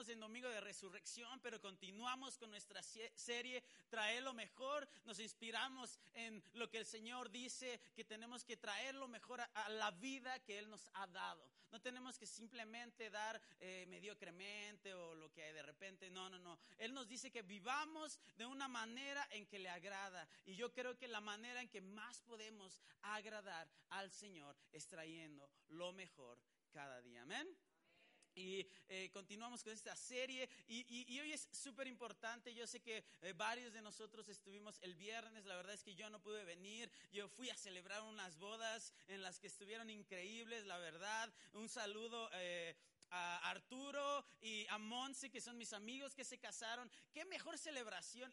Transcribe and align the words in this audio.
estamos 0.00 0.14
en 0.14 0.20
Domingo 0.20 0.48
de 0.48 0.62
Resurrección, 0.62 1.40
pero 1.40 1.60
continuamos 1.60 2.38
con 2.38 2.48
nuestra 2.48 2.82
serie 2.82 3.62
Traer 3.90 4.22
lo 4.22 4.32
mejor. 4.32 4.88
Nos 5.04 5.18
inspiramos 5.18 5.98
en 6.14 6.42
lo 6.54 6.70
que 6.70 6.78
el 6.78 6.86
Señor 6.86 7.30
dice, 7.30 7.78
que 7.94 8.04
tenemos 8.04 8.42
que 8.42 8.56
traer 8.56 8.94
lo 8.94 9.08
mejor 9.08 9.42
a, 9.42 9.68
la 9.68 9.90
vida 9.90 10.38
que 10.44 10.58
Él 10.58 10.70
nos 10.70 10.88
ha 10.94 11.06
dado. 11.08 11.46
No 11.70 11.82
tenemos 11.82 12.18
que 12.18 12.26
simplemente 12.26 13.10
dar 13.10 13.38
eh, 13.58 13.84
mediocremente 13.88 14.94
o 14.94 15.14
lo 15.14 15.30
que 15.32 15.42
hay 15.42 15.52
de 15.52 15.62
repente. 15.62 16.08
No, 16.08 16.30
no, 16.30 16.38
no. 16.38 16.58
Él 16.78 16.94
nos 16.94 17.06
dice 17.06 17.30
que 17.30 17.42
vivamos 17.42 18.18
de 18.38 18.46
una 18.46 18.68
manera 18.68 19.28
en 19.32 19.44
que 19.44 19.58
le 19.58 19.68
agrada. 19.68 20.26
Y 20.46 20.54
yo 20.54 20.72
creo 20.72 20.96
que 20.96 21.08
la 21.08 21.20
manera 21.20 21.60
en 21.60 21.68
que 21.68 21.82
más 21.82 22.22
podemos 22.22 22.80
agradar 23.02 23.68
al 23.90 24.10
Señor 24.10 24.56
es 24.72 24.86
trayendo 24.86 25.50
lo 25.68 25.92
mejor 25.92 26.40
cada 26.72 27.02
día. 27.02 27.20
Amén. 27.20 27.46
Y 28.34 28.66
eh, 28.88 29.10
continuamos 29.12 29.62
con 29.62 29.72
esta 29.72 29.94
serie 29.96 30.48
y, 30.68 31.18
hoy 31.20 31.32
es 31.32 31.48
súper 31.52 31.86
importante. 31.86 32.54
Yo 32.54 32.66
sé 32.66 32.80
que 32.80 33.04
eh, 33.22 33.32
varios 33.32 33.72
de 33.72 33.82
nosotros 33.82 34.28
estuvimos 34.28 34.78
el 34.82 34.94
viernes, 34.94 35.44
la 35.44 35.56
verdad 35.56 35.74
es 35.74 35.82
que 35.82 35.94
yo 35.94 36.08
no 36.10 36.20
pude 36.20 36.44
venir. 36.44 36.90
Yo 37.12 37.28
fui 37.28 37.50
a 37.50 37.56
celebrar 37.56 38.02
unas 38.02 38.36
bodas 38.38 38.92
en 39.08 39.22
las 39.22 39.38
que 39.38 39.48
estuvieron 39.48 39.90
increíbles, 39.90 40.64
la 40.66 40.78
verdad. 40.78 41.32
Un 41.52 41.68
saludo. 41.68 42.30
Eh, 42.34 42.76
a 43.12 43.50
Arturo 43.50 44.24
y 44.40 44.64
a 44.68 44.78
Monse, 44.78 45.30
que 45.30 45.40
son 45.40 45.58
mis 45.58 45.72
amigos 45.72 46.14
que 46.14 46.24
se 46.24 46.38
casaron. 46.38 46.88
Qué 47.12 47.24
mejor 47.24 47.58
celebración. 47.58 48.32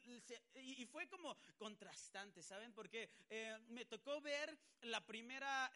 Y, 0.53 0.85
fue 0.85 1.07
como 1.07 1.35
contrastante, 1.57 2.43
¿saben? 2.43 2.71
Porque 2.73 3.09
me 3.69 3.85
tocó 3.85 4.21
ver 4.21 4.55
la 4.81 5.03
primera 5.03 5.71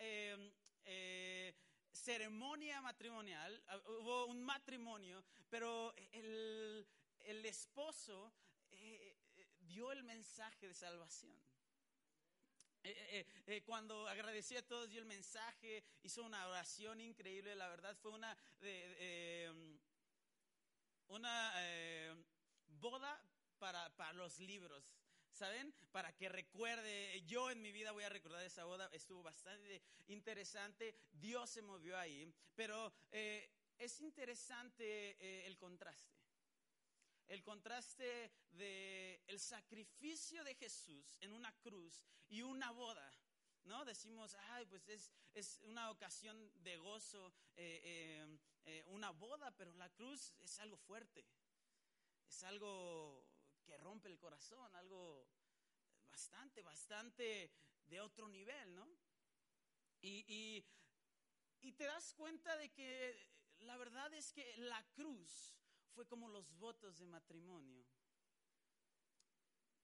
ceremonia 1.91 2.81
matrimonial, 2.81 3.63
ah, 3.67 3.77
hubo 3.87 4.25
un 4.25 4.41
matrimonio, 4.41 5.23
pero 5.49 5.93
el, 6.11 6.85
esposo 7.45 8.31
eh, 8.71 9.15
eh, 9.35 9.47
dio 9.59 9.91
el 9.91 10.03
mensaje 10.03 10.67
de 10.67 10.73
salvación. 10.73 11.37
Eh, 12.83 13.61
cuando 13.63 14.07
agradeció 14.07 14.57
a 14.57 14.63
todos, 14.63 14.89
dio 14.89 14.99
el 14.99 15.05
mensaje, 15.05 15.83
hizo 16.01 16.23
una 16.23 16.47
oración 16.47 16.99
increíble, 16.99 17.55
la 17.55 17.67
verdad 17.67 17.95
fue 17.95 18.11
una, 18.11 18.35
una 21.09 22.15
boda 22.79 23.23
para, 23.59 23.95
para 23.95 24.13
los 24.13 24.39
libros. 24.39 25.00
¿Saben? 25.31 25.73
Para 25.91 26.13
que 26.15 26.29
recuerde, 26.29 27.21
yo 27.25 27.49
en 27.51 27.61
mi 27.61 27.71
vida 27.71 27.91
voy 27.91 28.03
a 28.03 28.09
recordar 28.09 28.43
esa 28.43 28.65
boda, 28.65 28.89
estuvo 28.91 29.23
bastante 29.23 29.81
interesante, 30.07 30.95
Dios 31.13 31.49
se 31.49 31.61
movió 31.61 31.97
ahí, 31.97 32.31
pero 32.55 32.93
eh, 33.11 33.49
es 33.77 33.99
interesante 34.01 35.17
eh, 35.19 35.47
el 35.47 35.57
contraste. 35.57 36.19
El 37.27 37.43
contraste 37.43 38.31
de 38.51 39.21
sacrificio 39.37 40.43
de 40.43 40.55
Jesús 40.55 41.17
en 41.21 41.31
una 41.31 41.51
cruz 41.59 42.03
y 42.29 42.41
una 42.41 42.71
boda. 42.71 43.09
¿no? 43.63 43.85
Decimos, 43.85 44.35
ay, 44.49 44.65
pues 44.65 44.87
es, 44.89 45.11
es 45.33 45.61
una 45.63 45.91
ocasión 45.91 46.51
de 46.61 46.75
gozo, 46.77 47.33
eh, 47.55 48.37
una 48.87 49.11
boda, 49.11 49.51
pero 49.55 49.71
la 49.73 49.89
cruz 49.89 50.33
es 50.41 50.59
algo 50.59 50.77
fuerte, 50.77 51.25
es 52.27 52.43
algo 52.43 53.30
que 53.71 53.77
rompe 53.77 54.09
el 54.09 54.19
corazón, 54.19 54.75
algo 54.75 55.25
bastante, 56.09 56.61
bastante 56.61 57.49
de 57.85 58.01
otro 58.01 58.27
nivel, 58.27 58.75
¿no? 58.75 58.85
Y, 60.01 60.65
y, 61.61 61.71
te 61.71 61.85
das 61.85 62.13
cuenta 62.15 62.57
de 62.57 62.69
que 62.73 63.15
la 63.59 63.77
verdad 63.77 64.13
es 64.13 64.33
que 64.33 64.57
la 64.57 64.83
cruz 64.91 65.55
fue 65.93 66.05
como 66.05 66.27
los 66.27 66.51
votos 66.57 66.97
de 66.97 67.05
matrimonio 67.05 67.85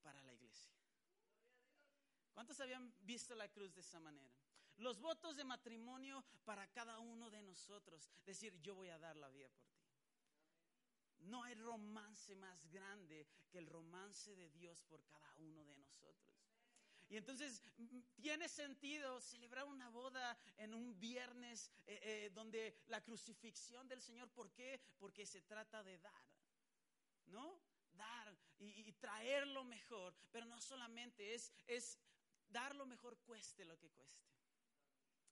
para 0.02 0.22
la 0.22 0.34
iglesia. 0.34 0.76
¿Cuántos 2.34 2.60
habían 2.60 2.94
visto 3.06 3.36
la 3.36 3.48
cruz 3.48 3.74
de 3.74 3.82
esa 3.82 4.02
manera? 4.02 4.36
Los 4.76 5.00
votos 5.00 5.38
de 5.38 5.46
matrimonio 5.46 6.26
para 6.44 6.68
cada 6.74 7.00
uno 7.00 7.30
de 7.30 7.42
nosotros. 7.42 8.12
Decir, 8.26 8.60
yo 8.60 8.76
voy 8.76 8.90
a 8.90 9.00
dar 9.00 9.16
la 9.16 9.30
vida 9.30 9.48
por 9.48 9.66
ti. 9.70 9.77
No 11.22 11.44
hay 11.44 11.56
romance 11.56 12.36
más 12.36 12.66
grande 12.70 13.28
que 13.50 13.58
el 13.58 13.68
romance 13.68 14.36
de 14.36 14.50
Dios 14.50 14.84
por 14.84 15.04
cada 15.06 15.36
uno 15.38 15.66
de 15.66 15.78
nosotros. 15.78 16.28
Y 17.10 17.16
entonces 17.16 17.62
mm, 17.78 18.00
tiene 18.16 18.50
sentido 18.50 19.22
celebrar 19.22 19.66
una 19.66 19.90
boda 19.90 20.38
en 20.58 20.74
un 20.74 21.00
viernes 21.00 21.72
eh, 21.86 22.00
eh, 22.04 22.32
donde 22.34 22.76
la 22.88 23.02
crucifixión 23.02 23.88
del 23.88 24.02
Señor, 24.02 24.30
¿por 24.30 24.52
qué? 24.52 24.80
Porque 25.00 25.26
se 25.26 25.42
trata 25.42 25.84
de 25.84 25.98
dar, 26.00 26.26
¿no? 27.28 27.62
Dar 27.94 28.38
y, 28.60 28.92
traer 28.94 29.48
lo 29.48 29.64
mejor, 29.64 30.16
pero 30.32 30.46
no 30.46 30.60
solamente 30.60 31.34
es, 31.34 31.54
es 31.68 31.98
dar 32.50 32.76
lo 32.76 32.86
mejor 32.86 33.18
cueste 33.20 33.64
lo 33.66 33.78
que 33.78 33.90
cueste 33.90 34.28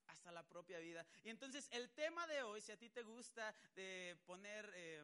hasta 0.07 0.31
la 0.31 0.47
propia 0.47 0.79
vida. 0.79 1.05
Y 1.23 1.29
entonces 1.29 1.67
el 1.71 1.89
tema 1.89 2.25
de 2.27 2.43
hoy, 2.43 2.61
si 2.61 2.71
a 2.71 2.77
ti 2.77 2.89
te 2.89 3.03
gusta 3.03 3.53
de 3.75 4.17
poner... 4.25 4.71
Eh, 4.75 5.03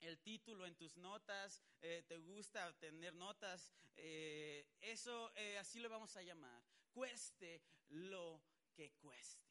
el 0.00 0.18
título 0.18 0.66
en 0.66 0.74
tus 0.76 0.96
notas, 0.96 1.62
eh, 1.80 2.02
te 2.06 2.16
gusta 2.18 2.72
tener 2.78 3.14
notas, 3.14 3.72
eh, 3.96 4.66
eso 4.80 5.30
eh, 5.36 5.58
así 5.58 5.80
lo 5.80 5.88
vamos 5.88 6.16
a 6.16 6.22
llamar, 6.22 6.62
cueste 6.92 7.62
lo 7.88 8.42
que 8.74 8.90
cueste. 8.92 9.50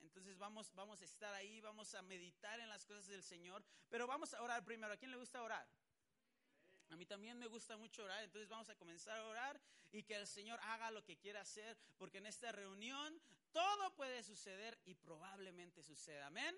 Entonces 0.00 0.36
vamos, 0.36 0.74
vamos 0.74 1.00
a 1.00 1.04
estar 1.04 1.32
ahí, 1.34 1.60
vamos 1.60 1.94
a 1.94 2.02
meditar 2.02 2.58
en 2.58 2.68
las 2.68 2.84
cosas 2.84 3.06
del 3.06 3.22
Señor, 3.22 3.64
pero 3.88 4.06
vamos 4.06 4.34
a 4.34 4.42
orar 4.42 4.64
primero. 4.64 4.92
¿A 4.92 4.96
quién 4.96 5.12
le 5.12 5.16
gusta 5.16 5.42
orar? 5.42 5.66
A 6.90 6.96
mí 6.96 7.06
también 7.06 7.38
me 7.38 7.46
gusta 7.46 7.76
mucho 7.76 8.04
orar, 8.04 8.22
entonces 8.22 8.48
vamos 8.48 8.68
a 8.68 8.74
comenzar 8.74 9.16
a 9.16 9.26
orar 9.26 9.60
y 9.92 10.02
que 10.02 10.16
el 10.16 10.26
Señor 10.26 10.58
haga 10.62 10.90
lo 10.90 11.04
que 11.04 11.16
quiera 11.16 11.40
hacer, 11.40 11.78
porque 11.96 12.18
en 12.18 12.26
esta 12.26 12.52
reunión 12.52 13.20
todo 13.52 13.94
puede 13.94 14.22
suceder 14.22 14.78
y 14.84 14.94
probablemente 14.94 15.82
suceda. 15.82 16.26
Amén. 16.26 16.54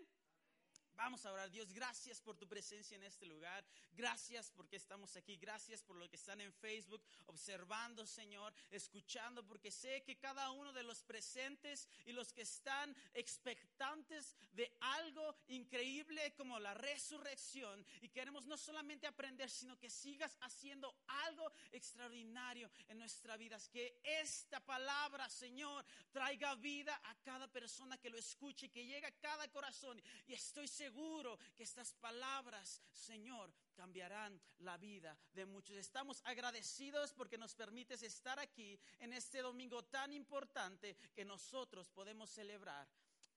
Vamos 0.97 1.27
a 1.27 1.33
orar. 1.33 1.51
Dios, 1.51 1.73
gracias 1.73 2.21
por 2.21 2.37
tu 2.37 2.47
presencia 2.47 2.95
en 2.95 3.03
este 3.03 3.27
lugar. 3.27 3.65
Gracias 3.97 4.53
porque 4.53 4.77
estamos 4.77 5.17
aquí. 5.17 5.37
Gracias 5.37 5.83
por 5.83 5.97
lo 5.97 6.09
que 6.09 6.15
están 6.17 6.41
en 6.41 6.53
Facebook 6.53 7.03
observando, 7.27 8.07
Señor, 8.07 8.55
escuchando, 8.71 9.45
porque 9.45 9.73
sé 9.73 10.03
que 10.05 10.17
cada 10.17 10.53
uno 10.53 10.73
de 10.73 10.85
los 10.85 11.03
presentes 11.03 11.89
y 12.07 12.13
los 12.13 12.33
que 12.33 12.43
están 12.43 12.95
expectantes 13.13 14.37
de 14.53 14.73
algo 14.81 15.35
increíble 15.49 16.33
como 16.37 16.61
la 16.61 16.75
resurrección 16.75 17.85
y 18.01 18.09
queremos 18.09 18.47
no 18.47 18.57
solamente 18.57 19.09
aprender, 19.09 19.51
sino 19.51 19.79
que 19.79 19.91
sigas 19.91 20.37
haciendo 20.43 20.95
algo 21.27 21.51
extraordinario 21.73 22.71
en 22.87 22.99
nuestra 22.99 23.37
vida. 23.37 23.59
Que 23.73 24.01
esta 24.05 24.61
palabra, 24.61 25.29
Señor, 25.29 25.85
traiga 26.13 26.55
vida 26.55 27.01
a 27.05 27.15
cada 27.17 27.49
persona 27.49 27.99
que 27.99 28.11
lo 28.11 28.17
escuche, 28.17 28.71
que 28.71 28.87
llegue 28.87 29.07
a 29.07 29.21
cada 29.21 29.49
corazón. 29.49 30.01
Y 30.29 30.35
estoy 30.35 30.69
seguro 30.69 30.84
seguro 30.85 31.39
que 31.57 31.63
estas 31.63 31.95
palabras, 31.95 32.83
Señor, 32.93 33.55
cambiarán 33.75 34.39
la 34.59 34.77
vida 34.77 35.17
de 35.33 35.47
muchos. 35.47 35.77
Estamos 35.77 36.21
agradecidos 36.25 37.15
porque 37.15 37.39
nos 37.39 37.55
permites 37.55 38.03
estar 38.03 38.39
aquí 38.39 38.79
en 38.99 39.15
este 39.15 39.41
domingo 39.41 39.83
tan 39.85 40.13
importante 40.13 40.95
que 41.15 41.25
nosotros 41.25 41.91
podemos 41.91 42.29
celebrar 42.29 42.87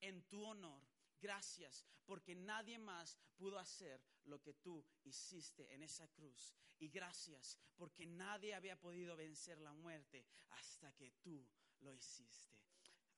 en 0.01 0.23
tu 0.23 0.43
honor. 0.43 0.81
Gracias 1.21 1.85
porque 2.05 2.35
nadie 2.35 2.77
más 2.79 3.17
pudo 3.37 3.57
hacer 3.57 4.03
lo 4.25 4.41
que 4.41 4.53
tú 4.55 4.85
hiciste 5.05 5.73
en 5.73 5.83
esa 5.83 6.05
cruz. 6.09 6.53
Y 6.79 6.89
gracias 6.89 7.57
porque 7.77 8.05
nadie 8.05 8.55
había 8.55 8.77
podido 8.77 9.15
vencer 9.15 9.57
la 9.59 9.73
muerte 9.73 10.25
hasta 10.49 10.91
que 10.95 11.11
tú 11.23 11.47
lo 11.79 11.93
hiciste. 11.93 12.59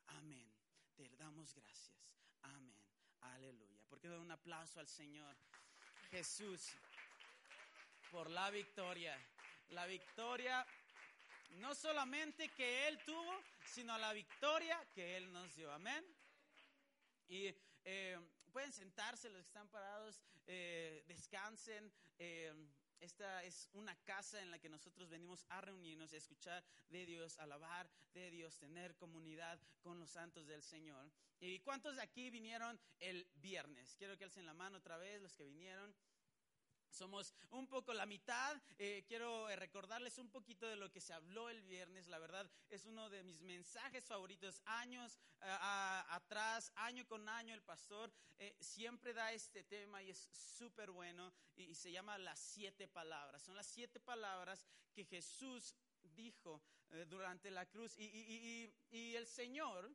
Amén. 0.05 0.53
Te 0.95 1.09
damos 1.17 1.55
gracias. 1.55 1.97
Amén. 2.43 2.79
Aleluya. 3.21 3.78
¿Por 3.89 3.99
qué 3.99 4.09
un 4.09 4.31
aplauso 4.31 4.79
al 4.79 4.87
Señor 4.87 5.35
Jesús 6.11 6.69
por 8.11 8.29
la 8.29 8.49
victoria? 8.51 9.17
La 9.69 9.85
victoria 9.87 10.65
no 11.57 11.73
solamente 11.73 12.49
que 12.49 12.87
Él 12.87 12.99
tuvo, 13.03 13.33
sino 13.65 13.97
la 13.97 14.13
victoria 14.13 14.79
que 14.93 15.17
Él 15.17 15.31
nos 15.33 15.55
dio. 15.55 15.71
Amén. 15.71 16.05
Y 17.27 17.53
eh, 17.83 18.19
pueden 18.51 18.71
sentarse 18.71 19.29
los 19.29 19.41
que 19.41 19.47
están 19.47 19.67
parados, 19.69 20.21
eh, 20.45 21.03
descansen. 21.07 21.91
Eh, 22.19 22.53
esta 22.99 23.43
es 23.43 23.69
una 23.73 23.95
casa 24.03 24.41
en 24.41 24.51
la 24.51 24.59
que 24.59 24.69
nosotros 24.69 25.09
venimos 25.09 25.45
a 25.49 25.61
reunirnos, 25.61 26.13
a 26.13 26.17
escuchar 26.17 26.63
de 26.89 27.05
Dios, 27.05 27.37
alabar 27.39 27.89
de 28.13 28.29
Dios, 28.31 28.57
tener 28.57 28.95
comunidad 28.95 29.59
con 29.81 29.99
los 29.99 30.09
santos 30.09 30.47
del 30.47 30.63
Señor. 30.63 31.11
¿Y 31.39 31.59
cuántos 31.59 31.95
de 31.95 32.01
aquí 32.01 32.29
vinieron 32.29 32.79
el 32.99 33.27
viernes? 33.35 33.95
Quiero 33.95 34.17
que 34.17 34.25
alcen 34.25 34.45
la 34.45 34.53
mano 34.53 34.77
otra 34.77 34.97
vez 34.97 35.21
los 35.21 35.33
que 35.33 35.43
vinieron. 35.43 35.95
Somos 36.89 37.33
un 37.51 37.67
poco 37.67 37.93
la 37.93 38.05
mitad. 38.05 38.61
Eh, 38.77 39.03
quiero 39.07 39.49
eh, 39.49 39.55
recordarles 39.55 40.17
un 40.17 40.29
poquito 40.29 40.67
de 40.67 40.75
lo 40.75 40.91
que 40.91 40.99
se 40.99 41.13
habló 41.13 41.49
el 41.49 41.61
viernes. 41.61 42.07
La 42.07 42.19
verdad 42.19 42.49
es 42.69 42.85
uno 42.85 43.09
de 43.09 43.23
mis 43.23 43.41
mensajes 43.41 44.05
favoritos. 44.05 44.61
Años 44.65 45.17
eh, 45.41 45.57
atrás, 46.09 46.71
año 46.75 47.07
con 47.07 47.27
año, 47.29 47.53
el 47.53 47.61
pastor 47.61 48.11
siempre 48.61 49.13
da 49.13 49.33
este 49.33 49.63
tema 49.63 50.01
y 50.01 50.09
es 50.11 50.29
súper 50.31 50.91
bueno. 50.91 51.33
Y, 51.55 51.75
se 51.75 51.91
llama 51.91 52.17
las 52.17 52.39
siete 52.39 52.87
palabras. 52.87 53.43
Son 53.43 53.55
las 53.55 53.67
siete 53.67 53.99
palabras 53.99 54.65
que 54.93 55.05
Jesús 55.05 55.75
dijo 56.01 56.61
durante 57.07 57.51
la 57.51 57.65
cruz. 57.65 57.95
y 57.97 59.15
el 59.15 59.27
Señor 59.27 59.93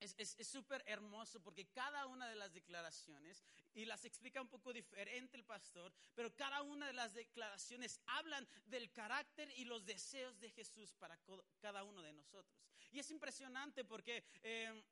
es 0.00 0.48
súper 0.48 0.82
hermoso 0.86 1.40
porque 1.40 1.66
cada 1.66 2.06
una 2.06 2.28
de 2.28 2.36
las 2.36 2.52
declaraciones, 2.52 3.44
y 3.74 3.84
las 3.84 4.04
explica 4.04 4.40
un 4.40 4.48
poco 4.48 4.72
diferente 4.72 5.36
el 5.36 5.44
pastor, 5.44 5.92
pero 6.14 6.34
cada 6.34 6.62
una 6.62 6.86
de 6.86 6.94
las 6.94 7.14
declaraciones 7.14 8.00
hablan 8.06 8.48
del 8.64 8.90
carácter 8.90 9.50
y 9.56 9.64
los 9.64 9.84
deseos 9.84 10.38
de 10.40 10.50
Jesús 10.50 10.94
para 10.94 11.18
cada 11.60 11.84
uno 11.84 12.02
de 12.02 12.12
nosotros. 12.12 12.64
Y 12.90 12.98
es 12.98 13.10
impresionante 13.10 13.84
porque... 13.84 14.24
Eh, 14.42 14.82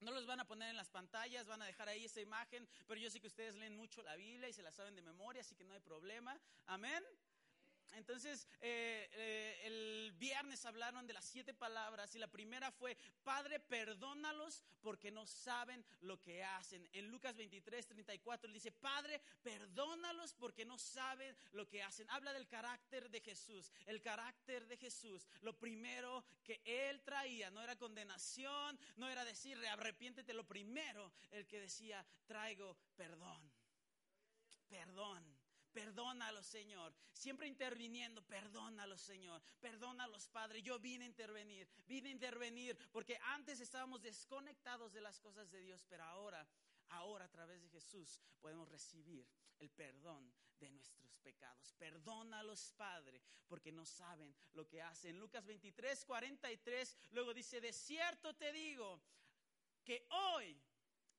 no 0.00 0.10
los 0.10 0.26
van 0.26 0.40
a 0.40 0.44
poner 0.44 0.68
en 0.68 0.76
las 0.76 0.90
pantallas, 0.90 1.46
van 1.46 1.62
a 1.62 1.66
dejar 1.66 1.88
ahí 1.88 2.06
esa 2.06 2.20
imagen, 2.20 2.68
pero 2.88 3.00
yo 3.00 3.08
sé 3.08 3.20
que 3.20 3.28
ustedes 3.28 3.54
leen 3.54 3.76
mucho 3.76 4.02
la 4.02 4.16
Biblia 4.16 4.48
y 4.48 4.52
se 4.52 4.60
la 4.60 4.72
saben 4.72 4.96
de 4.96 5.02
memoria, 5.02 5.42
así 5.42 5.54
que 5.54 5.62
no 5.62 5.74
hay 5.74 5.80
problema. 5.80 6.36
Amén. 6.66 7.04
Entonces, 7.94 8.48
eh, 8.60 9.08
eh, 9.12 9.60
el 9.64 10.12
viernes 10.18 10.64
hablaron 10.64 11.06
de 11.06 11.12
las 11.12 11.24
siete 11.24 11.54
palabras 11.54 12.14
y 12.14 12.18
la 12.18 12.28
primera 12.28 12.70
fue, 12.70 12.96
Padre, 13.22 13.60
perdónalos 13.60 14.62
porque 14.80 15.10
no 15.10 15.26
saben 15.26 15.84
lo 16.00 16.20
que 16.20 16.42
hacen. 16.42 16.88
En 16.92 17.08
Lucas 17.08 17.36
23, 17.36 17.86
34 17.86 18.50
dice, 18.52 18.72
Padre, 18.72 19.20
perdónalos 19.42 20.34
porque 20.34 20.64
no 20.64 20.78
saben 20.78 21.36
lo 21.52 21.68
que 21.68 21.82
hacen. 21.82 22.08
Habla 22.10 22.32
del 22.32 22.48
carácter 22.48 23.10
de 23.10 23.20
Jesús. 23.20 23.70
El 23.86 24.00
carácter 24.00 24.66
de 24.66 24.76
Jesús, 24.76 25.26
lo 25.42 25.58
primero 25.58 26.24
que 26.44 26.60
él 26.64 27.02
traía 27.02 27.50
no 27.50 27.62
era 27.62 27.76
condenación, 27.76 28.78
no 28.96 29.08
era 29.08 29.24
decir, 29.24 29.58
arrepiéntete. 29.66 30.32
Lo 30.32 30.44
primero, 30.44 31.12
el 31.30 31.46
que 31.46 31.60
decía, 31.60 32.04
traigo 32.26 32.76
perdón. 32.96 33.50
Perdón. 34.68 35.31
Perdónalos, 35.72 36.46
Señor. 36.46 36.94
Siempre 37.12 37.46
interviniendo, 37.46 38.22
perdónalos, 38.22 39.00
Señor. 39.00 39.42
Perdónalos, 39.60 40.28
Padre. 40.28 40.62
Yo 40.62 40.78
vine 40.78 41.04
a 41.04 41.08
intervenir, 41.08 41.68
vine 41.86 42.10
a 42.10 42.12
intervenir 42.12 42.76
porque 42.90 43.18
antes 43.22 43.60
estábamos 43.60 44.02
desconectados 44.02 44.92
de 44.92 45.00
las 45.00 45.18
cosas 45.20 45.50
de 45.50 45.60
Dios, 45.60 45.84
pero 45.88 46.04
ahora, 46.04 46.46
ahora 46.88 47.24
a 47.24 47.30
través 47.30 47.62
de 47.62 47.68
Jesús 47.68 48.20
podemos 48.40 48.68
recibir 48.68 49.26
el 49.58 49.70
perdón 49.70 50.32
de 50.58 50.70
nuestros 50.70 51.18
pecados. 51.18 51.74
Perdónalos, 51.78 52.72
Padre, 52.76 53.20
porque 53.48 53.72
no 53.72 53.84
saben 53.84 54.34
lo 54.52 54.66
que 54.68 54.82
hacen. 54.82 55.18
Lucas 55.18 55.44
23, 55.46 56.04
43, 56.04 56.96
luego 57.10 57.32
dice, 57.34 57.60
de 57.60 57.72
cierto 57.72 58.34
te 58.34 58.52
digo 58.52 59.00
que 59.84 60.06
hoy, 60.10 60.60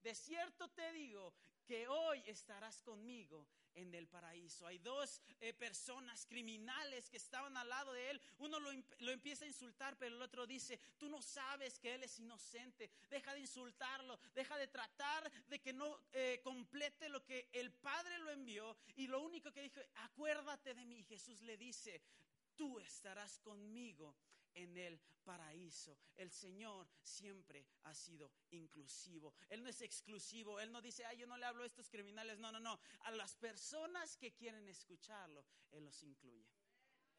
de 0.02 0.16
cierto 0.16 0.70
te 0.70 0.92
digo 0.94 1.34
que 1.66 1.88
hoy 1.88 2.24
estarás 2.26 2.82
conmigo 2.82 3.48
en 3.76 3.94
el 3.96 4.08
paraíso. 4.08 4.68
Hay 4.68 4.78
dos 4.80 5.22
eh, 5.40 5.54
personas 5.54 6.26
criminales 6.26 7.10
que 7.10 7.18
estaban 7.18 7.56
al 7.58 7.70
lado 7.70 7.94
de 7.94 8.12
él. 8.12 8.22
Uno 8.40 8.60
lo, 8.60 9.12
empieza 9.12 9.46
a 9.46 9.48
insultar, 9.48 9.98
pero 9.98 10.16
el 10.16 10.22
otro 10.22 10.46
dice, 10.48 10.80
tú 10.98 11.10
no 11.10 11.22
sabes 11.22 11.80
que 11.80 11.94
él 11.96 12.04
es 12.04 12.20
inocente. 12.20 12.90
Deja 13.10 13.34
de 13.34 13.42
insultarlo, 13.42 14.20
deja 14.34 14.58
de 14.58 14.68
tratar 14.68 15.32
de 15.48 15.60
que 15.60 15.74
no 15.74 16.00
eh, 16.14 16.42
complete 16.44 17.10
lo 17.10 17.24
que 17.24 17.50
el 17.54 17.72
Padre 17.72 18.18
lo 18.20 18.32
envió. 18.32 18.76
Y 18.96 19.08
lo 19.08 19.22
único 19.22 19.52
que 19.52 19.62
dijo, 19.62 19.82
acuérdate 19.96 20.74
de 20.74 20.86
mí. 20.86 21.04
Jesús 21.04 21.42
le 21.42 21.58
dice, 21.58 22.02
tú 22.56 22.80
estarás 22.80 23.40
conmigo 23.40 24.16
en 24.54 24.78
el 24.78 25.00
paraíso. 25.24 25.98
El 26.16 26.32
Señor 26.32 26.88
siempre 27.02 27.66
ha 27.84 27.94
sido 27.94 28.32
inclusivo. 28.52 29.34
Él 29.50 29.64
no 29.64 29.70
es 29.70 29.82
exclusivo. 29.82 30.60
Él 30.60 30.72
no 30.72 30.82
dice, 30.82 31.06
ay, 31.06 31.18
yo 31.18 31.28
no 31.28 31.38
le 31.38 31.46
hablo 31.46 31.64
a 31.64 31.68
estos 31.68 31.90
criminales. 31.90 32.40
No, 32.40 32.52
no, 32.52 32.60
no. 32.60 32.80
A 33.02 33.12
las 33.12 33.36
personas 33.36 34.18
que 34.18 34.34
quieren 34.34 34.68
escucharlo, 34.68 35.46
Él 35.72 35.86
los 35.86 36.04
incluye. 36.04 36.48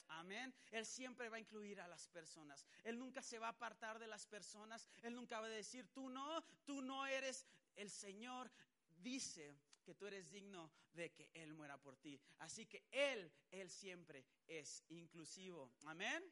Amén. 0.09 0.55
Él 0.71 0.85
siempre 0.85 1.29
va 1.29 1.37
a 1.37 1.41
incluir 1.41 1.81
a 1.81 1.89
las 1.89 2.09
personas. 2.09 2.65
Él 2.85 2.99
nunca 2.99 3.23
se 3.23 3.39
va 3.39 3.47
a 3.47 3.51
apartar 3.51 3.99
de 3.99 4.07
las 4.07 4.27
personas. 4.27 4.87
Él 5.03 5.15
nunca 5.15 5.41
va 5.41 5.47
a 5.47 5.51
decir, 5.51 5.89
tú 5.93 6.09
no, 6.09 6.45
tú 6.65 6.83
no 6.83 7.07
eres. 7.07 7.47
El 7.75 7.91
Señor 7.91 8.51
dice 8.99 9.57
que 9.83 9.95
tú 9.95 10.07
eres 10.07 10.31
digno 10.31 10.73
de 10.93 11.11
que 11.11 11.31
Él 11.35 11.53
muera 11.53 11.79
por 11.79 11.97
ti. 11.97 12.21
Así 12.39 12.67
que 12.67 12.85
Él, 12.91 13.31
Él 13.51 13.71
siempre 13.71 14.25
es 14.47 14.83
inclusivo. 14.89 15.73
Amén. 15.85 16.23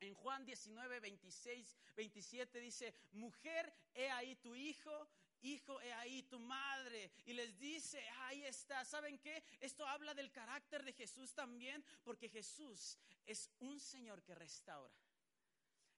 En 0.00 0.14
Juan 0.14 0.44
19, 0.44 1.00
26, 1.00 1.76
27 1.94 2.60
dice, 2.60 2.94
mujer, 3.12 3.72
he 3.94 4.10
ahí 4.10 4.34
tu 4.36 4.54
hijo, 4.54 5.08
hijo, 5.42 5.80
he 5.80 5.92
ahí 5.92 6.22
tu 6.22 6.38
madre. 6.38 7.10
Y 7.26 7.34
les 7.34 7.58
dice, 7.58 8.02
ahí 8.20 8.44
está. 8.44 8.84
¿Saben 8.84 9.18
qué? 9.18 9.42
Esto 9.60 9.86
habla 9.86 10.14
del 10.14 10.30
carácter 10.30 10.82
de 10.84 10.92
Jesús 10.92 11.34
también, 11.34 11.84
porque 12.02 12.28
Jesús 12.28 12.98
es 13.26 13.50
un 13.60 13.78
Señor 13.78 14.22
que 14.22 14.34
restaura. 14.34 14.94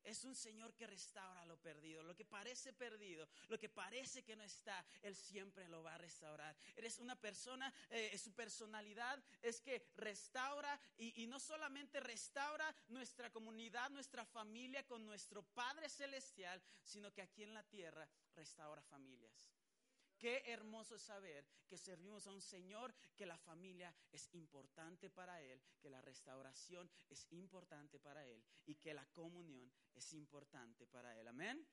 Es 0.04 0.24
un 0.24 0.34
Señor 0.34 0.74
que 0.74 0.86
restaura 0.86 1.44
lo 1.46 1.56
perdido, 1.58 2.02
lo 2.02 2.16
que 2.16 2.24
parece 2.24 2.72
perdido, 2.72 3.28
lo 3.48 3.58
que 3.58 3.68
parece 3.68 4.22
que 4.22 4.36
no 4.36 4.42
está, 4.42 4.84
Él 5.02 5.14
siempre 5.14 5.68
lo 5.68 5.82
va 5.82 5.94
a 5.94 5.98
restaurar. 5.98 6.56
Eres 6.76 6.98
una 6.98 7.16
persona, 7.16 7.72
eh, 7.90 8.16
su 8.18 8.32
personalidad 8.32 9.22
es 9.40 9.60
que 9.60 9.90
restaura 9.96 10.78
y, 10.96 11.22
y 11.22 11.26
no 11.26 11.38
solamente 11.38 12.00
restaura 12.00 12.74
nuestra 12.88 13.30
comunidad, 13.30 13.90
nuestra 13.90 14.24
familia 14.24 14.86
con 14.86 15.04
nuestro 15.06 15.42
Padre 15.42 15.88
Celestial, 15.88 16.62
sino 16.84 17.12
que 17.12 17.22
aquí 17.22 17.42
en 17.42 17.54
la 17.54 17.62
tierra 17.62 18.08
restaura 18.34 18.82
familias. 18.82 19.61
Qué 20.22 20.40
hermoso 20.46 21.00
saber 21.00 21.44
que 21.66 21.76
servimos 21.76 22.28
a 22.28 22.30
un 22.30 22.40
Señor, 22.40 22.94
que 23.16 23.26
la 23.26 23.36
familia 23.36 23.92
es 24.12 24.32
importante 24.34 25.10
para 25.10 25.42
Él, 25.42 25.60
que 25.80 25.90
la 25.90 26.00
restauración 26.00 26.88
es 27.08 27.26
importante 27.32 27.98
para 27.98 28.24
Él 28.24 28.40
y 28.64 28.76
que 28.76 28.94
la 28.94 29.04
comunión 29.06 29.68
es 29.92 30.12
importante 30.12 30.86
para 30.86 31.18
Él. 31.18 31.26
Amén. 31.26 31.66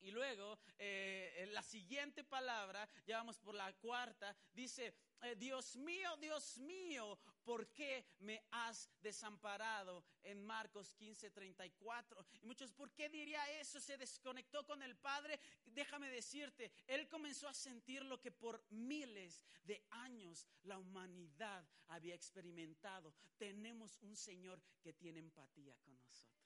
Y 0.00 0.10
luego, 0.10 0.58
eh, 0.78 1.48
la 1.52 1.62
siguiente 1.62 2.24
palabra, 2.24 2.88
ya 3.06 3.18
vamos 3.18 3.38
por 3.38 3.54
la 3.54 3.72
cuarta, 3.74 4.36
dice, 4.52 4.94
eh, 5.22 5.34
Dios 5.36 5.76
mío, 5.76 6.16
Dios 6.18 6.58
mío, 6.58 7.18
¿por 7.44 7.68
qué 7.72 8.04
me 8.20 8.44
has 8.50 8.90
desamparado? 9.00 10.04
En 10.22 10.42
Marcos 10.42 10.94
15, 10.94 11.30
34. 11.30 12.24
Y 12.42 12.46
muchos, 12.46 12.72
¿por 12.72 12.92
qué 12.92 13.08
diría 13.08 13.48
eso? 13.58 13.80
Se 13.80 13.96
desconectó 13.96 14.64
con 14.66 14.82
el 14.82 14.96
Padre. 14.96 15.40
Déjame 15.64 16.10
decirte, 16.10 16.70
Él 16.86 17.08
comenzó 17.08 17.48
a 17.48 17.54
sentir 17.54 18.04
lo 18.04 18.20
que 18.20 18.32
por 18.32 18.62
miles 18.70 19.42
de 19.64 19.82
años 19.90 20.46
la 20.64 20.78
humanidad 20.78 21.66
había 21.88 22.14
experimentado. 22.14 23.14
Tenemos 23.38 23.98
un 24.02 24.16
Señor 24.16 24.60
que 24.82 24.92
tiene 24.92 25.20
empatía 25.20 25.76
con 25.78 25.98
nosotros. 26.00 26.45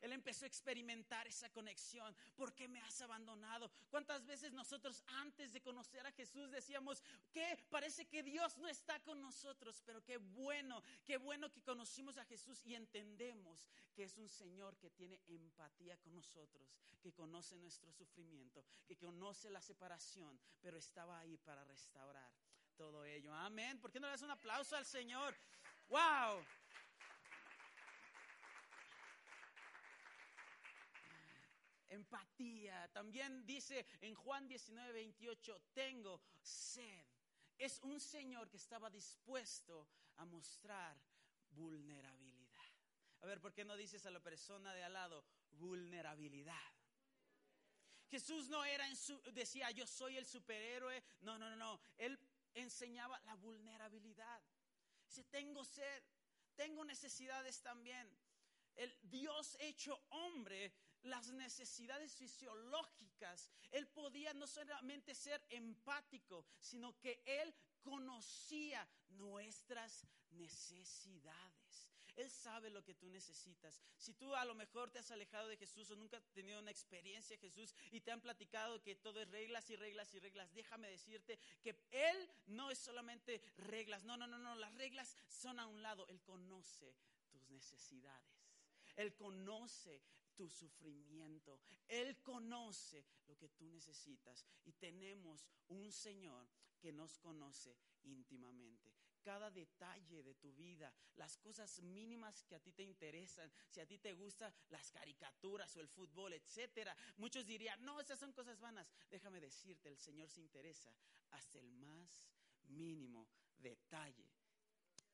Él 0.00 0.12
empezó 0.12 0.44
a 0.44 0.48
experimentar 0.48 1.26
esa 1.26 1.50
conexión. 1.50 2.14
¿Por 2.36 2.54
qué 2.54 2.68
me 2.68 2.80
has 2.80 3.00
abandonado? 3.00 3.70
¿Cuántas 3.90 4.24
veces 4.26 4.52
nosotros 4.52 5.02
antes 5.06 5.52
de 5.52 5.60
conocer 5.60 6.06
a 6.06 6.12
Jesús 6.12 6.50
decíamos 6.50 7.02
que 7.32 7.58
parece 7.70 8.06
que 8.06 8.22
Dios 8.22 8.58
no 8.58 8.68
está 8.68 9.00
con 9.00 9.20
nosotros? 9.20 9.82
Pero 9.84 10.04
qué 10.04 10.16
bueno, 10.18 10.82
qué 11.04 11.16
bueno 11.16 11.50
que 11.50 11.62
conocimos 11.62 12.16
a 12.18 12.24
Jesús 12.24 12.64
y 12.64 12.74
entendemos 12.74 13.68
que 13.94 14.04
es 14.04 14.16
un 14.16 14.28
Señor 14.28 14.76
que 14.78 14.90
tiene 14.90 15.20
empatía 15.26 15.96
con 15.98 16.14
nosotros, 16.14 16.74
que 17.00 17.12
conoce 17.12 17.56
nuestro 17.58 17.92
sufrimiento, 17.92 18.64
que 18.86 18.96
conoce 18.96 19.50
la 19.50 19.60
separación, 19.60 20.38
pero 20.60 20.78
estaba 20.78 21.18
ahí 21.18 21.36
para 21.38 21.64
restaurar 21.64 22.32
todo 22.76 23.04
ello. 23.04 23.34
Amén. 23.34 23.78
¿Por 23.78 23.90
qué 23.90 24.00
no 24.00 24.06
le 24.06 24.12
das 24.12 24.22
un 24.22 24.30
aplauso 24.30 24.76
al 24.76 24.86
Señor? 24.86 25.36
¡Wow! 25.88 26.42
Empatía. 31.90 32.88
También 32.92 33.44
dice 33.44 33.86
en 34.00 34.14
Juan 34.14 34.48
19, 34.48 34.92
28, 34.92 35.62
tengo 35.72 36.22
sed. 36.40 37.06
Es 37.58 37.78
un 37.82 38.00
Señor 38.00 38.48
que 38.48 38.56
estaba 38.56 38.88
dispuesto 38.88 39.88
a 40.16 40.24
mostrar 40.24 40.96
vulnerabilidad. 41.50 42.50
A 43.20 43.26
ver, 43.26 43.40
¿por 43.40 43.52
qué 43.52 43.64
no 43.64 43.76
dices 43.76 44.06
a 44.06 44.10
la 44.10 44.20
persona 44.20 44.72
de 44.72 44.82
al 44.82 44.94
lado 44.94 45.24
vulnerabilidad? 45.50 46.56
Jesús 48.08 48.48
no 48.48 48.64
era 48.64 48.88
en 48.88 48.96
su, 48.96 49.20
decía 49.32 49.70
yo 49.70 49.86
soy 49.86 50.16
el 50.16 50.26
superhéroe. 50.26 51.02
No, 51.20 51.38
no, 51.38 51.50
no, 51.50 51.56
no. 51.56 51.80
Él 51.96 52.18
enseñaba 52.54 53.20
la 53.20 53.34
vulnerabilidad. 53.36 54.42
Dice, 55.06 55.24
tengo 55.24 55.64
sed, 55.64 56.02
tengo 56.56 56.84
necesidades 56.84 57.62
también. 57.62 58.10
El 58.74 58.96
Dios 59.02 59.56
hecho 59.60 60.00
hombre 60.10 60.72
las 61.02 61.30
necesidades 61.32 62.14
fisiológicas. 62.16 63.50
Él 63.70 63.86
podía 63.88 64.32
no 64.34 64.46
solamente 64.46 65.14
ser 65.14 65.44
empático, 65.50 66.44
sino 66.58 66.98
que 66.98 67.22
él 67.24 67.54
conocía 67.82 68.86
nuestras 69.10 70.06
necesidades. 70.30 71.90
Él 72.16 72.30
sabe 72.30 72.70
lo 72.70 72.84
que 72.84 72.94
tú 72.94 73.08
necesitas. 73.08 73.80
Si 73.96 74.14
tú 74.14 74.34
a 74.34 74.44
lo 74.44 74.54
mejor 74.54 74.90
te 74.90 74.98
has 74.98 75.10
alejado 75.10 75.48
de 75.48 75.56
Jesús 75.56 75.90
o 75.90 75.96
nunca 75.96 76.18
has 76.18 76.30
tenido 76.32 76.58
una 76.58 76.70
experiencia 76.70 77.36
de 77.36 77.40
Jesús 77.40 77.74
y 77.90 78.00
te 78.00 78.10
han 78.10 78.20
platicado 78.20 78.82
que 78.82 78.96
todo 78.96 79.20
es 79.20 79.28
reglas 79.30 79.70
y 79.70 79.76
reglas 79.76 80.12
y 80.14 80.18
reglas, 80.18 80.52
déjame 80.52 80.90
decirte 80.90 81.38
que 81.62 81.76
Él 81.90 82.30
no 82.46 82.70
es 82.70 82.78
solamente 82.78 83.40
reglas. 83.56 84.04
No, 84.04 84.16
no, 84.16 84.26
no, 84.26 84.38
no. 84.38 84.54
Las 84.56 84.74
reglas 84.74 85.16
son 85.28 85.58
a 85.58 85.66
un 85.66 85.82
lado. 85.82 86.06
Él 86.08 86.20
conoce 86.22 86.94
tus 87.30 87.48
necesidades. 87.48 88.50
Él 88.96 89.14
conoce 89.14 90.02
tu 90.40 90.48
sufrimiento. 90.48 91.60
Él 91.86 92.16
conoce 92.22 93.04
lo 93.26 93.36
que 93.36 93.50
tú 93.50 93.68
necesitas. 93.68 94.46
Y 94.64 94.72
tenemos 94.72 95.46
un 95.68 95.92
Señor 95.92 96.48
que 96.80 96.92
nos 96.92 97.18
conoce 97.18 97.76
íntimamente. 98.04 98.90
Cada 99.22 99.50
detalle 99.50 100.22
de 100.22 100.34
tu 100.36 100.54
vida, 100.54 100.90
las 101.16 101.36
cosas 101.36 101.82
mínimas 101.82 102.42
que 102.44 102.54
a 102.54 102.58
ti 102.58 102.72
te 102.72 102.82
interesan, 102.82 103.52
si 103.68 103.80
a 103.80 103.86
ti 103.86 103.98
te 103.98 104.14
gustan 104.14 104.50
las 104.70 104.90
caricaturas 104.90 105.76
o 105.76 105.80
el 105.82 105.88
fútbol, 105.88 106.32
etcétera. 106.32 106.96
Muchos 107.18 107.44
dirían, 107.44 107.84
no, 107.84 108.00
esas 108.00 108.18
son 108.18 108.32
cosas 108.32 108.58
vanas. 108.60 108.90
Déjame 109.10 109.40
decirte, 109.40 109.90
el 109.90 109.98
Señor 109.98 110.30
se 110.30 110.40
interesa 110.40 110.90
hasta 111.32 111.58
el 111.58 111.70
más 111.70 112.32
mínimo 112.62 113.28
detalle 113.58 114.26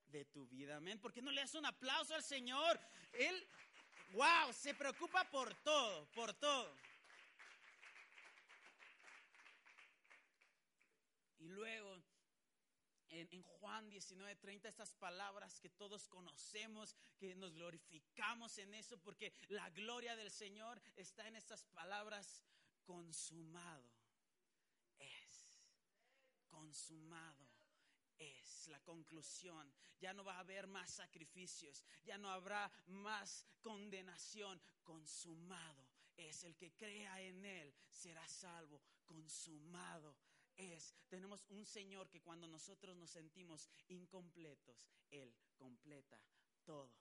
de 0.06 0.24
tu 0.26 0.46
vida. 0.46 0.76
Amén. 0.76 1.00
¿Por 1.00 1.12
qué 1.12 1.20
no 1.20 1.32
le 1.32 1.40
das 1.40 1.56
un 1.56 1.66
aplauso 1.66 2.14
al 2.14 2.22
Señor? 2.22 2.78
Él 3.12 3.48
Wow, 4.12 4.52
se 4.52 4.74
preocupa 4.74 5.24
por 5.30 5.54
todo, 5.62 6.06
por 6.12 6.32
todo. 6.34 6.74
Y 11.38 11.48
luego, 11.48 12.02
en, 13.08 13.28
en 13.30 13.42
Juan 13.42 13.90
19:30, 13.90 14.66
estas 14.66 14.94
palabras 14.94 15.60
que 15.60 15.70
todos 15.70 16.08
conocemos, 16.08 16.94
que 17.18 17.34
nos 17.34 17.52
glorificamos 17.52 18.58
en 18.58 18.74
eso, 18.74 18.98
porque 18.98 19.32
la 19.48 19.68
gloria 19.70 20.16
del 20.16 20.30
Señor 20.30 20.80
está 20.96 21.26
en 21.28 21.36
estas 21.36 21.64
palabras, 21.64 22.42
consumado 22.84 23.90
es, 24.98 25.54
consumado 26.48 27.55
es 28.18 28.68
la 28.68 28.80
conclusión. 28.80 29.72
Ya 29.98 30.12
no 30.12 30.24
va 30.24 30.36
a 30.36 30.40
haber 30.40 30.66
más 30.66 30.90
sacrificios, 30.90 31.84
ya 32.04 32.18
no 32.18 32.30
habrá 32.30 32.70
más 32.86 33.46
condenación. 33.62 34.60
Consumado 34.82 35.88
es 36.16 36.44
el 36.44 36.56
que 36.56 36.72
crea 36.72 37.20
en 37.22 37.44
Él, 37.44 37.74
será 37.88 38.26
salvo. 38.28 38.82
Consumado 39.04 40.16
es. 40.56 40.94
Tenemos 41.08 41.44
un 41.48 41.64
Señor 41.64 42.08
que 42.08 42.20
cuando 42.22 42.46
nosotros 42.46 42.96
nos 42.96 43.10
sentimos 43.10 43.70
incompletos, 43.88 44.86
Él 45.10 45.34
completa 45.56 46.20
todo. 46.64 46.94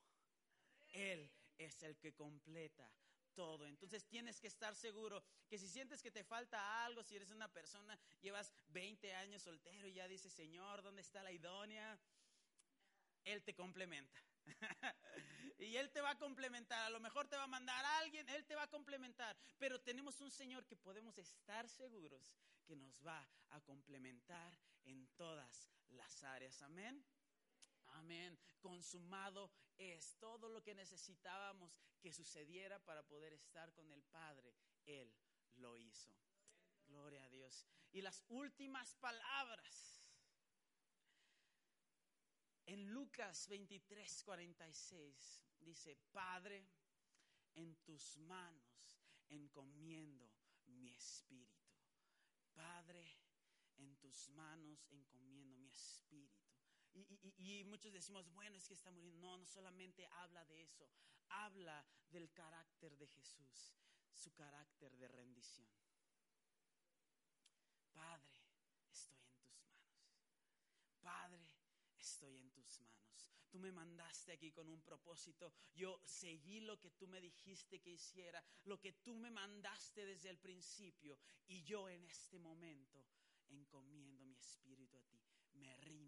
Él 0.93 1.29
es 1.57 1.81
el 1.83 1.97
que 1.97 2.13
completa 2.13 2.89
todo. 3.35 3.67
Entonces 3.67 4.07
tienes 4.07 4.39
que 4.39 4.47
estar 4.47 4.73
seguro 4.75 5.23
que 5.47 5.59
si 5.59 5.67
sientes 5.67 6.01
que 6.01 6.11
te 6.11 6.23
falta 6.23 6.85
algo, 6.85 7.03
si 7.03 7.15
eres 7.15 7.29
una 7.29 7.51
persona, 7.51 7.99
llevas 8.21 8.51
20 8.69 9.13
años 9.13 9.43
soltero 9.43 9.87
y 9.87 9.93
ya 9.93 10.07
dices, 10.07 10.33
Señor, 10.33 10.81
¿dónde 10.81 11.01
está 11.01 11.21
la 11.21 11.31
idónea? 11.31 11.99
Él 13.23 13.43
te 13.43 13.53
complementa. 13.53 14.19
y 15.59 15.75
Él 15.75 15.91
te 15.91 16.01
va 16.01 16.11
a 16.11 16.17
complementar. 16.17 16.81
A 16.83 16.89
lo 16.89 16.99
mejor 16.99 17.27
te 17.27 17.35
va 17.35 17.43
a 17.43 17.47
mandar 17.47 17.83
a 17.83 17.99
alguien, 17.99 18.27
Él 18.29 18.45
te 18.45 18.55
va 18.55 18.63
a 18.63 18.69
complementar. 18.69 19.37
Pero 19.57 19.81
tenemos 19.81 20.21
un 20.21 20.31
Señor 20.31 20.65
que 20.65 20.75
podemos 20.75 21.17
estar 21.17 21.67
seguros 21.69 22.33
que 22.65 22.75
nos 22.75 23.05
va 23.05 23.27
a 23.49 23.61
complementar 23.61 24.57
en 24.85 25.07
todas 25.15 25.69
las 25.89 26.23
áreas. 26.23 26.61
Amén. 26.61 27.03
Amén. 27.95 28.37
Consumado 28.59 29.51
es 29.77 30.17
todo 30.17 30.49
lo 30.49 30.61
que 30.61 30.73
necesitábamos 30.73 31.71
que 32.01 32.11
sucediera 32.11 32.79
para 32.79 33.03
poder 33.03 33.33
estar 33.33 33.73
con 33.73 33.91
el 33.91 34.03
Padre. 34.03 34.55
Él 34.85 35.13
lo 35.55 35.77
hizo. 35.77 36.11
Gloria 36.87 37.23
a 37.23 37.29
Dios. 37.29 37.67
Y 37.91 38.01
las 38.01 38.23
últimas 38.27 38.95
palabras. 38.95 40.01
En 42.65 42.85
Lucas 42.91 43.47
23, 43.47 44.23
46 44.23 45.43
dice, 45.59 45.95
Padre, 46.11 46.67
en 47.53 47.75
tus 47.83 48.17
manos 48.17 48.99
encomiendo 49.29 50.31
mi 50.65 50.89
espíritu. 50.89 51.69
Padre, 52.53 53.17
en 53.77 53.95
tus 53.97 54.29
manos 54.29 54.85
encomiendo 54.91 55.55
mi 55.57 55.69
espíritu. 55.69 56.44
Y, 57.37 57.63
muchos 57.65 57.91
decimos, 57.91 58.31
bueno, 58.33 58.57
es 58.57 58.67
que 58.67 58.73
está 58.73 58.91
muriendo. 58.91 59.19
No, 59.19 59.37
no 59.37 59.45
solamente 59.45 60.07
habla 60.07 60.45
de 60.45 60.61
eso, 60.61 60.89
habla 61.29 61.85
del 62.09 62.31
carácter 62.31 62.97
de 62.97 63.07
Jesús, 63.07 63.75
su 64.13 64.33
carácter 64.33 64.95
de 64.97 65.07
rendición. 65.07 65.67
Padre, 67.93 68.41
estoy 68.89 69.19
en 69.21 69.37
tus 69.37 69.59
manos. 69.59 69.91
Padre, 71.01 71.51
estoy 71.97 72.37
en 72.37 72.51
tus 72.51 72.79
manos. 72.79 73.27
Tú 73.49 73.59
me 73.59 73.71
mandaste 73.71 74.33
aquí 74.33 74.51
con 74.51 74.69
un 74.69 74.81
propósito. 74.81 75.53
Yo 75.73 76.01
seguí 76.03 76.61
lo 76.61 76.79
que 76.79 76.91
tú 76.91 77.07
me 77.07 77.21
dijiste 77.21 77.79
que 77.79 77.91
hiciera, 77.91 78.43
lo 78.65 78.79
que 78.79 78.93
tú 78.93 79.15
me 79.15 79.31
mandaste 79.31 80.05
desde 80.05 80.29
el 80.29 80.37
principio. 80.37 81.17
Y 81.47 81.63
yo 81.63 81.87
en 81.89 82.03
este 82.05 82.37
momento 82.37 83.05
encomiendo 83.49 84.25
mi 84.25 84.35
espíritu 84.35 84.97
a 84.97 85.03
ti. 85.03 85.21
Me 85.53 85.73
rindo 85.77 86.04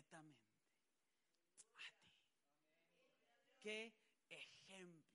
a 0.00 0.22
ti. 0.22 0.36
Qué 3.60 3.92
ejemplo, 4.30 5.06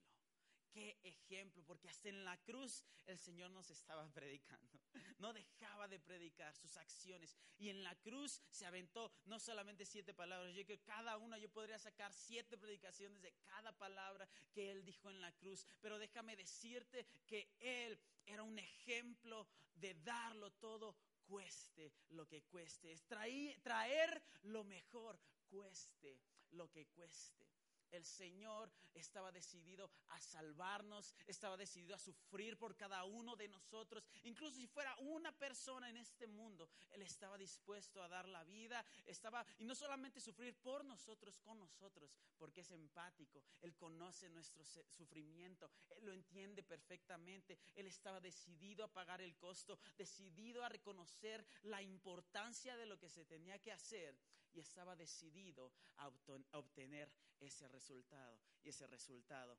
qué 0.72 0.96
ejemplo, 1.02 1.64
porque 1.64 1.88
hasta 1.88 2.08
en 2.08 2.24
la 2.24 2.36
cruz 2.44 2.84
el 3.06 3.18
Señor 3.18 3.50
nos 3.50 3.70
estaba 3.70 4.08
predicando. 4.14 4.78
No 5.18 5.32
dejaba 5.32 5.88
de 5.88 5.98
predicar 5.98 6.54
sus 6.54 6.76
acciones. 6.76 7.36
Y 7.58 7.70
en 7.70 7.82
la 7.82 7.94
cruz 7.96 8.40
se 8.50 8.66
aventó 8.66 9.10
no 9.24 9.40
solamente 9.40 9.84
siete 9.84 10.14
palabras, 10.14 10.54
yo 10.54 10.64
que 10.64 10.78
cada 10.80 11.16
una 11.16 11.38
yo 11.38 11.48
podría 11.48 11.78
sacar 11.78 12.12
siete 12.12 12.56
predicaciones 12.56 13.20
de 13.22 13.32
cada 13.44 13.72
palabra 13.72 14.28
que 14.52 14.70
Él 14.70 14.84
dijo 14.84 15.10
en 15.10 15.20
la 15.20 15.32
cruz. 15.32 15.66
Pero 15.80 15.98
déjame 15.98 16.36
decirte 16.36 17.06
que 17.26 17.50
Él 17.58 17.98
era 18.26 18.42
un 18.42 18.58
ejemplo 18.58 19.48
de 19.74 19.94
darlo 19.94 20.52
todo 20.52 20.96
cueste 21.26 21.92
lo 22.10 22.26
que 22.26 22.42
cueste. 22.42 22.92
Es 22.92 23.04
traer, 23.06 23.60
traer 23.60 24.22
lo 24.42 24.64
mejor, 24.64 25.18
cueste 25.48 26.20
lo 26.52 26.70
que 26.70 26.86
cueste. 26.86 27.46
El 27.90 28.04
Señor 28.04 28.70
estaba 28.94 29.32
decidido 29.32 29.90
a 30.08 30.20
salvarnos, 30.20 31.14
estaba 31.26 31.56
decidido 31.56 31.94
a 31.94 31.98
sufrir 31.98 32.58
por 32.58 32.76
cada 32.76 33.04
uno 33.04 33.36
de 33.36 33.48
nosotros. 33.48 34.04
Incluso 34.24 34.56
si 34.56 34.66
fuera 34.66 34.94
una 34.96 35.32
persona 35.32 35.88
en 35.88 35.96
este 35.96 36.26
mundo, 36.26 36.68
Él 36.90 37.02
estaba 37.02 37.38
dispuesto 37.38 38.02
a 38.02 38.08
dar 38.08 38.28
la 38.28 38.44
vida, 38.44 38.84
estaba, 39.04 39.46
y 39.58 39.64
no 39.64 39.74
solamente 39.74 40.20
sufrir 40.20 40.54
por 40.56 40.84
nosotros, 40.84 41.38
con 41.40 41.58
nosotros, 41.58 42.14
porque 42.36 42.60
es 42.60 42.70
empático, 42.70 43.42
Él 43.60 43.74
conoce 43.74 44.28
nuestro 44.28 44.64
sufrimiento, 44.64 45.70
Él 45.90 46.06
lo 46.06 46.12
entiende 46.12 46.62
perfectamente, 46.62 47.58
Él 47.74 47.86
estaba 47.86 48.20
decidido 48.20 48.84
a 48.84 48.92
pagar 48.92 49.20
el 49.20 49.36
costo, 49.36 49.78
decidido 49.96 50.64
a 50.64 50.68
reconocer 50.68 51.46
la 51.62 51.82
importancia 51.82 52.76
de 52.76 52.86
lo 52.86 52.98
que 52.98 53.08
se 53.08 53.24
tenía 53.24 53.58
que 53.58 53.72
hacer 53.72 54.16
y 54.56 54.60
estaba 54.60 54.96
decidido 54.96 55.72
a 55.96 56.10
obtener 56.52 57.12
ese 57.38 57.68
resultado. 57.68 58.40
Y 58.62 58.70
ese 58.70 58.86
resultado 58.86 59.58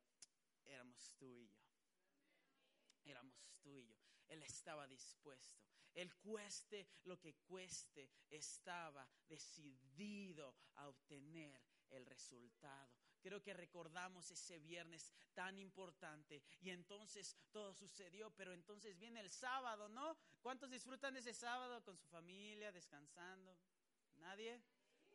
éramos 0.65 1.13
tú 1.17 1.37
y 1.37 1.47
yo. 1.47 1.61
Éramos 3.05 3.35
tú 3.61 3.77
y 3.77 3.85
yo. 3.85 3.95
Él 4.27 4.43
estaba 4.43 4.87
dispuesto. 4.87 5.65
Él 5.93 6.13
cueste 6.15 6.87
lo 7.05 7.19
que 7.19 7.35
cueste, 7.35 8.09
estaba 8.29 9.07
decidido 9.27 10.55
a 10.75 10.87
obtener 10.89 11.59
el 11.89 12.05
resultado. 12.05 12.91
Creo 13.21 13.41
que 13.41 13.53
recordamos 13.53 14.29
ese 14.29 14.59
viernes 14.59 15.11
tan 15.33 15.57
importante 15.57 16.43
y 16.61 16.69
entonces 16.69 17.35
todo 17.51 17.73
sucedió, 17.73 18.29
pero 18.35 18.53
entonces 18.53 18.97
viene 18.97 19.21
el 19.21 19.29
sábado, 19.29 19.89
¿no? 19.89 20.17
¿Cuántos 20.41 20.69
disfrutan 20.69 21.17
ese 21.17 21.33
sábado 21.33 21.83
con 21.83 21.97
su 21.97 22.07
familia, 22.07 22.71
descansando? 22.71 23.57
¿Nadie? 24.17 24.61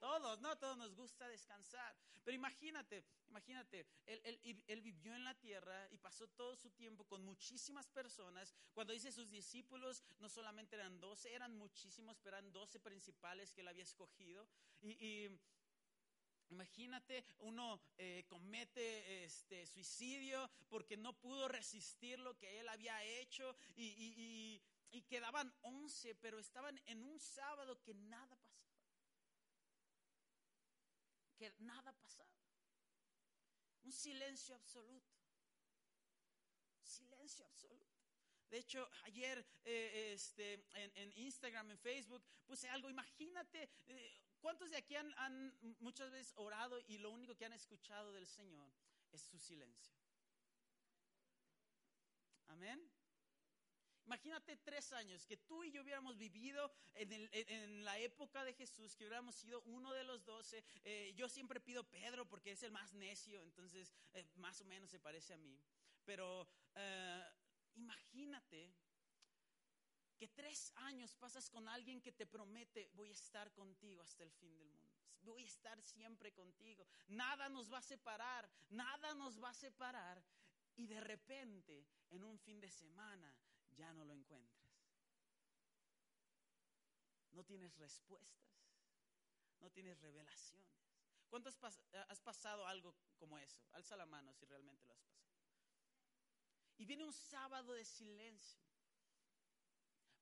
Todos, 0.02 0.40
¿no? 0.40 0.58
Todos 0.58 0.76
nos 0.76 0.96
gusta 0.96 1.28
descansar. 1.28 1.94
Pero 2.24 2.34
imagínate, 2.34 3.04
imagínate, 3.28 3.86
él, 4.04 4.80
vivió 4.82 5.14
en 5.14 5.22
la 5.22 5.32
tierra 5.36 5.86
y 5.92 5.96
pasó 5.96 6.26
todo 6.26 6.56
su 6.56 6.70
tiempo 6.70 7.04
con 7.04 7.22
muchísimas 7.24 7.88
personas. 7.88 8.52
Cuando 8.74 8.92
dice 8.92 9.12
sus 9.12 9.30
discípulos, 9.30 10.02
no 10.18 10.28
solamente 10.28 10.74
eran 10.74 10.98
doce, 10.98 11.32
eran 11.32 11.54
muchísimos, 11.56 12.18
pero 12.18 12.36
eran 12.36 12.50
doce 12.50 12.80
principales 12.80 13.52
que 13.52 13.60
él 13.60 13.68
había 13.68 13.84
escogido. 13.84 14.44
Y, 14.80 15.28
Imagínate, 16.50 17.24
uno 17.38 17.80
eh, 17.96 18.26
comete 18.28 19.24
este 19.24 19.64
suicidio 19.66 20.50
porque 20.68 20.98
no 20.98 21.14
pudo 21.14 21.48
resistir 21.48 22.18
lo 22.18 22.36
que 22.36 22.60
él 22.60 22.68
había 22.68 23.02
hecho 23.04 23.56
y, 23.74 24.60
y 24.90 25.02
quedaban 25.02 25.50
once, 25.62 26.14
pero 26.16 26.38
estaban 26.38 26.78
en 26.86 27.04
un 27.04 27.18
sábado 27.18 27.80
que 27.80 27.94
nada 27.94 28.36
pasaba. 28.36 28.71
Que 31.42 31.52
nada 31.58 31.92
pasaba. 31.92 32.30
Un 33.82 33.92
silencio 33.92 34.54
absoluto. 34.54 35.12
Silencio 36.84 37.44
absoluto. 37.44 38.00
De 38.48 38.58
hecho, 38.58 38.88
ayer 39.04 39.44
eh, 39.64 40.12
este, 40.14 40.64
en, 40.74 41.12
Instagram, 41.16 41.70
en 41.70 41.78
Facebook, 41.78 42.22
puse 42.46 42.68
algo. 42.68 42.88
Imagínate, 42.90 43.68
eh, 43.86 44.20
¿cuántos 44.40 44.70
de 44.70 44.76
aquí 44.76 44.94
han, 44.94 45.12
han 45.16 45.56
muchas 45.80 46.10
veces 46.12 46.32
orado 46.36 46.78
y 46.86 46.98
lo 46.98 47.10
único 47.10 47.34
que 47.34 47.46
han 47.46 47.54
escuchado 47.54 48.12
del 48.12 48.26
Señor 48.26 48.70
es 49.10 49.22
su 49.22 49.38
silencio? 49.38 49.96
Amén. 52.46 52.91
Imagínate 54.06 54.56
tres 54.56 54.92
años 54.92 55.26
que 55.26 55.36
tú 55.36 55.62
y 55.64 55.70
yo 55.70 55.82
hubiéramos 55.82 56.18
vivido 56.18 56.70
en, 56.94 57.84
la 57.84 57.98
época 57.98 58.44
de 58.44 58.52
Jesús, 58.52 58.96
que 58.96 59.04
hubiéramos 59.04 59.34
sido 59.34 59.62
uno 59.62 59.92
de 59.92 60.04
los 60.04 60.24
doce. 60.24 60.64
Eh, 60.84 61.12
yo 61.16 61.28
siempre 61.28 61.60
pido 61.60 61.84
Pedro 61.84 62.28
porque 62.28 62.52
es 62.52 62.62
el 62.62 62.72
más 62.72 62.92
necio, 62.94 63.42
entonces 63.42 63.94
eh, 64.12 64.26
más 64.36 64.60
o 64.60 64.64
menos 64.64 64.90
se 64.90 64.98
parece 64.98 65.34
a 65.34 65.38
mí. 65.38 65.58
Pero 66.04 66.48
eh, 66.74 67.24
imagínate 67.74 68.72
que 70.18 70.28
tres 70.28 70.72
años 70.76 71.14
pasas 71.16 71.48
con 71.50 71.68
alguien 71.68 72.00
que 72.00 72.12
te 72.12 72.26
promete, 72.26 72.90
voy 72.94 73.08
a 73.08 73.12
estar 73.12 73.52
contigo 73.52 74.02
hasta 74.02 74.24
el 74.24 74.32
fin 74.32 74.56
del 74.56 74.70
mundo. 74.70 74.92
Voy 75.22 75.44
a 75.44 75.46
estar 75.46 75.80
siempre 75.80 76.32
contigo. 76.32 76.86
Nada 77.08 77.48
nos 77.48 77.72
va 77.72 77.78
a 77.78 77.82
separar, 77.82 78.48
nada 78.70 79.14
nos 79.14 79.42
va 79.42 79.50
a 79.50 79.54
separar. 79.54 80.22
Y 80.76 80.86
de 80.86 81.00
repente, 81.00 81.86
en 82.10 82.24
un 82.24 82.38
fin 82.38 82.60
de 82.60 82.70
semana, 82.70 83.32
ya 83.76 83.92
no 83.92 84.04
lo 84.04 84.12
encuentras. 84.12 84.62
No 87.32 87.44
tienes 87.44 87.76
respuestas, 87.78 88.52
no 89.60 89.70
tienes 89.70 90.00
revelaciones. 90.00 90.72
¿Cuánto 91.28 91.48
has, 91.48 92.20
pasado 92.20 92.66
algo 92.66 92.94
como 93.16 93.38
eso? 93.38 93.64
Alza 93.72 93.96
la 93.96 94.04
mano 94.04 94.34
si 94.34 94.44
realmente 94.44 94.84
lo 94.84 94.92
has 94.92 95.00
pasado. 95.00 95.32
Y 96.76 96.84
viene 96.84 97.04
un 97.04 97.12
sábado 97.12 97.72
de 97.72 97.86
silencio. 97.86 98.62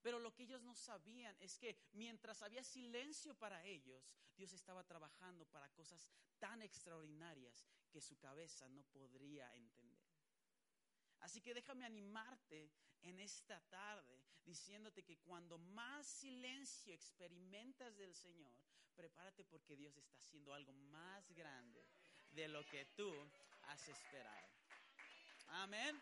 Pero 0.03 0.21
lo 0.21 0.33
que 0.33 0.45
ellos 0.45 0.63
no 0.63 0.75
sabían 0.77 1.37
es 1.41 1.59
que 1.59 1.77
mientras 1.95 2.43
había 2.43 2.63
silencio 2.63 3.35
para 3.35 3.65
ellos, 3.65 4.17
Dios 4.37 4.53
estaba 4.53 4.85
trabajando 4.85 5.45
para 5.47 5.69
cosas 5.71 6.13
tan 6.39 6.63
extraordinarias 6.63 7.67
que 7.91 8.01
su 8.01 8.17
cabeza 8.17 8.69
no 8.69 8.85
podría 8.85 9.53
entender. 9.57 10.15
Así 11.19 11.41
que 11.41 11.55
déjame 11.55 11.85
animarte 11.85 12.71
en 13.03 13.21
esta 13.21 13.61
tarde 13.69 14.23
diciéndote 14.45 15.03
que 15.05 15.19
cuando 15.19 15.59
más 15.59 16.07
silencio 16.07 16.93
experimentas 16.93 17.97
del 17.97 18.15
Señor, 18.15 18.53
prepárate 18.97 19.45
porque 19.45 19.77
Dios 19.77 19.97
está 19.97 20.19
haciendo 20.19 20.53
algo 20.53 20.73
más 20.73 21.31
grande 21.33 21.85
de 22.33 22.49
lo 22.49 22.67
que 22.67 22.85
tú 22.97 23.13
has 23.69 23.89
esperado. 23.89 24.49
Amén. 25.49 26.01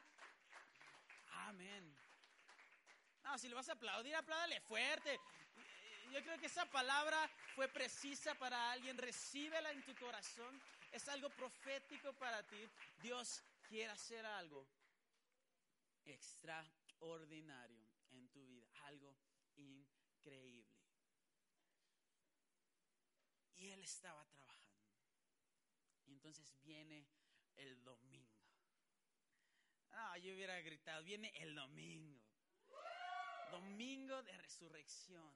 Amén. 1.33 1.97
No, 3.23 3.39
si 3.39 3.49
le 3.49 3.55
vas 3.55 3.69
a 3.69 3.73
aplaudir, 3.73 4.15
apláudale 4.15 4.61
fuerte. 4.61 5.21
Yo 6.13 6.23
creo 6.23 6.39
que 6.39 6.47
esa 6.47 6.65
palabra 6.67 7.29
fue 7.55 7.69
precisa 7.69 8.35
para 8.35 8.73
alguien. 8.73 8.97
Recíbela 8.97 9.71
en 9.71 9.85
tu 9.85 9.95
corazón. 9.97 10.61
Es 10.91 11.07
algo 11.09 11.29
profético 11.31 12.13
para 12.15 12.43
ti. 12.45 12.69
Dios 13.03 13.43
quiere 13.69 13.93
hacer 13.93 14.25
algo 14.25 14.67
extraordinario 16.99 17.87
en 18.11 18.29
tu 18.29 18.45
vida, 18.45 18.69
algo 18.85 19.17
increíble. 19.57 20.77
Y 23.55 23.71
él 23.71 23.83
estaba 23.83 24.25
trabajando. 24.27 24.85
Y 26.07 26.13
entonces 26.13 26.57
viene 26.63 27.07
el 27.57 27.83
domingo. 27.85 28.39
Ah, 29.91 30.19
yo 30.19 30.35
hubiera 30.35 30.61
gritado, 30.61 31.03
viene 31.05 31.33
el 31.37 31.55
domingo. 31.55 32.21
Domingo 33.51 34.23
de 34.23 34.37
resurrección. 34.39 35.33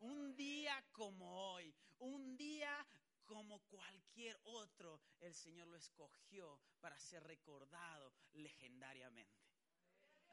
Un 0.00 0.34
día 0.34 0.84
como 0.92 1.52
hoy, 1.52 1.74
un 1.98 2.36
día 2.36 2.86
como 3.24 3.60
cualquier 3.68 4.38
otro, 4.44 5.00
el 5.20 5.34
Señor 5.34 5.68
lo 5.68 5.76
escogió 5.76 6.60
para 6.80 6.98
ser 6.98 7.22
recordado 7.22 8.12
legendariamente. 8.32 9.40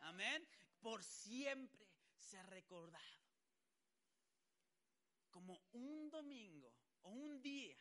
Amén. 0.01 0.47
Por 0.81 1.03
siempre 1.03 1.87
se 2.15 2.37
ha 2.37 2.43
recordado. 2.43 3.19
Como 5.29 5.61
un 5.73 6.09
domingo 6.09 6.73
o 7.01 7.09
un 7.09 7.41
día 7.41 7.77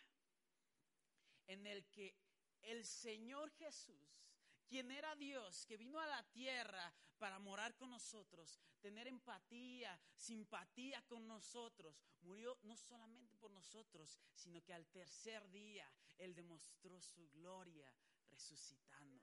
en 1.47 1.67
el 1.67 1.87
que 1.91 2.15
el 2.63 2.85
Señor 2.85 3.51
Jesús, 3.53 4.29
quien 4.67 4.91
era 4.91 5.15
Dios, 5.17 5.65
que 5.67 5.77
vino 5.77 5.99
a 5.99 6.07
la 6.07 6.23
tierra 6.31 6.95
para 7.19 7.39
morar 7.39 7.75
con 7.77 7.91
nosotros, 7.91 8.61
tener 8.81 9.09
empatía, 9.09 9.99
simpatía 10.15 11.03
con 11.07 11.27
nosotros, 11.27 12.01
murió 12.21 12.59
no 12.63 12.77
solamente 12.77 13.37
por 13.39 13.51
nosotros, 13.51 14.19
sino 14.35 14.63
que 14.63 14.75
al 14.75 14.87
tercer 14.89 15.49
día 15.51 15.91
Él 16.19 16.35
demostró 16.35 17.01
su 17.01 17.29
gloria 17.31 17.93
resucitando. 18.29 19.18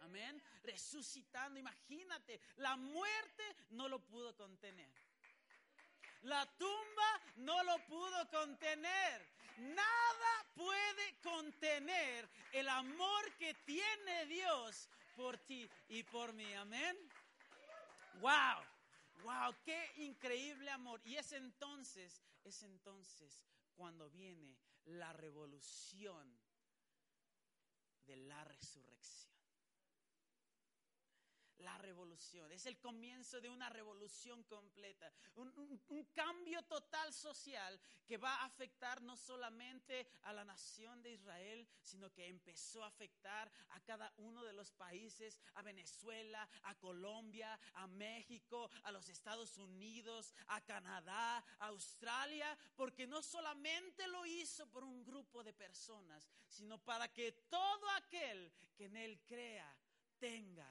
Amén. 0.00 0.42
Resucitando. 0.62 1.58
Imagínate, 1.58 2.40
la 2.56 2.76
muerte 2.76 3.56
no 3.70 3.88
lo 3.88 3.98
pudo 4.00 4.34
contener. 4.36 4.90
La 6.22 6.46
tumba 6.56 7.20
no 7.36 7.62
lo 7.64 7.78
pudo 7.86 8.28
contener. 8.30 9.26
Nada 9.58 10.46
puede 10.54 11.20
contener 11.22 12.28
el 12.52 12.68
amor 12.68 13.32
que 13.38 13.54
tiene 13.64 14.26
Dios 14.26 14.88
por 15.16 15.38
ti 15.38 15.68
y 15.88 16.02
por 16.02 16.32
mí. 16.32 16.52
Amén. 16.54 16.96
Wow. 18.20 18.64
Wow, 19.22 19.54
qué 19.64 19.92
increíble 19.96 20.70
amor. 20.70 21.00
Y 21.04 21.16
es 21.16 21.32
entonces, 21.32 22.22
es 22.44 22.62
entonces 22.62 23.44
cuando 23.76 24.08
viene 24.10 24.56
la 24.86 25.12
revolución 25.12 26.38
de 28.06 28.16
la 28.16 28.44
resurrección 28.44 29.29
la 31.60 31.76
revolución. 31.78 32.50
Es 32.52 32.66
el 32.66 32.78
comienzo 32.78 33.40
de 33.40 33.48
una 33.48 33.68
revolución 33.68 34.42
completa, 34.44 35.12
un, 35.36 35.50
cambio 36.14 36.62
total 36.64 37.12
social 37.12 37.78
que 38.06 38.16
va 38.16 38.34
a 38.36 38.46
afectar 38.46 39.00
no 39.02 39.16
solamente 39.16 40.06
a 40.22 40.32
la 40.32 40.44
nación 40.44 41.02
de 41.02 41.12
Israel, 41.12 41.66
sino 41.80 42.12
que 42.12 42.26
empezó 42.26 42.82
a 42.82 42.88
afectar 42.88 43.50
a 43.70 43.80
cada 43.80 44.12
uno 44.18 44.44
de 44.44 44.52
los 44.52 44.72
países, 44.72 45.40
a 45.54 45.62
Venezuela, 45.62 46.48
a 46.64 46.74
Colombia, 46.76 47.58
a 47.74 47.86
México, 47.86 48.70
a 48.82 48.92
los 48.92 49.08
Estados 49.08 49.56
Unidos, 49.58 50.34
a 50.48 50.60
Canadá, 50.62 51.44
a 51.58 51.66
Australia, 51.66 52.56
porque 52.76 53.06
no 53.06 53.22
solamente 53.22 54.06
lo 54.08 54.26
hizo 54.26 54.66
por 54.66 54.84
un 54.84 55.04
grupo 55.04 55.44
de 55.44 55.52
personas, 55.52 56.28
sino 56.48 56.78
para 56.78 57.12
que 57.12 57.32
todo 57.48 57.88
aquel 57.90 58.52
que 58.76 58.86
en 58.86 58.96
él 58.96 59.20
crea 59.26 59.76
tenga 60.18 60.68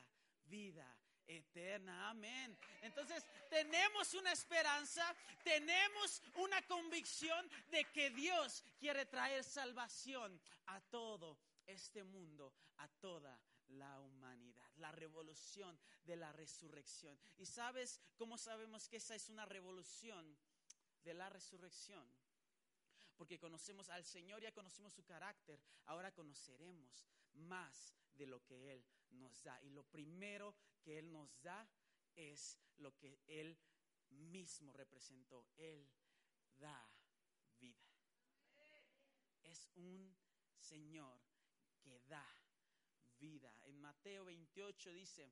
vida 0.49 0.85
eterna. 1.29 2.09
Amén. 2.09 2.57
Entonces 2.81 3.25
tenemos 3.49 4.13
una 4.13 4.31
esperanza, 4.31 5.15
tenemos 5.43 6.21
una 6.35 6.61
convicción 6.63 7.49
de 7.69 7.85
que 7.85 8.09
Dios 8.09 8.63
quiere 8.79 9.05
traer 9.05 9.43
salvación 9.43 10.39
a 10.67 10.81
todo 10.81 11.39
este 11.65 12.03
mundo, 12.03 12.53
a 12.77 12.87
toda 12.87 13.39
la 13.69 13.99
humanidad, 13.99 14.67
la 14.77 14.91
revolución 14.91 15.79
de 16.03 16.15
la 16.15 16.31
resurrección. 16.31 17.17
¿Y 17.37 17.45
sabes 17.45 18.01
cómo 18.17 18.37
sabemos 18.37 18.87
que 18.87 18.97
esa 18.97 19.15
es 19.15 19.29
una 19.29 19.45
revolución 19.45 20.35
de 21.03 21.13
la 21.13 21.29
resurrección? 21.29 22.05
Porque 23.15 23.37
conocemos 23.37 23.89
al 23.89 24.05
Señor, 24.05 24.41
ya 24.41 24.53
conocimos 24.53 24.93
su 24.93 25.03
carácter, 25.03 25.59
ahora 25.85 26.11
conoceremos 26.11 27.05
más 27.33 27.93
de 28.15 28.25
lo 28.25 28.43
que 28.43 28.71
Él 28.71 28.83
nos 29.11 29.41
da. 29.43 29.61
Y 29.61 29.69
lo 29.69 29.83
primero 29.83 30.55
que 30.81 30.99
Él 30.99 31.11
nos 31.11 31.41
da 31.41 31.67
es 32.15 32.59
lo 32.77 32.95
que 32.95 33.21
Él 33.27 33.57
mismo 34.09 34.73
representó. 34.73 35.47
Él 35.57 35.89
da 36.57 36.89
vida. 37.59 37.87
Es 39.43 39.69
un 39.75 40.15
Señor 40.57 41.19
que 41.81 41.99
da 42.01 42.25
vida. 43.17 43.53
En 43.63 43.79
Mateo 43.79 44.25
28 44.25 44.93
dice, 44.93 45.31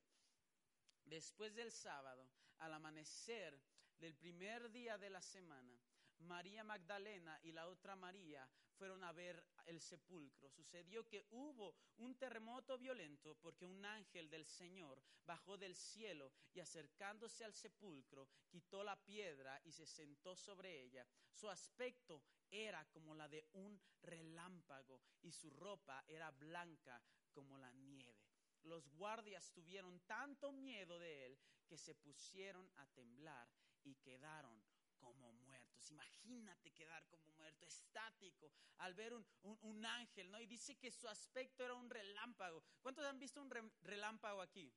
después 1.04 1.54
del 1.54 1.72
sábado, 1.72 2.28
al 2.60 2.74
amanecer 2.74 3.62
del 4.00 4.16
primer 4.16 4.72
día 4.72 4.98
de 4.98 5.10
la 5.10 5.22
semana, 5.22 5.80
María 6.20 6.63
Magdalena 6.63 7.40
y 7.44 7.52
la 7.52 7.68
otra 7.68 7.96
María 7.96 8.50
fueron 8.78 9.04
a 9.04 9.12
ver 9.12 9.44
el 9.66 9.82
sepulcro. 9.82 10.50
Sucedió 10.50 11.08
que 11.08 11.26
hubo 11.32 11.76
un 11.98 12.16
terremoto 12.16 12.78
violento 12.78 13.36
porque 13.42 13.66
un 13.66 13.84
ángel 13.84 14.30
del 14.30 14.46
Señor 14.46 15.02
bajó 15.26 15.58
del 15.58 15.76
cielo 15.76 16.32
y 16.54 16.60
acercándose 16.60 17.44
al 17.44 17.54
sepulcro 17.54 18.30
quitó 18.48 18.84
la 18.84 18.96
piedra 19.04 19.60
y 19.66 19.72
se 19.72 19.86
sentó 19.86 20.36
sobre 20.36 20.82
ella. 20.82 21.06
Su 21.32 21.50
aspecto 21.50 22.24
era 22.50 22.86
como 22.92 23.13
la 23.16 23.28
de 23.28 23.46
un 23.54 23.80
relámpago 24.02 25.02
y 25.22 25.32
su 25.32 25.50
ropa 25.50 26.04
era 26.08 26.32
blanca 26.32 27.02
como 27.34 27.58
la 27.58 27.72
nieve. 27.74 28.16
Los 28.63 28.90
guardias 28.90 29.52
tuvieron 29.52 30.00
tanto 30.02 30.52
miedo 30.52 31.00
de 31.00 31.26
él 31.26 31.40
que 31.68 31.78
se 31.78 31.96
pusieron 31.96 32.70
a 32.78 32.88
temblar 32.88 33.48
y 33.84 33.96
quedaron 33.96 34.62
como 35.00 35.32
muertos. 35.34 35.47
Imagínate 35.89 36.71
quedar 36.71 37.06
como 37.08 37.28
muerto, 37.32 37.65
estático, 37.65 38.52
al 38.78 38.93
ver 38.93 39.13
un, 39.13 39.86
ángel, 39.86 40.32
¿no? 40.32 40.39
Y 40.39 40.45
dice 40.45 40.76
que 40.78 40.91
su 40.91 41.08
aspecto 41.08 41.63
era 41.63 41.73
un 41.73 41.89
relámpago. 41.89 42.63
¿Cuántos 42.82 43.06
han 43.06 43.19
visto 43.19 43.41
un 43.41 43.52
relámpago 43.82 44.41
aquí? 44.41 44.73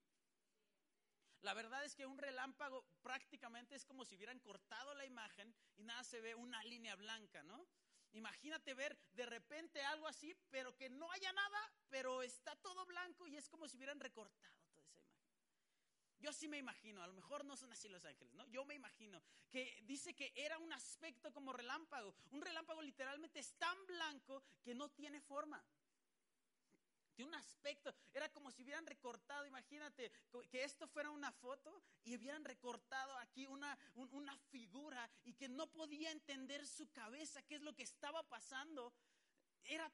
La 1.42 1.54
verdad 1.54 1.84
es 1.84 1.94
que 1.94 2.06
un 2.06 2.18
relámpago 2.18 2.84
prácticamente 3.02 3.74
es 3.74 3.84
como 3.84 4.04
si 4.04 4.14
hubieran 4.14 4.38
cortado 4.40 4.94
la 4.94 5.06
imagen 5.06 5.54
y 5.76 5.84
nada 5.84 6.04
se 6.04 6.20
ve 6.20 6.34
una 6.34 6.62
línea 6.64 6.96
blanca, 6.96 7.42
¿no? 7.42 7.66
Imagínate 8.12 8.74
ver 8.74 8.98
de 9.12 9.24
repente 9.24 9.82
algo 9.82 10.06
así, 10.08 10.34
pero 10.50 10.76
que 10.76 10.90
no 10.90 11.10
haya 11.12 11.32
nada, 11.32 11.72
pero 11.88 12.22
está 12.22 12.56
todo 12.56 12.84
blanco 12.84 13.26
y 13.26 13.36
es 13.36 13.48
como 13.48 13.68
si 13.68 13.76
hubieran 13.76 14.00
recortado. 14.00 14.59
Yo 16.20 16.32
sí 16.32 16.48
me 16.48 16.58
imagino, 16.58 17.02
a 17.02 17.06
lo 17.06 17.14
mejor 17.14 17.44
no 17.44 17.56
son 17.56 17.72
así 17.72 17.88
los 17.88 18.04
ángeles, 18.04 18.34
¿no? 18.34 18.46
Yo 18.48 18.64
me 18.64 18.74
imagino 18.74 19.22
que 19.50 19.82
dice 19.86 20.14
que 20.14 20.32
era 20.36 20.58
un 20.58 20.72
aspecto 20.72 21.32
como 21.32 21.52
relámpago. 21.52 22.14
Un 22.30 22.42
relámpago 22.42 22.82
literalmente 22.82 23.38
es 23.40 23.54
tan 23.54 23.76
blanco 23.86 24.42
que 24.62 24.74
no 24.74 24.90
tiene 24.90 25.20
forma 25.20 25.64
un 27.22 27.34
aspecto, 27.34 27.94
era 28.12 28.28
como 28.30 28.50
si 28.50 28.62
hubieran 28.62 28.86
recortado, 28.86 29.46
imagínate, 29.46 30.10
que 30.50 30.64
esto 30.64 30.86
fuera 30.88 31.10
una 31.10 31.32
foto 31.32 31.82
y 32.04 32.16
hubieran 32.16 32.44
recortado 32.44 33.16
aquí 33.18 33.46
una, 33.46 33.78
una 33.94 34.36
figura 34.50 35.08
y 35.24 35.34
que 35.34 35.48
no 35.48 35.66
podía 35.70 36.10
entender 36.10 36.66
su 36.66 36.90
cabeza 36.90 37.42
qué 37.42 37.56
es 37.56 37.62
lo 37.62 37.74
que 37.74 37.82
estaba 37.82 38.22
pasando. 38.28 38.92
Era 39.64 39.90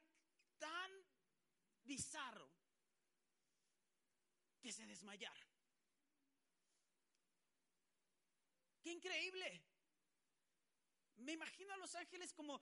tan 0.57 0.91
bizarro 1.83 2.49
que 4.61 4.71
se 4.71 4.85
desmayara. 4.85 5.56
¡Qué 8.87 8.93
increíble! 8.93 9.61
Me 11.17 11.33
imagino 11.33 11.73
a 11.73 11.77
los 11.77 11.93
ángeles 11.95 12.31
como 12.31 12.61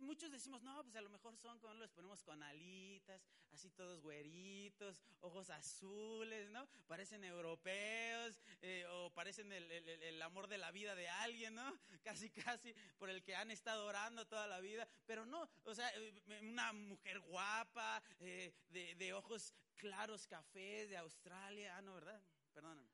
muchos 0.00 0.30
decimos, 0.30 0.62
no, 0.62 0.82
pues 0.82 0.96
a 0.96 1.02
lo 1.02 1.10
mejor 1.10 1.36
son 1.36 1.58
como 1.58 1.74
los 1.74 1.92
ponemos 1.92 2.22
con 2.22 2.42
alitas, 2.42 3.20
así 3.52 3.68
todos 3.68 4.00
güeritos, 4.00 5.02
ojos 5.20 5.50
azules, 5.50 6.48
¿no? 6.48 6.66
Parecen 6.86 7.24
europeos 7.24 8.40
eh, 8.62 8.86
o 8.88 9.10
parecen 9.10 9.52
el, 9.52 10.22
amor 10.22 10.48
de 10.48 10.56
la 10.56 10.70
vida 10.70 10.94
de 10.94 11.10
alguien, 11.10 11.56
¿no? 11.56 11.78
Casi, 12.02 12.30
casi 12.30 12.74
por 12.96 13.10
el 13.10 13.22
que 13.22 13.36
han 13.36 13.50
estado 13.50 13.84
orando 13.84 14.26
toda 14.26 14.46
la 14.46 14.60
vida. 14.60 14.88
Pero 15.04 15.26
no, 15.26 15.46
o 15.64 15.74
sea, 15.74 15.90
eh, 15.94 16.40
una 16.40 16.72
mujer 16.72 17.20
guapa, 17.20 18.02
eh, 18.20 18.54
de, 18.70 18.94
de 18.94 19.12
ojos 19.12 19.52
claros, 19.76 20.26
cafés, 20.26 20.88
de 20.88 20.96
Australia. 20.96 21.76
Ah, 21.76 21.82
no, 21.82 21.96
¿verdad? 21.96 22.18
Perdóname. 22.54 22.93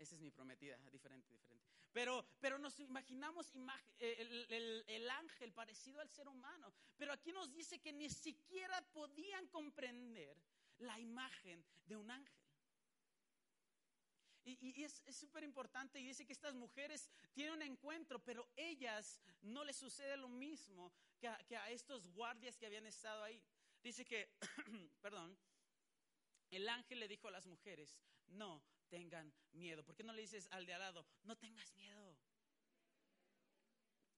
Esa 0.00 0.14
es 0.14 0.22
mi 0.22 0.30
prometida, 0.30 0.78
diferente, 0.90 1.30
diferente. 1.30 1.68
Pero, 1.92 2.24
pero 2.40 2.58
nos 2.58 2.80
imaginamos 2.80 3.52
eh, 3.98 4.84
el, 4.86 5.10
ángel 5.10 5.52
parecido 5.52 6.00
al 6.00 6.08
ser 6.08 6.26
humano. 6.26 6.72
Pero 6.96 7.12
aquí 7.12 7.32
nos 7.32 7.52
dice 7.52 7.80
que 7.80 7.92
ni 7.92 8.08
siquiera 8.08 8.80
podían 8.92 9.46
comprender 9.48 10.34
la 10.78 10.98
imagen 10.98 11.62
de 11.84 11.96
un 11.96 12.10
ángel. 12.10 12.40
Y, 14.42 14.82
es 14.82 15.04
súper 15.10 15.44
importante 15.44 16.00
y 16.00 16.06
dice 16.06 16.24
que 16.24 16.32
estas 16.32 16.54
mujeres 16.54 17.10
tienen 17.34 17.52
un 17.52 17.62
encuentro, 17.62 18.24
pero 18.24 18.48
ellas 18.56 19.20
no 19.42 19.64
les 19.64 19.76
sucede 19.76 20.16
lo 20.16 20.28
mismo 20.28 20.90
que 21.18 21.28
a, 21.28 21.36
que 21.46 21.58
a 21.58 21.70
estos 21.70 22.06
guardias 22.08 22.56
que 22.56 22.64
habían 22.64 22.86
estado 22.86 23.22
ahí. 23.22 23.42
Dice 23.82 24.06
que, 24.06 24.30
perdón, 25.02 25.36
el 26.50 26.66
ángel 26.70 27.00
le 27.00 27.08
dijo 27.08 27.28
a 27.28 27.32
las 27.32 27.46
mujeres, 27.46 28.00
no 28.28 28.62
tengan 28.90 29.32
miedo. 29.52 29.84
¿Por 29.84 29.94
qué 29.96 30.02
no 30.02 30.12
le 30.12 30.22
dices 30.22 30.48
al 30.50 30.66
de 30.66 30.74
al 30.74 30.80
lado, 30.80 31.06
no 31.22 31.36
tengas 31.36 31.74
miedo? 31.76 32.18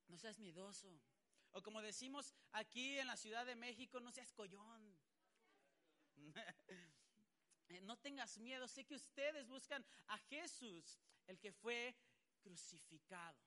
No 0.09 0.19
seas 0.19 0.39
miedoso. 0.39 1.01
O 1.53 1.63
como 1.63 1.81
decimos 1.83 2.35
aquí 2.53 2.99
en 2.99 3.07
la 3.07 3.17
Ciudad 3.17 3.47
de 3.47 3.55
México, 3.55 4.01
no 4.01 4.11
seas 4.11 4.33
collón. 4.33 4.99
no 7.83 7.97
tengas 7.99 8.39
miedo. 8.39 8.67
Sé 8.67 8.85
que 8.85 8.95
ustedes 8.95 9.47
buscan 9.49 9.85
a 10.07 10.19
Jesús, 10.19 10.99
el 11.27 11.39
que 11.39 11.53
fue 11.53 11.95
crucificado. 12.41 13.39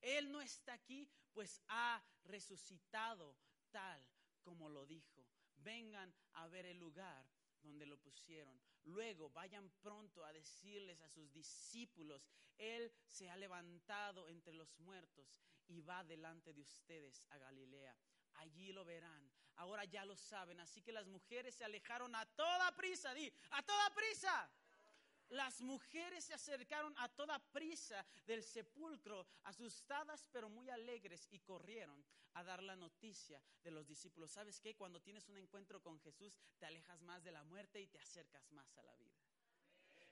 Él 0.00 0.30
no 0.30 0.40
está 0.42 0.74
aquí, 0.74 1.08
pues 1.32 1.60
ha 1.68 2.04
resucitado 2.24 3.34
tal 3.70 4.06
como 4.42 4.68
lo 4.68 4.84
dijo. 4.86 5.26
Vengan 5.56 6.14
a 6.34 6.46
ver 6.48 6.66
el 6.66 6.78
lugar 6.78 7.26
donde 7.64 7.86
lo 7.86 7.98
pusieron. 7.98 8.60
Luego 8.84 9.30
vayan 9.30 9.70
pronto 9.80 10.24
a 10.24 10.32
decirles 10.32 11.00
a 11.00 11.08
sus 11.08 11.32
discípulos, 11.32 12.28
Él 12.58 12.92
se 13.06 13.28
ha 13.30 13.36
levantado 13.36 14.28
entre 14.28 14.54
los 14.54 14.78
muertos 14.78 15.40
y 15.66 15.80
va 15.80 16.04
delante 16.04 16.52
de 16.52 16.60
ustedes 16.60 17.22
a 17.30 17.38
Galilea. 17.38 17.96
Allí 18.34 18.72
lo 18.72 18.84
verán. 18.84 19.30
Ahora 19.56 19.84
ya 19.84 20.04
lo 20.04 20.16
saben. 20.16 20.60
Así 20.60 20.82
que 20.82 20.92
las 20.92 21.06
mujeres 21.06 21.54
se 21.54 21.64
alejaron 21.64 22.14
a 22.14 22.26
toda 22.26 22.74
prisa. 22.76 23.14
Di, 23.14 23.32
a 23.50 23.62
toda 23.62 23.94
prisa 23.94 24.50
las 25.28 25.60
mujeres 25.60 26.24
se 26.24 26.34
acercaron 26.34 26.94
a 26.98 27.08
toda 27.08 27.38
prisa 27.52 28.04
del 28.26 28.42
sepulcro, 28.42 29.26
asustadas 29.44 30.26
pero 30.32 30.48
muy 30.48 30.70
alegres, 30.70 31.26
y 31.30 31.40
corrieron 31.40 32.04
a 32.34 32.44
dar 32.44 32.62
la 32.62 32.76
noticia 32.76 33.42
de 33.62 33.70
los 33.70 33.86
discípulos. 33.86 34.32
¿Sabes 34.32 34.60
qué? 34.60 34.74
Cuando 34.74 35.00
tienes 35.00 35.28
un 35.28 35.36
encuentro 35.36 35.80
con 35.80 36.00
Jesús, 36.00 36.38
te 36.58 36.66
alejas 36.66 37.02
más 37.02 37.22
de 37.22 37.32
la 37.32 37.44
muerte 37.44 37.80
y 37.80 37.86
te 37.86 38.00
acercas 38.00 38.50
más 38.52 38.76
a 38.76 38.82
la 38.82 38.96
vida. 38.96 39.14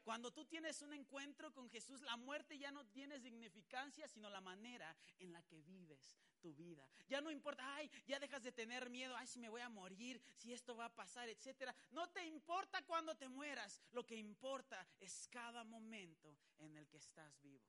Cuando 0.02 0.32
tú 0.32 0.44
tienes 0.44 0.82
un 0.82 0.92
encuentro 0.92 1.52
con 1.52 1.70
Jesús, 1.70 2.00
la 2.02 2.16
muerte 2.16 2.58
ya 2.58 2.72
no 2.72 2.84
tiene 2.86 3.20
significancia, 3.20 4.08
sino 4.08 4.28
la 4.30 4.40
manera 4.40 4.96
en 5.18 5.32
la 5.32 5.42
que 5.42 5.62
vives 5.62 6.18
tu 6.40 6.52
vida. 6.54 6.88
Ya 7.08 7.20
no 7.20 7.30
importa, 7.30 7.76
ay, 7.76 7.88
ya 8.06 8.18
dejas 8.18 8.42
de 8.42 8.50
tener 8.50 8.90
miedo, 8.90 9.16
ay, 9.16 9.28
si 9.28 9.38
me 9.38 9.48
voy 9.48 9.60
a 9.60 9.68
morir, 9.68 10.20
si 10.34 10.52
esto 10.52 10.76
va 10.76 10.86
a 10.86 10.94
pasar, 10.94 11.28
etcétera. 11.28 11.74
No 11.92 12.08
te 12.10 12.24
importa 12.26 12.82
cuando 12.84 13.14
te 13.14 13.28
mueras, 13.28 13.80
lo 13.92 14.04
que 14.04 14.16
importa 14.16 14.86
es 14.98 15.28
cada 15.28 15.62
momento 15.62 16.36
en 16.58 16.76
el 16.76 16.88
que 16.88 16.96
estás 16.96 17.40
vivo. 17.40 17.64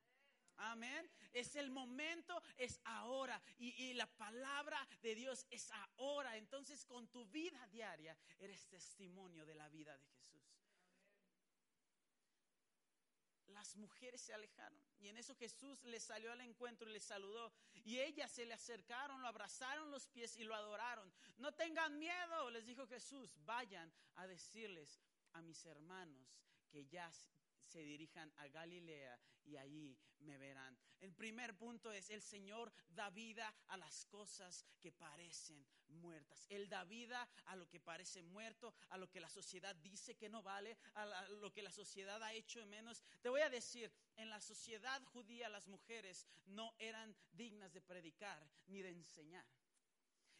Amén. 0.58 1.10
Es 1.32 1.56
el 1.56 1.69
momento, 1.69 2.41
es 2.58 2.80
ahora. 2.84 3.41
Y, 3.58 3.69
y, 3.84 3.93
la 3.93 4.06
palabra 4.06 4.88
de 5.02 5.15
Dios 5.15 5.46
es 5.50 5.69
ahora. 5.72 6.38
Entonces 6.38 6.86
con 6.86 7.08
tu 7.08 7.26
vida 7.26 7.65
diaria 7.67 8.15
eres 8.38 8.67
testimonio 8.67 9.46
de 9.46 9.56
la 9.56 9.67
vida 9.69 9.98
de 9.98 10.06
Jesús 10.06 10.62
las 13.53 13.75
mujeres 13.75 14.21
se 14.21 14.33
alejaron. 14.33 14.79
Y 14.99 15.07
en 15.09 15.17
eso 15.17 15.35
Jesús 15.35 15.83
les 15.83 16.03
salió 16.03 16.31
al 16.31 16.41
encuentro 16.41 16.89
y 16.89 16.93
les 16.93 17.03
saludó. 17.03 17.53
Y 17.83 17.99
ellas 17.99 18.31
se 18.31 18.45
le 18.45 18.53
acercaron, 18.53 19.21
lo 19.21 19.27
abrazaron 19.27 19.91
los 19.91 20.07
pies 20.07 20.35
y 20.35 20.43
lo 20.43 20.55
adoraron. 20.55 21.11
No 21.37 21.53
tengan 21.53 21.97
miedo, 21.99 22.49
les 22.51 22.65
dijo 22.65 22.87
Jesús. 22.87 23.37
Vayan 23.45 23.91
a 24.15 24.27
decirles 24.27 24.99
a 25.33 25.41
mis 25.41 25.65
hermanos 25.65 26.39
que 26.69 26.85
ya 26.87 27.11
se 27.73 27.83
dirijan 27.83 28.31
a 28.38 28.47
Galilea 28.49 29.19
y 29.45 29.57
allí 29.57 29.97
me 30.19 30.38
verán. 30.38 30.77
El 30.99 31.12
primer 31.12 31.57
punto 31.57 31.91
es, 31.91 32.12
el 32.12 32.21
Señor 32.21 32.71
da 32.88 33.09
vida 33.09 33.51
a 33.67 33.77
las 33.77 34.05
cosas 34.05 34.63
que 34.79 34.91
parecen 34.91 35.65
muertas. 35.88 36.45
Él 36.49 36.69
da 36.69 36.83
vida 36.83 37.27
a 37.45 37.55
lo 37.55 37.67
que 37.67 37.79
parece 37.79 38.21
muerto, 38.21 38.75
a 38.89 38.97
lo 38.97 39.09
que 39.09 39.19
la 39.19 39.29
sociedad 39.29 39.75
dice 39.77 40.15
que 40.15 40.29
no 40.29 40.43
vale, 40.43 40.77
a 40.93 41.25
lo 41.41 41.51
que 41.51 41.63
la 41.63 41.71
sociedad 41.71 42.21
ha 42.21 42.33
hecho 42.33 42.59
de 42.59 42.67
menos. 42.67 43.03
Te 43.21 43.29
voy 43.29 43.41
a 43.41 43.49
decir, 43.49 43.91
en 44.17 44.29
la 44.29 44.39
sociedad 44.39 45.03
judía 45.05 45.49
las 45.49 45.67
mujeres 45.67 46.27
no 46.45 46.75
eran 46.77 47.15
dignas 47.31 47.73
de 47.73 47.81
predicar 47.81 48.47
ni 48.67 48.83
de 48.83 48.91
enseñar. 48.91 49.45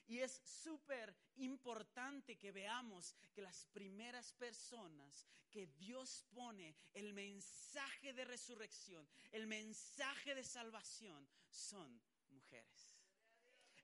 Y 0.08 0.20
es 0.20 0.42
súper 0.44 1.16
importante 1.36 2.38
que 2.38 2.52
veamos 2.52 3.16
que 3.34 3.42
las 3.42 3.66
primeras 3.68 4.34
personas 4.34 5.26
que 5.50 5.68
Dios 5.68 6.26
pone 6.34 6.76
el 6.94 7.14
mensaje 7.14 8.14
de 8.14 8.26
resurrección, 8.26 9.08
el 9.32 9.48
mensaje 9.48 10.36
de 10.36 10.44
salvación, 10.44 11.28
son 11.50 12.02
mujeres. 12.32 12.98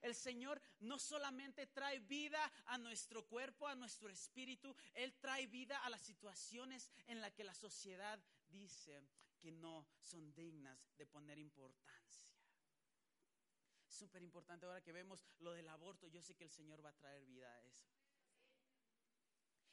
El 0.02 0.14
Señor 0.14 0.60
no 0.80 0.98
solamente 0.98 1.66
trae 1.66 2.00
vida 2.00 2.40
a 2.66 2.78
nuestro 2.78 3.26
cuerpo, 3.26 3.66
a 3.66 3.74
nuestro 3.74 4.08
espíritu, 4.08 4.74
Él 4.94 5.14
trae 5.20 5.46
vida 5.46 5.78
a 5.84 5.90
las 5.90 6.00
situaciones 6.00 6.90
en 7.06 7.20
las 7.20 7.32
que 7.32 7.44
la 7.44 7.54
sociedad 7.54 8.18
dice 8.48 9.02
que 9.38 9.52
no 9.52 9.86
son 10.00 10.32
dignas 10.34 10.78
de 10.96 11.06
poner 11.06 11.38
importancia. 11.38 11.99
Súper 14.00 14.22
importante 14.22 14.64
ahora 14.64 14.80
que 14.80 14.92
vemos 14.92 15.26
lo 15.40 15.52
del 15.52 15.68
aborto. 15.68 16.08
Yo 16.08 16.22
sé 16.22 16.34
que 16.34 16.44
el 16.44 16.50
Señor 16.50 16.84
va 16.84 16.88
a 16.88 17.00
traer 17.02 17.24
vida 17.26 17.52
a 17.52 17.60
eso. 17.60 17.86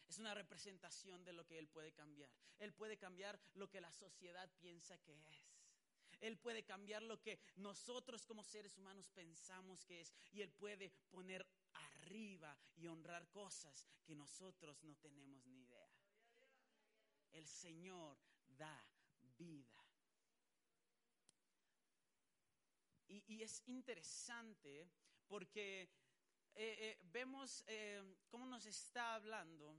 Es 0.07 0.17
una 0.17 0.33
representación 0.33 1.23
de 1.23 1.33
lo 1.33 1.45
que 1.45 1.57
Él 1.57 1.67
puede 1.67 1.93
cambiar. 1.93 2.29
Él 2.59 2.73
puede 2.73 2.97
cambiar 2.97 3.39
lo 3.53 3.69
que 3.69 3.81
la 3.81 3.91
sociedad 3.91 4.49
piensa 4.59 4.97
que 4.97 5.13
es. 5.29 5.47
Él 6.19 6.37
puede 6.37 6.63
cambiar 6.63 7.03
lo 7.03 7.21
que 7.21 7.39
nosotros 7.55 8.25
como 8.25 8.43
seres 8.43 8.77
humanos 8.77 9.09
pensamos 9.11 9.85
que 9.85 10.01
es. 10.01 10.13
Y 10.31 10.41
Él 10.41 10.51
puede 10.51 10.91
poner 11.09 11.45
arriba 11.73 12.57
y 12.75 12.87
honrar 12.87 13.29
cosas 13.29 13.85
que 14.03 14.15
nosotros 14.15 14.83
no 14.83 14.95
tenemos 14.97 15.45
ni 15.45 15.61
idea. 15.61 15.89
El 17.31 17.47
Señor 17.47 18.17
da 18.57 18.83
vida. 19.37 19.86
Y, 23.09 23.41
es 23.41 23.61
interesante 23.67 24.89
porque 25.27 25.83
eh, 25.83 25.87
eh, 26.55 26.99
vemos 27.11 27.63
eh, 27.67 28.01
cómo 28.29 28.45
nos 28.45 28.65
está 28.65 29.15
hablando 29.15 29.77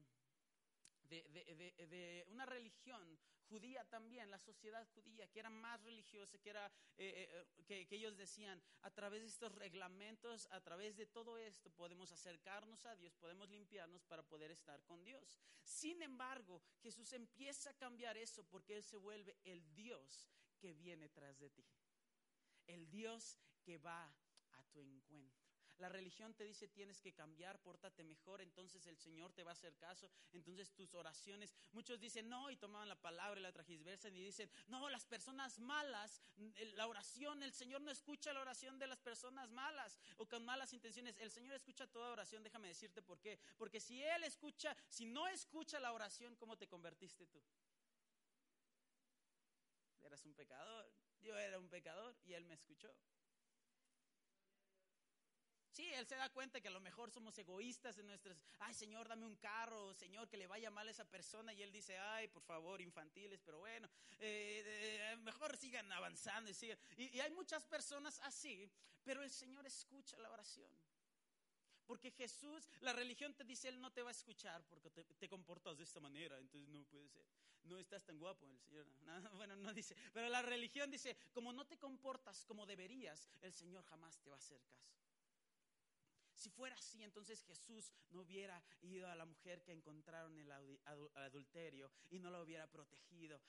de, 1.03 2.25
una 2.29 2.45
religión 2.45 3.19
judía 3.49 3.83
también, 3.87 4.31
la 4.31 4.39
sociedad 4.39 4.87
judía, 4.95 5.27
que 5.27 5.41
era 5.41 5.49
más 5.49 5.83
religiosa, 5.83 6.39
que, 6.39 6.51
era, 6.51 6.71
que, 6.97 7.87
que, 7.87 7.97
ellos 7.97 8.15
decían, 8.15 8.63
a 8.83 8.91
través 8.91 9.23
de 9.23 9.29
estos 9.29 9.55
reglamentos, 9.55 10.47
a 10.51 10.61
través 10.61 10.97
de 10.99 11.07
todo 11.07 11.39
esto, 11.39 11.71
podemos 11.71 12.13
acercarnos 12.13 12.85
a 12.85 12.95
Dios, 12.95 13.15
podemos 13.17 13.49
limpiarnos 13.49 14.05
para 14.05 14.23
poder 14.23 14.51
estar 14.51 14.83
con 14.85 15.03
Dios. 15.03 15.41
Sin 15.63 16.03
embargo, 16.03 16.63
Jesús 16.83 17.11
empieza 17.15 17.71
a 17.71 17.75
cambiar 17.75 18.19
eso 18.19 18.45
porque 18.45 18.77
Él 18.77 18.83
se 18.83 18.99
vuelve 18.99 19.35
el 19.45 19.75
Dios 19.75 20.29
que 20.59 20.75
viene 20.75 21.09
tras 21.09 21.39
de 21.39 21.49
ti 21.49 21.65
el 22.69 22.89
Dios 22.91 23.39
que 23.63 23.79
va 23.79 24.15
a 24.53 24.63
tu 24.71 24.81
encuentro. 24.81 25.49
La 25.79 25.89
religión 25.89 26.35
te 26.35 26.43
dice 26.43 26.67
tienes 26.67 27.01
que 27.01 27.13
cambiar, 27.13 27.61
pórtate 27.61 28.03
mejor, 28.03 28.43
entonces 28.43 28.85
el 28.89 28.99
Señor 28.99 29.33
te 29.33 29.45
va 29.45 29.51
a 29.51 29.53
hacer 29.53 29.77
caso, 29.77 30.11
entonces 30.33 30.73
tus 30.73 30.93
oraciones, 30.95 31.55
muchos 31.73 32.01
dicen 32.01 32.29
no 32.29 32.51
y 32.51 32.57
toman 32.57 32.89
la 32.89 33.01
palabra 33.01 33.39
y 33.39 33.43
la 33.45 33.53
tragisversan 33.53 34.15
y 34.17 34.25
dicen, 34.25 34.51
no, 34.67 34.89
las 34.91 35.07
personas 35.07 35.61
malas, 35.61 36.21
la 36.75 36.89
oración, 36.89 37.45
el 37.45 37.53
Señor 37.53 37.81
no 37.81 37.93
escucha 37.93 38.33
la 38.33 38.41
oración 38.41 38.77
de 38.81 38.89
las 38.89 38.99
personas 38.99 39.51
malas 39.53 40.01
o 40.17 40.27
con 40.27 40.45
malas 40.45 40.73
intenciones, 40.73 41.17
el 41.19 41.31
Señor 41.31 41.55
escucha 41.55 41.87
toda 41.87 42.11
oración, 42.11 42.43
déjame 42.43 42.67
decirte 42.67 43.01
por 43.01 43.21
qué, 43.21 43.39
porque 43.57 43.79
si 43.79 44.03
Él 44.03 44.25
escucha, 44.25 44.77
si 44.89 45.07
no 45.07 45.29
escucha 45.29 45.79
la 45.79 45.93
oración, 45.93 46.35
¿cómo 46.35 46.59
te 46.59 46.67
convertiste 46.67 47.25
tú? 47.29 47.41
Eras 50.01 50.25
un 50.25 50.35
pecador, 50.35 50.91
yo 51.21 51.37
era 51.39 51.59
un 51.59 51.69
pecador 51.69 52.17
y 52.25 52.35
Él 52.35 52.45
me 52.45 52.55
escuchó. 52.55 52.93
Sí, 55.71 55.89
Él 55.95 56.07
se 56.09 56.17
da 56.17 56.29
cuenta 56.31 56.61
que 56.61 56.69
a 56.69 56.73
lo 56.73 56.81
mejor 56.81 57.13
somos 57.13 57.39
egoístas 57.39 57.99
en 57.99 58.09
nuestras, 58.09 58.37
ay 58.59 58.75
Señor, 58.75 59.07
dame 59.07 59.27
un 59.27 59.37
carro, 59.37 59.95
Señor, 59.95 60.29
que 60.29 60.37
le 60.37 60.49
vaya 60.49 60.71
mal 60.71 60.89
a 60.89 60.91
esa 60.91 61.05
persona 61.05 61.53
y 61.53 61.63
Él 61.63 61.71
dice, 61.71 61.97
ay, 61.97 62.27
por 62.27 62.43
favor, 62.43 62.81
infantiles, 62.81 63.41
pero 63.45 63.61
bueno, 63.61 63.89
eh, 64.19 65.17
mejor 65.21 65.57
sigan 65.57 65.91
avanzando 65.93 66.51
y 66.51 66.55
sigan. 66.55 66.79
y 66.97 67.21
hay 67.21 67.31
muchas 67.31 67.65
personas 67.65 68.19
así, 68.25 68.69
pero 69.05 69.23
el 69.23 69.31
Señor 69.31 69.67
escucha 69.67 70.19
la 70.19 70.31
oración. 70.31 70.69
Porque 71.89 72.11
Jesús, 72.11 72.69
la 72.83 72.93
religión 72.93 73.33
te 73.33 73.45
dice, 73.45 73.67
Él 73.67 73.81
no 73.81 73.91
te 73.91 74.03
va 74.03 74.11
a 74.11 74.13
escuchar 74.13 74.63
porque 74.69 74.91
te, 74.91 75.27
comportas 75.27 75.79
de 75.79 75.85
esta 75.85 76.01
manera, 76.01 76.39
entonces 76.39 76.69
no 76.69 76.85
puede 76.85 77.09
ser. 77.09 77.25
No 77.65 77.79
estás 77.79 78.05
tan 78.05 78.19
guapo, 78.19 78.47
el 78.47 78.59
Señor. 78.59 78.87
bueno, 79.37 79.57
no 79.57 79.73
dice. 79.73 79.97
Pero 80.13 80.29
la 80.29 80.43
religión 80.43 80.91
dice, 80.91 81.17
como 81.33 81.51
no 81.51 81.67
te 81.67 81.79
comportas 81.79 82.45
como 82.45 82.67
deberías, 82.67 83.31
el 83.41 83.55
Señor 83.55 83.85
jamás 83.87 84.21
te 84.21 84.29
va 84.29 84.37
a 84.37 84.39
hacer 84.39 84.61
caso. 84.67 84.93
Si 86.35 86.51
fuera 86.51 86.77
así, 86.77 87.03
entonces 87.03 87.43
Jesús 87.43 87.91
no 88.11 88.21
hubiera 88.21 88.63
ido 88.83 89.09
a 89.09 89.15
la 89.15 89.25
mujer 89.25 89.63
que 89.63 89.73
encontraron 89.73 90.39
en 90.39 90.47
el 90.47 90.79
adulterio 91.15 91.91
y 92.11 92.19
no 92.19 92.31
la 92.31 92.43
hubiera 92.43 92.71
protegido, 92.71 93.41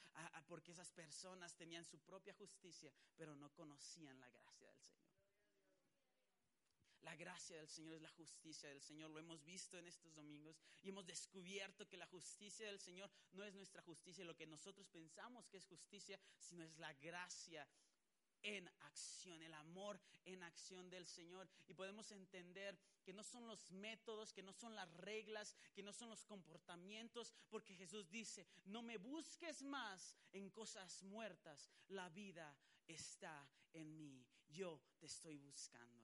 porque 0.48 0.72
esas 0.72 0.90
personas 0.94 1.58
tenían 1.58 1.84
su 1.84 2.00
propia 2.00 2.34
justicia, 2.36 2.94
pero 3.18 3.36
no 3.36 3.54
conocían 3.54 4.18
la 4.18 4.30
gracia 4.30 4.66
del 4.66 4.80
Señor. 4.80 4.99
La 7.10 7.16
gracia 7.16 7.58
del 7.58 7.68
Señor 7.68 7.96
es 7.96 8.04
la 8.04 8.12
justicia 8.12 8.70
del 8.70 8.84
Señor. 8.84 9.10
Lo 9.10 9.18
hemos 9.18 9.44
visto 9.44 9.80
en 9.80 9.88
estos 9.88 10.14
domingos 10.14 10.56
y 10.84 10.90
hemos 10.90 11.08
descubierto 11.08 11.88
que 11.88 11.98
la 11.98 12.06
justicia 12.06 12.68
del 12.68 12.80
Señor 12.80 13.10
no 13.32 13.44
es 13.44 13.56
nuestra 13.56 13.82
justicia, 13.82 14.24
lo 14.24 14.36
que 14.36 14.46
nosotros 14.46 14.88
pensamos 14.90 15.48
que 15.48 15.58
es 15.58 15.66
justicia, 15.66 16.20
sino 16.38 16.64
es 16.64 16.78
la 16.78 16.94
gracia 16.94 17.68
en 18.44 18.70
acción, 18.82 19.42
el 19.42 19.56
amor 19.56 20.00
en 20.24 20.44
acción 20.44 20.88
del 20.92 21.08
Señor. 21.08 21.50
Y 21.68 21.74
podemos 21.74 22.12
entender 22.12 22.78
que 23.04 23.12
no 23.12 23.24
son 23.24 23.48
los 23.48 23.72
métodos, 23.72 24.32
que 24.32 24.44
no 24.44 24.54
son 24.54 24.76
las 24.76 24.94
reglas, 24.98 25.56
que 25.74 25.82
no 25.82 25.94
son 25.94 26.10
los 26.10 26.24
comportamientos, 26.26 27.34
porque 27.50 27.76
Jesús 27.76 28.08
dice, 28.12 28.46
no 28.66 28.84
me 28.84 28.98
busques 28.98 29.64
más 29.64 30.16
en 30.32 30.52
cosas 30.52 31.02
muertas, 31.02 31.72
la 31.88 32.08
vida 32.10 32.56
está 32.86 33.50
en 33.74 33.98
mí, 33.98 34.24
yo 34.48 34.80
te 35.00 35.08
estoy 35.08 35.40
buscando 35.40 35.99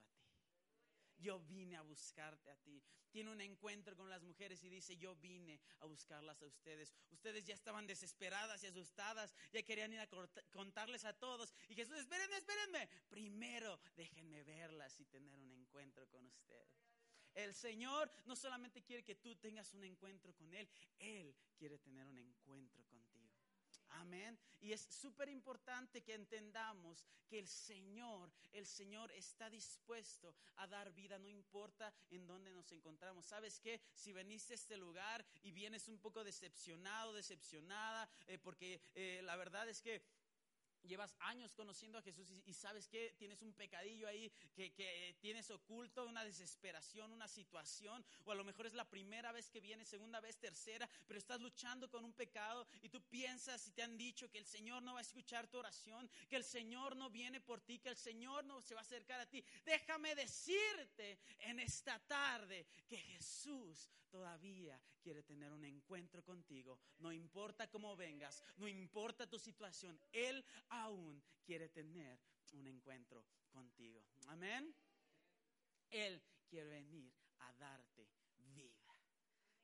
yo 1.18 1.40
vine 1.40 1.76
a 1.76 1.82
buscarte 1.82 2.50
a 2.50 2.56
ti. 2.56 2.82
Tiene 3.10 3.30
un 3.30 3.40
encuentro 3.40 3.96
con 3.96 4.10
las 4.10 4.22
mujeres 4.22 4.62
y 4.62 4.68
dice, 4.68 4.96
yo 4.96 5.16
vine 5.16 5.58
a 5.80 5.86
buscarlas 5.86 6.42
a 6.42 6.46
ustedes. 6.46 6.92
Ustedes 7.10 7.44
ya 7.44 7.54
estaban 7.54 7.86
desesperadas 7.86 8.62
y 8.62 8.66
asustadas, 8.66 9.34
ya 9.52 9.62
querían 9.62 9.92
ir 9.92 10.00
a 10.00 10.08
contarles 10.50 11.04
a 11.04 11.14
todos. 11.14 11.54
Y 11.68 11.74
Jesús, 11.74 11.96
espérenme, 11.98 12.36
espérenme. 12.36 12.88
Primero 13.08 13.80
déjenme 13.96 14.42
verlas 14.44 14.98
y 15.00 15.06
tener 15.06 15.38
un 15.38 15.50
encuentro 15.52 16.06
con 16.08 16.26
ustedes. 16.26 16.86
El 17.34 17.54
Señor 17.54 18.10
no 18.24 18.34
solamente 18.34 18.82
quiere 18.82 19.04
que 19.04 19.14
tú 19.14 19.36
tengas 19.36 19.72
un 19.74 19.84
encuentro 19.84 20.34
con 20.34 20.52
Él, 20.54 20.68
Él 20.98 21.34
quiere 21.58 21.78
tener 21.78 22.06
un 22.06 22.18
encuentro 22.18 22.82
contigo. 22.84 23.15
Amén. 23.96 24.38
Y 24.60 24.72
es 24.72 24.80
súper 24.80 25.28
importante 25.28 26.02
que 26.02 26.14
entendamos 26.14 27.04
que 27.26 27.38
el 27.38 27.48
Señor, 27.48 28.30
el 28.52 28.66
Señor 28.66 29.10
está 29.12 29.48
dispuesto 29.50 30.34
a 30.56 30.66
dar 30.66 30.92
vida, 30.92 31.18
no 31.18 31.28
importa 31.28 31.92
en 32.10 32.26
dónde 32.26 32.52
nos 32.52 32.70
encontramos. 32.72 33.26
¿Sabes 33.26 33.60
qué? 33.60 33.80
Si 33.94 34.12
veniste 34.12 34.52
a 34.52 34.56
este 34.56 34.76
lugar 34.76 35.24
y 35.42 35.50
vienes 35.50 35.88
un 35.88 35.98
poco 35.98 36.24
decepcionado, 36.24 37.12
decepcionada, 37.12 38.08
eh, 38.26 38.38
porque 38.38 38.80
eh, 38.94 39.20
la 39.22 39.36
verdad 39.36 39.68
es 39.68 39.80
que 39.80 40.02
llevas 40.86 41.14
años 41.20 41.52
conociendo 41.52 41.98
a 41.98 42.02
Jesús 42.02 42.30
y, 42.44 42.54
sabes 42.54 42.88
que 42.88 43.14
tienes 43.18 43.42
un 43.42 43.52
pecadillo 43.52 44.08
ahí 44.08 44.30
que, 44.54 44.72
que, 44.72 45.16
tienes 45.20 45.50
oculto, 45.50 46.06
una 46.06 46.24
desesperación, 46.24 47.12
una 47.12 47.28
situación, 47.28 48.04
o 48.24 48.32
a 48.32 48.34
lo 48.34 48.44
mejor 48.44 48.66
es 48.66 48.74
la 48.74 48.88
primera 48.88 49.32
vez 49.32 49.50
que 49.50 49.60
vienes, 49.60 49.88
segunda 49.88 50.20
vez, 50.20 50.38
tercera, 50.38 50.88
pero 51.06 51.18
estás 51.18 51.40
luchando 51.40 51.90
con 51.90 52.04
un 52.04 52.12
pecado 52.12 52.66
y 52.82 52.88
tú 52.88 53.02
piensas 53.02 53.66
y 53.66 53.72
te 53.72 53.82
han 53.82 53.96
dicho 53.96 54.30
que 54.30 54.38
el 54.38 54.46
Señor 54.46 54.82
no 54.82 54.94
va 54.94 55.00
a 55.00 55.02
escuchar 55.02 55.46
tu 55.48 55.58
oración, 55.58 56.08
que 56.28 56.36
el 56.36 56.44
Señor 56.44 56.96
no 56.96 57.10
viene 57.10 57.40
por 57.40 57.60
ti, 57.60 57.78
que 57.78 57.90
el 57.90 57.96
Señor 57.96 58.44
no 58.44 58.60
se 58.60 58.74
va 58.74 58.80
a 58.80 58.84
acercar 58.84 59.20
a 59.20 59.26
ti. 59.26 59.44
Déjame 59.64 60.14
decirte 60.14 61.18
en 61.40 61.60
esta 61.60 61.98
tarde 62.06 62.66
que 62.86 62.98
Jesús 62.98 63.90
todavía 64.10 64.80
quiere 65.02 65.22
tener 65.22 65.52
un 65.52 65.64
encuentro 65.64 66.24
contigo. 66.24 66.78
No 66.98 67.12
importa 67.12 67.68
cómo 67.68 67.96
vengas, 67.96 68.42
no 68.56 68.66
importa 68.66 69.28
tu 69.28 69.38
situación, 69.38 70.00
Él 70.12 70.44
aún 70.82 71.22
quiere 71.44 71.68
tener 71.68 72.18
un 72.52 72.66
encuentro 72.66 73.24
contigo. 73.50 74.04
Amén. 74.28 74.74
Él 75.90 76.22
quiere 76.48 76.70
venir 76.70 77.12
a 77.40 77.52
darte 77.54 78.08
vida. 78.38 78.94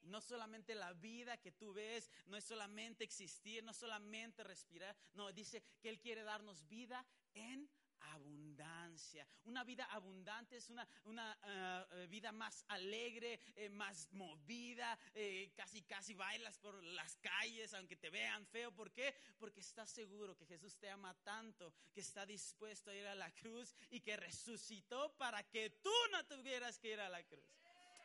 No 0.03 0.21
solamente 0.21 0.75
la 0.75 0.93
vida 0.95 1.37
que 1.39 1.53
tú 1.53 1.73
ves, 1.73 2.11
no 2.27 2.37
es 2.37 2.45
solamente 2.45 3.05
existir, 3.05 3.63
no 3.63 3.73
solamente 3.73 4.43
respirar, 4.43 4.97
no, 5.15 5.33
dice 5.33 5.63
que 5.81 5.89
Él 5.89 6.01
quiere 6.01 6.23
darnos 6.23 6.67
vida 6.69 7.07
en 7.35 7.71
abundancia. 8.13 9.27
Una 9.45 9.65
vida 9.65 9.85
abundante 9.87 10.57
es 10.57 10.69
una, 10.71 10.87
una 11.05 11.39
ah, 11.43 11.87
eh, 11.93 12.07
vida 12.09 12.33
más 12.33 12.65
alegre, 12.69 13.41
eh, 13.57 13.69
más 13.69 14.09
movida, 14.13 14.99
eh, 15.15 15.53
casi 15.57 15.83
casi 15.83 16.15
bailas 16.15 16.59
por 16.59 16.83
las 16.83 17.17
calles 17.17 17.73
aunque 17.75 17.97
te 17.97 18.11
vean 18.11 18.47
feo. 18.47 18.73
¿Por 18.73 18.93
qué? 18.93 19.15
Porque 19.39 19.61
estás 19.61 19.91
seguro 19.91 20.37
que 20.37 20.47
Jesús 20.47 20.77
te 20.79 20.91
ama 20.91 21.15
tanto, 21.23 21.75
que 21.93 22.01
está 22.01 22.27
dispuesto 22.27 22.91
a 22.91 22.95
ir 22.95 23.07
a 23.07 23.15
la 23.15 23.31
cruz 23.35 23.75
y 23.91 24.01
que 24.01 24.17
resucitó 24.17 25.17
para 25.17 25.43
que 25.49 25.71
tú 25.71 25.95
no 26.11 26.25
tuvieras 26.27 26.79
que 26.79 26.93
ir 26.93 27.01
a 27.01 27.09
la 27.09 27.23
cruz. 27.25 27.45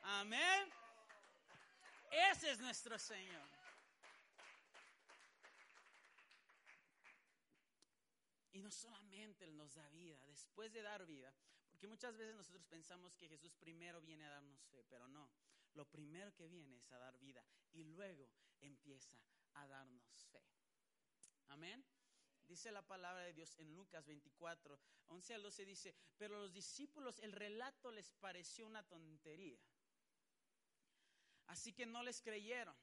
Amén. 0.04 0.70
Ese 2.32 2.52
es 2.52 2.60
nuestro 2.60 2.98
Señor. 2.98 3.57
Y 8.58 8.60
no 8.60 8.72
solamente 8.72 9.46
Él 9.46 9.56
nos 9.56 9.76
da 9.76 9.88
vida, 9.90 10.20
después 10.26 10.74
de 10.74 10.82
dar 10.82 11.06
vida, 11.06 11.32
porque 11.70 11.86
muchas 11.86 12.18
veces 12.18 12.36
nosotros 12.36 12.66
pensamos 12.66 13.16
que 13.16 13.30
Jesús 13.30 13.54
primero 13.54 14.02
viene 14.02 14.26
a 14.26 14.32
darnos 14.32 14.66
fe, 14.72 14.84
pero 14.90 15.08
no. 15.08 15.30
Lo 15.76 15.86
primero 15.86 16.34
que 16.34 16.48
viene 16.48 16.76
es 16.78 16.92
a 16.92 16.98
dar 16.98 17.20
vida 17.20 17.46
y 17.74 17.84
luego 17.84 18.28
empieza 18.60 19.16
a 19.54 19.68
darnos 19.68 20.26
fe. 20.32 20.44
Amén. 21.50 21.86
Dice 22.48 22.72
la 22.72 22.82
palabra 22.82 23.26
de 23.26 23.34
Dios 23.34 23.56
en 23.60 23.76
Lucas 23.76 24.04
24, 24.08 24.80
11 25.06 25.34
al 25.36 25.44
12 25.44 25.66
dice, 25.66 25.96
pero 26.18 26.38
a 26.38 26.40
los 26.40 26.52
discípulos 26.52 27.20
el 27.20 27.34
relato 27.34 27.92
les 27.92 28.10
pareció 28.10 28.66
una 28.66 28.82
tontería. 28.82 29.62
Así 31.46 31.74
que 31.74 31.86
no 31.86 32.02
les 32.02 32.24
creyeron. 32.24 32.76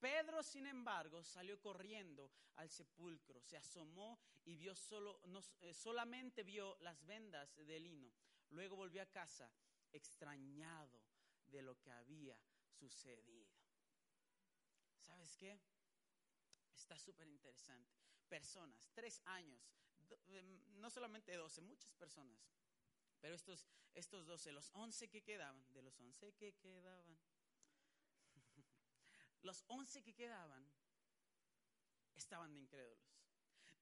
Pedro, 0.00 0.42
sin 0.42 0.66
embargo, 0.66 1.22
salió 1.22 1.60
corriendo 1.60 2.32
al 2.56 2.70
sepulcro, 2.70 3.40
se 3.40 3.58
asomó 3.58 4.18
y 4.44 4.56
vio 4.56 4.74
solo, 4.74 5.20
no, 5.26 5.40
eh, 5.60 5.74
solamente 5.74 6.42
vio 6.42 6.76
las 6.80 7.04
vendas 7.04 7.54
de 7.56 7.78
lino. 7.78 8.10
Luego 8.48 8.76
volvió 8.76 9.02
a 9.02 9.06
casa 9.06 9.52
extrañado 9.92 11.02
de 11.46 11.62
lo 11.62 11.78
que 11.78 11.90
había 11.90 12.38
sucedido. 12.70 13.52
¿Sabes 14.98 15.36
qué? 15.36 15.60
Está 16.74 16.98
súper 16.98 17.28
interesante. 17.28 17.98
Personas, 18.28 18.88
tres 18.94 19.20
años, 19.26 19.60
em, 20.28 20.80
no 20.80 20.88
solamente 20.88 21.36
doce, 21.36 21.60
muchas 21.60 21.92
personas. 21.94 22.40
Pero 23.20 23.34
estos, 23.34 23.66
estos 23.94 24.26
doce, 24.26 24.50
los 24.52 24.70
once 24.72 25.08
que 25.08 25.22
quedaban, 25.22 25.70
de 25.72 25.82
los 25.82 25.98
once 26.00 26.32
que 26.32 26.54
quedaban, 26.54 27.18
los 29.42 29.64
once 29.68 30.02
que 30.02 30.14
quedaban 30.14 30.64
estaban 32.14 32.52
de 32.52 32.60
incrédulos. 32.60 33.09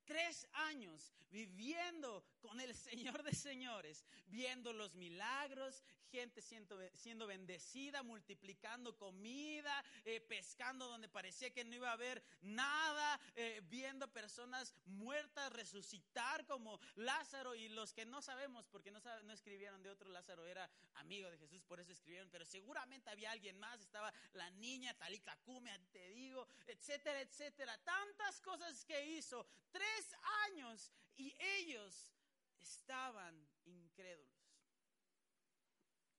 Tres 0.09 0.49
años 0.55 1.13
viviendo 1.31 2.25
con 2.41 2.59
el 2.61 2.75
Señor 2.75 3.23
de 3.23 3.35
señores, 3.35 4.07
viendo 4.29 4.73
los 4.73 4.95
milagros, 4.95 5.83
gente 6.11 6.41
siendo, 6.41 6.79
siendo 6.95 7.27
bendecida, 7.27 8.03
multiplicando 8.03 8.97
comida, 8.97 9.85
eh, 10.07 10.21
pescando 10.21 10.89
donde 10.89 11.09
parecía 11.09 11.53
que 11.53 11.65
no 11.65 11.75
iba 11.75 11.91
a 11.91 11.93
haber 11.93 12.23
nada, 12.41 13.21
eh, 13.37 13.61
viendo 13.69 14.11
personas 14.11 14.75
muertas 14.87 15.53
resucitar 15.53 16.47
como 16.47 16.81
Lázaro. 16.95 17.55
Y 17.55 17.69
los 17.69 17.93
que 17.93 18.07
no 18.07 18.23
sabemos, 18.23 18.67
porque 18.69 18.91
no, 18.91 19.01
no 19.25 19.33
escribieron 19.33 19.83
de 19.83 19.91
otro 19.91 20.09
Lázaro, 20.09 20.47
era 20.47 20.69
amigo 20.95 21.31
de 21.31 21.39
Jesús, 21.39 21.63
por 21.63 21.81
eso 21.81 21.93
escribieron, 21.93 22.31
pero 22.31 22.45
seguramente 22.47 23.11
había 23.11 23.31
alguien 23.31 23.59
más, 23.59 23.81
estaba 23.81 24.13
la 24.33 24.51
niña 24.53 24.95
Talita 24.95 25.37
Cume, 25.45 25.79
te 25.93 26.09
digo, 26.11 26.49
etcétera, 26.67 27.21
etcétera, 27.21 27.77
tantas 27.85 28.41
cosas 28.41 28.85
que 28.85 29.05
hizo, 29.05 29.47
tres 29.71 29.98
años 30.47 30.93
y 31.17 31.35
ellos 31.39 32.13
estaban 32.61 33.35
incrédulos. 33.65 34.39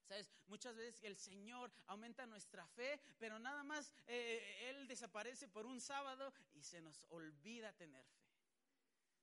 ¿Sabes? 0.07 0.31
Muchas 0.47 0.75
veces 0.75 1.03
el 1.03 1.15
Señor 1.15 1.71
aumenta 1.85 2.25
nuestra 2.25 2.65
fe, 2.67 2.99
pero 3.19 3.37
nada 3.37 3.63
más 3.63 3.93
eh, 4.07 4.69
Él 4.69 4.87
desaparece 4.87 5.47
por 5.47 5.67
un 5.67 5.79
sábado 5.79 6.33
y 6.53 6.63
se 6.63 6.81
nos 6.81 7.05
olvida 7.09 7.71
tener 7.73 8.03
fe. 8.03 8.19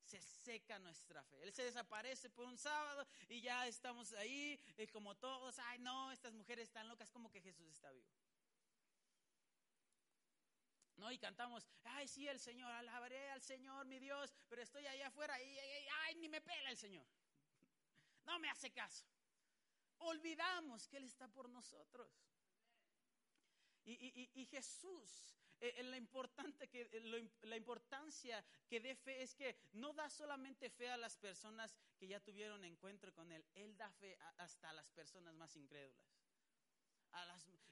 Se 0.05 0.21
seca 0.21 0.79
nuestra 0.79 1.25
fe. 1.25 1.43
Él 1.43 1.53
se 1.53 1.65
desaparece 1.65 2.31
por 2.31 2.47
un 2.47 2.57
sábado 2.57 3.05
y 3.29 3.41
ya 3.41 3.67
estamos 3.67 4.13
ahí 4.13 4.61
eh, 4.77 4.87
como 4.87 5.17
todos. 5.17 5.59
Ay, 5.59 5.81
no, 5.81 6.13
estas 6.13 6.33
mujeres 6.33 6.69
están 6.69 6.87
locas, 6.87 7.11
como 7.11 7.33
que 7.33 7.41
Jesús 7.41 7.69
está 7.69 7.91
vivo. 7.91 8.07
¿No? 10.97 11.11
Y 11.13 11.19
cantamos, 11.19 11.67
ay, 11.85 12.09
sí, 12.09 12.27
el 12.27 12.41
Señor, 12.41 12.71
alabaré 12.73 13.31
al 13.31 13.43
Señor, 13.43 13.87
mi 13.87 13.99
Dios, 13.99 14.35
pero 14.49 14.63
estoy 14.63 14.87
allá 14.87 15.09
afuera 15.09 15.41
y, 15.43 15.59
ay, 16.05 16.15
ni 16.17 16.29
me 16.29 16.41
pela 16.41 16.71
el 16.71 16.77
Señor. 16.77 17.07
No 18.25 18.39
me 18.39 18.49
hace 18.49 18.71
caso. 18.71 19.07
Olvidamos 19.99 20.89
que 20.89 20.97
Él 20.97 21.05
está 21.05 21.29
por 21.29 21.49
nosotros. 21.49 22.11
Y, 23.85 24.45
Jesús, 24.51 25.37
eh, 25.61 25.81
la, 25.85 25.97
importante 25.97 26.69
que, 26.69 26.89
eh, 26.93 27.31
la 27.43 27.57
importancia 27.57 28.45
que 28.69 28.81
dé 28.81 28.97
fe 28.97 29.23
es 29.23 29.33
que 29.37 29.57
no 29.75 29.93
da 29.93 30.11
solamente 30.11 30.71
fe 30.71 30.91
a 30.91 30.97
las 30.97 31.17
personas 31.17 31.77
que 31.97 32.09
ya 32.09 32.19
tuvieron 32.19 32.65
encuentro 32.65 33.15
con 33.15 33.31
Él, 33.31 33.47
Él 33.55 33.77
da 33.77 33.89
fe 33.93 34.19
hasta 34.39 34.71
a 34.71 34.73
las 34.73 34.91
personas 34.91 35.35
más 35.35 35.55
incrédulas. 35.55 36.26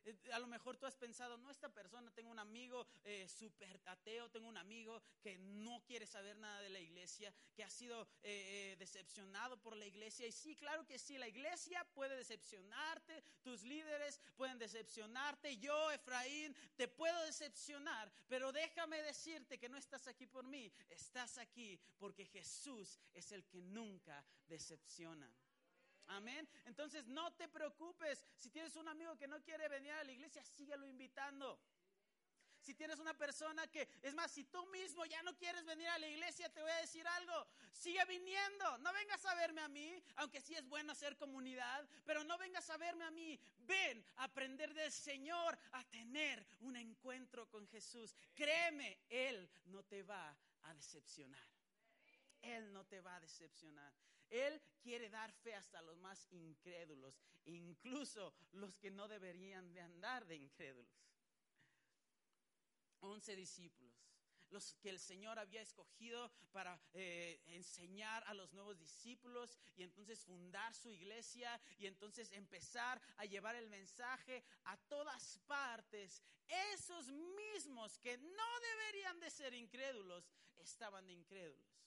Eh, 0.04 0.14
a, 0.32 0.38
lo 0.38 0.46
mejor 0.46 0.76
tú 0.76 0.86
has 0.86 0.96
pensado, 0.96 1.38
no, 1.38 1.50
esta 1.50 1.68
persona, 1.68 2.10
tengo 2.10 2.30
un 2.30 2.38
amigo 2.38 2.86
eh, 3.04 3.26
súper 3.28 3.80
ateo, 3.86 4.30
tengo 4.30 4.48
un 4.48 4.56
amigo 4.56 5.02
que 5.22 5.38
no 5.38 5.82
quiere 5.84 6.06
saber 6.06 6.36
nada 6.36 6.60
de 6.60 6.68
la 6.68 6.80
iglesia, 6.80 7.32
que 7.54 7.64
ha 7.64 7.70
sido 7.70 8.06
eh, 8.22 8.76
decepcionado 8.78 9.56
por 9.56 9.76
la 9.76 9.86
iglesia. 9.86 10.26
Y 10.26 10.32
sí, 10.32 10.56
claro 10.56 10.86
que 10.86 10.98
sí, 10.98 11.16
la 11.16 11.28
iglesia 11.28 11.84
puede 11.94 12.16
decepcionarte, 12.16 13.22
tus 13.42 13.62
líderes 13.62 14.20
pueden 14.36 14.58
decepcionarte, 14.58 15.56
yo, 15.56 15.90
Efraín, 15.90 16.54
te 16.76 16.88
puedo 16.88 17.18
decepcionar, 17.22 18.12
pero 18.28 18.52
déjame 18.52 19.02
decirte 19.02 19.58
que 19.58 19.68
no 19.68 19.78
estás 19.78 20.06
aquí 20.06 20.26
por 20.26 20.46
mí, 20.46 20.70
estás 20.90 21.38
aquí 21.38 21.80
porque 21.98 22.26
Jesús 22.26 22.98
es 23.12 23.32
el 23.32 23.46
que 23.46 23.62
nunca 23.62 24.24
decepciona. 24.46 25.30
Amén. 26.08 26.48
Entonces 26.64 27.06
no 27.06 27.32
te 27.34 27.48
preocupes. 27.48 28.22
Si 28.36 28.50
tienes 28.50 28.76
un 28.76 28.88
amigo 28.88 29.16
que 29.16 29.28
no 29.28 29.42
quiere 29.42 29.68
venir 29.68 29.92
a 29.92 30.04
la 30.04 30.12
iglesia, 30.12 30.44
síguelo 30.44 30.86
invitando. 30.86 31.60
Si 32.64 32.72
tienes 32.72 32.98
una 32.98 33.12
persona 33.12 33.66
que, 33.66 33.86
es 34.00 34.14
más, 34.14 34.30
si 34.30 34.44
tú 34.44 34.64
mismo 34.68 35.04
ya 35.04 35.22
no 35.22 35.36
quieres 35.36 35.66
venir 35.66 35.86
a 35.88 35.98
la 35.98 36.06
iglesia, 36.06 36.48
te 36.48 36.62
voy 36.62 36.70
a 36.70 36.80
decir 36.80 37.06
algo. 37.06 37.46
Sigue 37.70 38.02
viniendo. 38.06 38.78
No 38.78 38.90
vengas 38.90 39.22
a 39.26 39.34
verme 39.34 39.60
a 39.60 39.68
mí, 39.68 40.02
aunque 40.16 40.40
sí 40.40 40.54
es 40.54 40.66
bueno 40.66 40.92
hacer 40.92 41.14
comunidad, 41.18 41.86
pero 42.06 42.24
no 42.24 42.38
vengas 42.38 42.70
a 42.70 42.78
verme 42.78 43.04
a 43.04 43.10
mí. 43.10 43.38
Ven 43.58 44.02
a 44.16 44.24
aprender 44.24 44.72
del 44.72 44.90
Señor, 44.90 45.58
a 45.72 45.84
tener 45.84 46.46
un 46.60 46.76
encuentro 46.76 47.50
con 47.50 47.68
Jesús. 47.68 48.16
Créeme, 48.34 48.98
Él 49.10 49.50
no 49.66 49.82
te 49.84 50.02
va 50.02 50.34
a 50.62 50.72
decepcionar. 50.72 51.46
Él 52.40 52.72
no 52.72 52.86
te 52.86 53.02
va 53.02 53.16
a 53.16 53.20
decepcionar. 53.20 53.92
Él 54.34 54.60
quiere 54.82 55.08
dar 55.10 55.32
fe 55.32 55.54
hasta 55.54 55.80
los 55.82 55.96
más 55.98 56.26
incrédulos, 56.32 57.20
incluso 57.44 58.34
los 58.50 58.76
que 58.78 58.90
no 58.90 59.06
deberían 59.06 59.72
de 59.72 59.80
andar 59.80 60.26
de 60.26 60.34
incrédulos. 60.34 60.90
Once 62.98 63.36
discípulos, 63.36 63.94
los 64.50 64.74
que 64.74 64.90
el 64.90 64.98
Señor 64.98 65.38
había 65.38 65.62
escogido 65.62 66.32
para 66.50 66.80
eh, 66.94 67.40
enseñar 67.46 68.24
a 68.26 68.34
los 68.34 68.52
nuevos 68.52 68.76
discípulos 68.76 69.56
y 69.76 69.84
entonces 69.84 70.24
fundar 70.24 70.74
su 70.74 70.90
iglesia 70.90 71.60
y 71.78 71.86
entonces 71.86 72.32
empezar 72.32 73.00
a 73.18 73.26
llevar 73.26 73.54
el 73.54 73.68
mensaje 73.68 74.42
a 74.64 74.76
todas 74.88 75.38
partes. 75.46 76.24
Esos 76.72 77.08
mismos 77.08 77.98
que 77.98 78.18
no 78.18 78.60
deberían 78.60 79.20
de 79.20 79.30
ser 79.30 79.54
incrédulos, 79.54 80.28
estaban 80.56 81.06
de 81.06 81.12
incrédulos. 81.12 81.83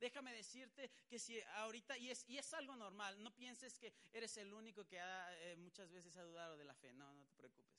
Déjame 0.00 0.32
decirte 0.32 0.90
que 1.06 1.18
si 1.18 1.38
ahorita, 1.56 1.98
y 1.98 2.10
es, 2.10 2.24
y 2.26 2.38
es 2.38 2.54
algo 2.54 2.74
normal, 2.74 3.22
no 3.22 3.30
pienses 3.34 3.78
que 3.78 3.92
eres 4.12 4.34
el 4.38 4.52
único 4.52 4.86
que 4.86 4.98
eh, 4.98 5.56
muchas 5.58 5.90
veces 5.92 6.16
ha 6.16 6.22
dudado 6.22 6.56
de 6.56 6.64
la 6.64 6.74
fe, 6.74 6.94
no, 6.94 7.12
no 7.12 7.26
te 7.26 7.34
preocupes. 7.34 7.78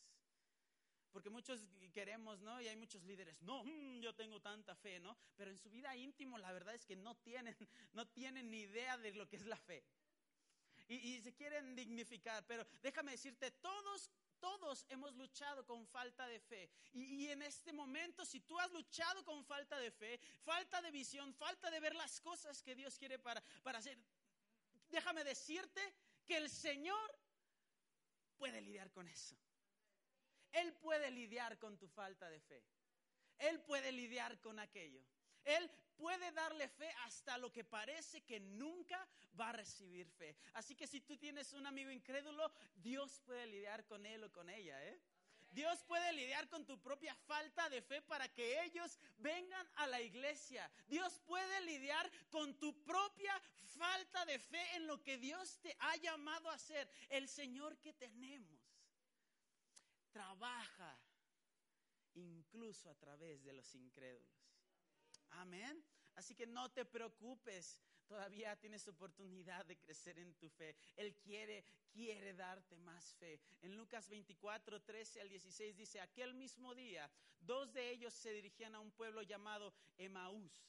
Porque 1.12 1.32
muchos 1.32 1.68
queremos, 1.92 2.40
¿no? 2.42 2.62
Y 2.62 2.68
hay 2.68 2.76
muchos 2.76 3.04
líderes, 3.04 3.42
no, 3.42 3.64
mm, 3.64 4.02
yo 4.02 4.14
tengo 4.14 4.40
tanta 4.40 4.76
fe, 4.76 5.00
¿no? 5.00 5.18
Pero 5.36 5.50
en 5.50 5.58
su 5.58 5.72
vida 5.72 5.96
íntimo 5.98 6.38
la 6.38 6.52
verdad 6.52 6.76
es 6.76 6.86
que 6.86 6.96
no 6.96 7.16
tienen, 7.18 7.56
no 7.94 8.08
tienen 8.08 8.52
ni 8.52 8.62
idea 8.62 8.98
de 9.00 9.12
lo 9.14 9.28
que 9.28 9.38
es 9.38 9.46
la 9.48 9.58
fe. 9.58 9.84
Y, 10.88 10.96
y 10.96 11.22
se 11.22 11.34
quieren 11.34 11.76
dignificar, 11.76 12.46
pero 12.46 12.68
déjame 12.84 13.14
decirte, 13.14 13.50
todos 13.50 14.12
todos 14.42 14.86
hemos 14.90 15.16
luchado 15.16 15.66
con 15.66 15.88
falta 15.88 16.28
de 16.28 16.40
fe. 16.40 16.70
Y, 16.92 17.28
en 17.28 17.42
este 17.44 17.72
momento, 17.72 18.26
si 18.26 18.42
tú 18.42 18.60
has 18.60 18.72
luchado 18.72 19.24
con 19.24 19.46
falta 19.46 19.80
de 19.80 19.92
fe, 19.92 20.20
falta 20.44 20.82
de 20.82 20.92
visión, 20.92 21.34
falta 21.34 21.72
de 21.72 21.80
ver 21.80 21.96
las 21.96 22.20
cosas 22.20 22.62
que 22.62 22.76
Dios 22.76 22.98
quiere 22.98 23.20
para, 23.20 23.42
para 23.64 23.78
hacer, 23.78 23.98
déjame 24.90 25.24
decirte 25.24 25.82
que 26.26 26.38
el 26.38 26.50
Señor 26.50 27.08
puede 28.38 28.60
lidiar 28.60 28.92
con 28.92 29.08
eso. 29.08 29.38
Él 30.52 30.74
puede 30.74 31.10
lidiar 31.12 31.58
con 31.60 31.78
tu 31.78 31.88
falta 31.88 32.30
de 32.30 32.42
fe. 32.42 32.62
Él 33.38 33.62
puede 33.62 33.92
lidiar 33.92 34.42
con 34.42 34.60
aquello. 34.60 35.02
Él 35.46 35.72
puede 36.02 36.32
darle 36.32 36.68
fe 36.68 36.90
hasta 37.06 37.38
lo 37.38 37.52
que 37.52 37.64
parece 37.64 38.22
que 38.24 38.40
nunca 38.40 39.00
va 39.40 39.50
a 39.50 39.58
recibir 39.64 40.08
fe. 40.10 40.36
Así 40.54 40.76
que 40.76 40.88
si 40.88 41.00
tú 41.02 41.16
tienes 41.16 41.54
un 41.54 41.68
amigo 41.68 41.92
incrédulo, 41.92 42.52
Dios 42.76 43.22
puede 43.24 43.46
lidiar 43.46 43.86
con 43.86 44.04
él 44.06 44.24
o 44.24 44.32
con 44.32 44.50
ella, 44.50 44.84
¿eh? 44.84 45.00
Dios 45.52 45.84
puede 45.84 46.14
lidiar 46.14 46.50
con 46.50 46.66
tu 46.66 46.82
propia 46.82 47.14
falta 47.14 47.70
de 47.70 47.82
fe 47.82 48.02
para 48.02 48.28
que 48.34 48.64
ellos 48.64 48.98
vengan 49.20 49.68
a 49.76 49.86
la 49.86 50.02
iglesia. 50.02 50.72
Dios 50.88 51.20
puede 51.28 51.62
lidiar 51.66 52.10
con 52.30 52.58
tu 52.58 52.74
propia 52.84 53.40
falta 53.78 54.26
de 54.26 54.40
fe 54.40 54.64
en 54.78 54.88
lo 54.88 55.04
que 55.04 55.18
Dios 55.18 55.60
te 55.62 55.76
ha 55.80 55.96
llamado 55.98 56.50
a 56.50 56.56
hacer. 56.56 56.90
El 57.10 57.28
Señor 57.28 57.78
que 57.80 57.94
tenemos 57.94 58.60
trabaja 60.12 60.98
incluso 62.16 62.90
a 62.90 62.96
través 62.96 63.44
de 63.44 63.54
los 63.54 63.76
incrédulos. 63.76 64.42
Amén. 65.32 65.84
Así 66.16 66.36
que 66.36 66.46
no 66.46 66.70
te 66.72 66.86
preocupes, 66.86 67.80
todavía 68.08 68.56
tienes 68.58 68.88
oportunidad 68.88 69.66
de 69.66 69.78
crecer 69.78 70.20
en 70.20 70.34
tu 70.36 70.50
fe. 70.50 70.76
Él 70.96 71.16
quiere, 71.16 71.64
quiere 71.92 72.34
darte 72.34 72.76
más 72.78 73.14
fe. 73.16 73.40
En 73.62 73.76
Lucas 73.78 74.10
24, 74.10 74.82
13 74.82 75.22
al 75.22 75.30
16 75.30 75.78
dice, 75.78 76.02
aquel 76.02 76.34
mismo 76.34 76.76
día, 76.76 77.10
dos 77.40 77.72
de 77.74 77.90
ellos 77.90 78.14
se 78.14 78.34
dirigían 78.34 78.76
a 78.76 78.80
un 78.80 78.92
pueblo 78.92 79.22
llamado 79.22 79.74
Emaús 79.98 80.62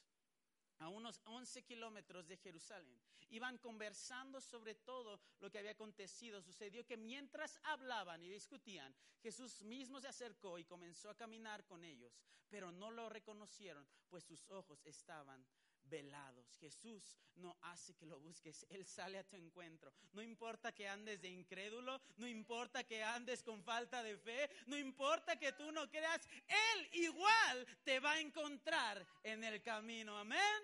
a 0.83 0.89
unos 0.89 1.21
11 1.25 1.63
kilómetros 1.63 2.27
de 2.27 2.37
Jerusalén. 2.37 3.01
Iban 3.31 3.59
conversando 3.59 4.41
sobre 4.41 4.75
todo 4.75 5.21
lo 5.41 5.51
que 5.51 5.59
había 5.59 5.73
acontecido. 5.73 6.43
Sucedió 6.43 6.85
que 6.85 6.97
mientras 6.97 7.59
hablaban 7.63 8.23
y 8.23 8.29
discutían, 8.29 8.95
Jesús 9.23 9.63
mismo 9.63 10.01
se 10.01 10.09
acercó 10.09 10.59
y 10.59 10.65
comenzó 10.65 11.09
a 11.09 11.17
caminar 11.17 11.65
con 11.65 11.85
ellos, 11.85 12.21
pero 12.51 12.71
no 12.71 12.91
lo 12.91 13.09
reconocieron, 13.09 13.87
pues 14.11 14.25
sus 14.25 14.51
ojos 14.51 14.85
estaban 14.85 15.47
velados. 15.93 16.57
Jesús 16.59 17.19
no 17.37 17.55
hace 17.63 17.95
que 17.95 18.07
lo 18.07 18.19
busques, 18.19 18.67
Él 18.71 18.85
sale 18.87 19.19
a 19.19 19.25
tu 19.25 19.37
encuentro. 19.37 19.93
No 20.13 20.23
importa 20.23 20.73
que 20.73 20.89
andes 20.89 21.21
de 21.21 21.29
incrédulo, 21.29 22.01
no 22.17 22.27
importa 22.27 22.83
que 22.83 23.05
andes 23.05 23.43
con 23.43 23.63
falta 23.63 24.03
de 24.03 24.17
fe, 24.17 24.51
no 24.67 24.77
importa 24.77 25.39
que 25.39 25.53
tú 25.53 25.71
no 25.71 25.89
creas, 25.91 26.27
Él 26.49 26.89
igual 26.93 27.67
te 27.85 28.01
va 28.01 28.13
a 28.13 28.21
encontrar 28.21 29.07
en 29.23 29.45
el 29.45 29.63
camino. 29.63 30.19
Amén. 30.19 30.61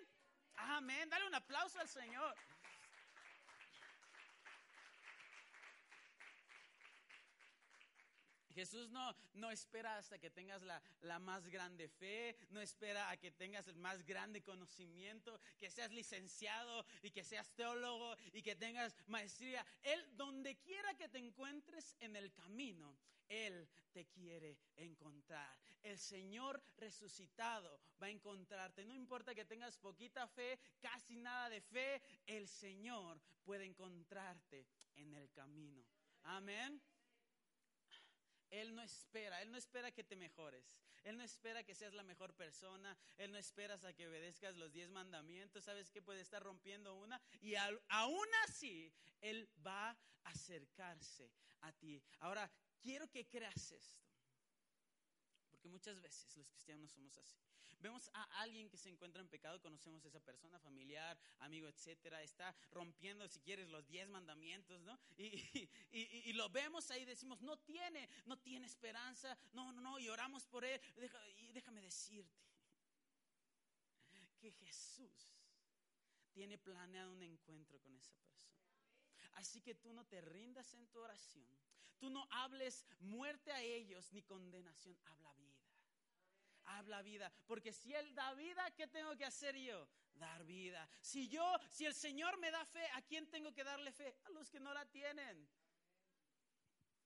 Amén. 0.57 1.09
Dale 1.09 1.27
un 1.27 1.35
aplauso 1.35 1.79
al 1.79 1.89
Señor. 1.89 2.35
Jesús 8.59 8.91
no, 8.91 9.15
no 9.35 9.53
espera 9.53 9.97
hasta 9.99 10.19
que 10.19 10.31
tengas 10.31 10.63
la, 10.63 10.83
la, 11.03 11.21
más 11.21 11.47
grande 11.47 11.89
fe, 11.89 12.37
no 12.51 12.61
espera 12.61 13.09
a 13.09 13.17
que 13.17 13.31
tengas 13.31 13.69
el 13.69 13.77
más 13.77 14.05
grande 14.05 14.43
conocimiento, 14.43 15.41
que 15.61 15.71
seas 15.71 15.93
licenciado 15.93 16.85
y 17.03 17.13
que 17.13 17.23
seas 17.23 17.49
teólogo 17.55 18.17
y 18.33 18.43
que 18.43 18.57
tengas 18.57 18.97
maestría. 19.07 19.65
Él, 19.85 20.05
donde 20.17 20.57
quiera 20.57 20.93
que 20.95 21.09
te 21.09 21.19
encuentres 21.19 21.95
en 22.01 22.17
el 22.17 22.33
camino, 22.33 22.99
Él 23.29 23.69
te 23.93 24.07
quiere 24.07 24.59
encontrar. 24.75 25.57
El 25.85 25.97
Señor 25.97 26.61
resucitado 26.79 27.81
va 28.03 28.07
a 28.07 28.11
encontrarte. 28.11 28.85
No 28.85 28.93
importa 28.93 29.37
que 29.37 29.45
tengas 29.45 29.79
poquita 29.79 30.27
fe, 30.27 30.59
casi 30.81 31.17
nada 31.17 31.49
de 31.49 31.61
fe, 31.61 32.03
el 32.27 32.49
Señor 32.49 33.21
puede 33.45 33.65
encontrarte 33.65 34.67
en 34.97 35.15
el 35.15 35.31
camino. 35.31 35.85
Amén. 36.25 36.83
Él 38.51 38.75
no 38.75 38.83
espera, 38.83 39.43
Él 39.43 39.51
no 39.51 39.59
espera 39.59 39.91
que 39.93 40.05
te 40.05 40.17
mejores, 40.17 40.79
Él 41.05 41.17
no 41.17 41.23
espera 41.23 41.63
que 41.65 41.75
seas 41.75 41.95
la 41.95 42.03
mejor 42.03 42.35
persona, 42.35 42.97
Él 43.17 43.31
no 43.31 43.39
espera 43.39 43.75
a 43.75 43.93
que 43.93 44.09
obedezcas 44.09 44.57
los 44.57 44.73
diez 44.73 44.91
mandamientos, 44.91 45.65
sabes 45.65 45.91
que 45.91 46.03
puede 46.03 46.21
estar 46.21 46.43
rompiendo 46.43 46.95
una 46.95 47.21
y 47.41 47.55
aún 47.55 48.29
así 48.47 48.93
Él 49.21 49.49
va 49.67 49.91
a 49.91 49.99
acercarse 50.25 51.31
a 51.61 51.73
ti. 51.73 52.03
Ahora, 52.21 52.51
quiero 52.81 53.09
que 53.11 53.27
creas 53.27 53.73
esto, 53.73 54.08
porque 55.59 55.69
muchas 55.69 56.01
veces 56.01 56.37
los 56.37 56.49
cristianos 56.49 56.89
somos 56.93 57.19
así. 57.19 57.37
Vemos 57.81 58.09
a 58.15 58.23
alguien 58.43 58.69
que 58.69 58.77
se 58.77 58.89
encuentra 58.89 59.21
en 59.21 59.29
pecado, 59.29 59.61
conocemos 59.61 60.05
a 60.05 60.09
esa 60.09 60.21
persona, 60.21 60.59
familiar, 60.61 61.19
amigo, 61.41 61.67
etcétera, 61.67 62.23
está 62.23 62.55
rompiendo, 62.71 63.27
si 63.29 63.41
quieres, 63.41 63.69
los 63.69 63.85
diez 63.89 64.09
mandamientos, 64.09 64.81
¿no? 64.83 64.97
Y, 65.17 65.69
y, 65.91 66.33
lo 66.35 66.49
vemos 66.49 66.91
ahí, 66.93 67.05
decimos, 67.05 67.41
no 67.41 67.57
tiene, 67.57 68.09
no 68.27 68.39
tiene 68.39 68.67
esperanza, 68.67 69.37
no, 69.53 69.73
no, 69.73 69.81
no, 69.81 69.99
y 69.99 70.09
oramos 70.09 70.47
por 70.47 70.65
él. 70.65 70.81
y 71.39 71.53
déjame 71.53 71.83
decirte 71.83 72.47
que 74.39 74.53
Jesús 74.53 75.29
tiene 76.31 76.57
planeado 76.57 77.13
un 77.13 77.23
encuentro 77.25 77.81
con 77.81 77.97
esa 77.97 78.15
persona. 78.15 78.63
Así 79.35 79.61
que 79.61 79.75
tú 79.75 79.93
no 79.93 80.05
te 80.05 80.21
rindas 80.21 80.73
en 80.75 80.87
tu 80.87 81.01
oración. 81.01 81.49
Tú 81.99 82.11
no 82.11 82.29
hables 82.31 82.87
muerte 83.01 83.51
a 83.51 83.61
ellos 83.61 84.13
ni 84.13 84.23
condenación, 84.23 84.97
habla 85.05 85.33
vida 85.35 85.48
habla 86.77 87.03
vida. 87.03 87.33
Porque 87.47 87.73
si 87.73 87.95
Él 87.95 88.15
da 88.15 88.35
vida, 88.35 88.71
¿qué 88.77 88.87
tengo 88.87 89.17
que 89.17 89.25
hacer 89.25 89.57
yo? 89.57 89.89
Dar 90.15 90.45
vida. 90.45 90.89
Si 91.01 91.29
yo, 91.29 91.45
si 91.71 91.87
el 91.87 91.95
Señor 91.95 92.39
me 92.39 92.51
da 92.51 92.65
fe, 92.65 92.85
¿a 92.95 93.03
quién 93.03 93.29
tengo 93.29 93.53
que 93.53 93.65
darle 93.65 93.93
fe? 93.93 94.15
A 94.25 94.31
los 94.31 94.51
que 94.51 94.61
no 94.61 94.73
la 94.75 94.85
tienen. 94.87 95.49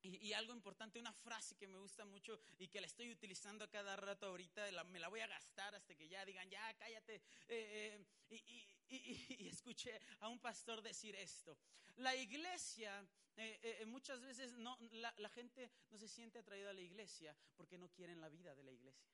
Y, 0.05 0.33
algo 0.33 0.53
importante, 0.53 0.99
una 0.99 1.13
frase 1.13 1.55
que 1.55 1.69
me 1.69 1.79
gusta 1.79 2.05
mucho 2.05 2.41
y 2.59 2.67
que 2.67 2.81
la 2.81 2.89
estoy 2.89 3.13
utilizando 3.13 3.65
a 3.65 3.71
cada 3.71 3.95
rato 3.95 4.27
ahorita, 4.27 4.67
me 4.87 4.99
la 4.99 5.07
voy 5.07 5.21
a 5.21 5.29
gastar 5.29 5.77
hasta 5.77 5.95
que 5.95 6.09
ya 6.09 6.25
digan, 6.25 6.51
ya 6.51 6.75
cállate. 6.75 7.23
Eh, 7.47 8.05
eh, 8.29 8.67
y, 8.89 9.47
escuché 9.47 10.01
a 10.19 10.29
un 10.29 10.41
pastor 10.41 10.83
decir 10.83 11.15
esto. 11.15 11.57
La 11.99 12.17
iglesia, 12.17 13.07
eh, 13.37 13.85
muchas 13.87 14.21
veces 14.23 14.59
no, 14.59 14.77
la, 14.91 15.15
la 15.19 15.29
gente 15.29 15.71
no 15.91 15.99
se 15.99 16.09
siente 16.09 16.41
atraída 16.41 16.71
a 16.71 16.75
la 16.75 16.81
iglesia 16.81 17.37
porque 17.55 17.79
no 17.79 17.89
quieren 17.89 18.21
la 18.21 18.29
vida 18.29 18.57
de 18.57 18.65
la 18.65 18.73
iglesia. 18.73 19.09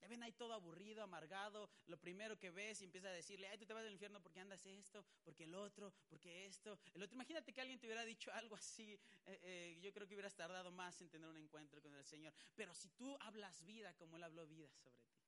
Ya 0.00 0.08
ven 0.08 0.22
ahí 0.22 0.32
todo 0.32 0.54
aburrido, 0.54 1.02
amargado. 1.02 1.68
Lo 1.86 1.98
primero 1.98 2.38
que 2.38 2.50
ves 2.50 2.80
y 2.80 2.84
empieza 2.84 3.08
a 3.08 3.12
decirle, 3.12 3.48
ay, 3.48 3.58
tú 3.58 3.66
te 3.66 3.74
vas 3.74 3.84
del 3.84 3.92
infierno 3.92 4.20
porque 4.22 4.40
andas 4.40 4.64
esto, 4.64 5.04
porque 5.22 5.44
el 5.44 5.54
otro, 5.54 5.92
porque 6.08 6.46
esto, 6.46 6.78
el 6.94 7.02
otro. 7.02 7.14
Imagínate 7.14 7.52
que 7.52 7.60
alguien 7.60 7.78
te 7.78 7.86
hubiera 7.86 8.04
dicho 8.04 8.32
algo 8.32 8.56
así. 8.56 8.98
Eh, 9.26 9.38
eh, 9.42 9.78
yo 9.82 9.92
creo 9.92 10.06
que 10.06 10.14
hubieras 10.14 10.34
tardado 10.34 10.70
más 10.70 11.00
en 11.00 11.10
tener 11.10 11.28
un 11.28 11.36
encuentro 11.36 11.82
con 11.82 11.94
el 11.94 12.04
Señor. 12.04 12.32
Pero 12.54 12.74
si 12.74 12.88
tú 12.90 13.16
hablas 13.20 13.64
vida 13.64 13.94
como 13.94 14.16
Él 14.16 14.22
habló 14.22 14.46
vida 14.46 14.68
sobre 14.70 14.96
ti. 15.04 15.20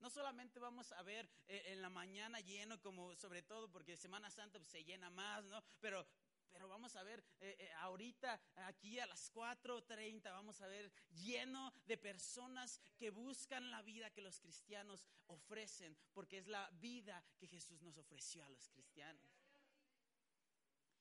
No 0.00 0.08
solamente 0.08 0.58
vamos 0.58 0.92
a 0.92 1.02
ver 1.02 1.28
eh, 1.46 1.62
en 1.66 1.82
la 1.82 1.90
mañana 1.90 2.40
lleno, 2.40 2.80
como 2.80 3.14
sobre 3.16 3.42
todo 3.42 3.70
porque 3.70 3.98
Semana 3.98 4.30
Santa 4.30 4.58
pues, 4.58 4.70
se 4.70 4.82
llena 4.82 5.10
más, 5.10 5.44
¿no? 5.44 5.62
Pero, 5.78 6.06
pero 6.52 6.68
vamos 6.68 6.96
a 6.96 7.02
ver 7.02 7.22
eh, 7.40 7.56
eh, 7.58 7.72
ahorita, 7.78 8.40
aquí 8.66 8.98
a 8.98 9.06
las 9.06 9.32
4.30, 9.32 10.22
vamos 10.24 10.60
a 10.60 10.66
ver 10.66 10.92
lleno 11.10 11.72
de 11.86 11.96
personas 11.96 12.80
que 12.96 13.10
buscan 13.10 13.70
la 13.70 13.82
vida 13.82 14.10
que 14.10 14.22
los 14.22 14.40
cristianos 14.40 15.08
ofrecen, 15.28 15.96
porque 16.12 16.38
es 16.38 16.46
la 16.46 16.68
vida 16.80 17.24
que 17.38 17.46
Jesús 17.46 17.82
nos 17.82 17.96
ofreció 17.98 18.44
a 18.44 18.50
los 18.50 18.68
cristianos. 18.68 19.40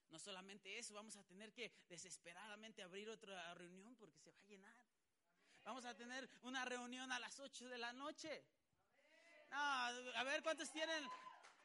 No 0.09 0.17
solamente 0.17 0.77
eso, 0.77 0.93
vamos 0.93 1.15
a 1.17 1.23
tener 1.23 1.53
que 1.53 1.71
desesperadamente 1.87 2.81
abrir 2.81 3.09
otra 3.09 3.53
reunión 3.53 3.95
porque 3.95 4.17
se 4.17 4.31
va 4.31 4.39
a 4.39 4.45
llenar. 4.45 4.75
Vamos 5.63 5.85
a 5.85 5.95
tener 5.95 6.27
una 6.41 6.65
reunión 6.65 7.11
a 7.11 7.19
las 7.19 7.39
8 7.39 7.69
de 7.69 7.77
la 7.77 7.93
noche. 7.93 8.43
No, 9.51 9.57
a 9.57 10.23
ver 10.23 10.41
cuántos 10.41 10.71
tienen 10.71 11.07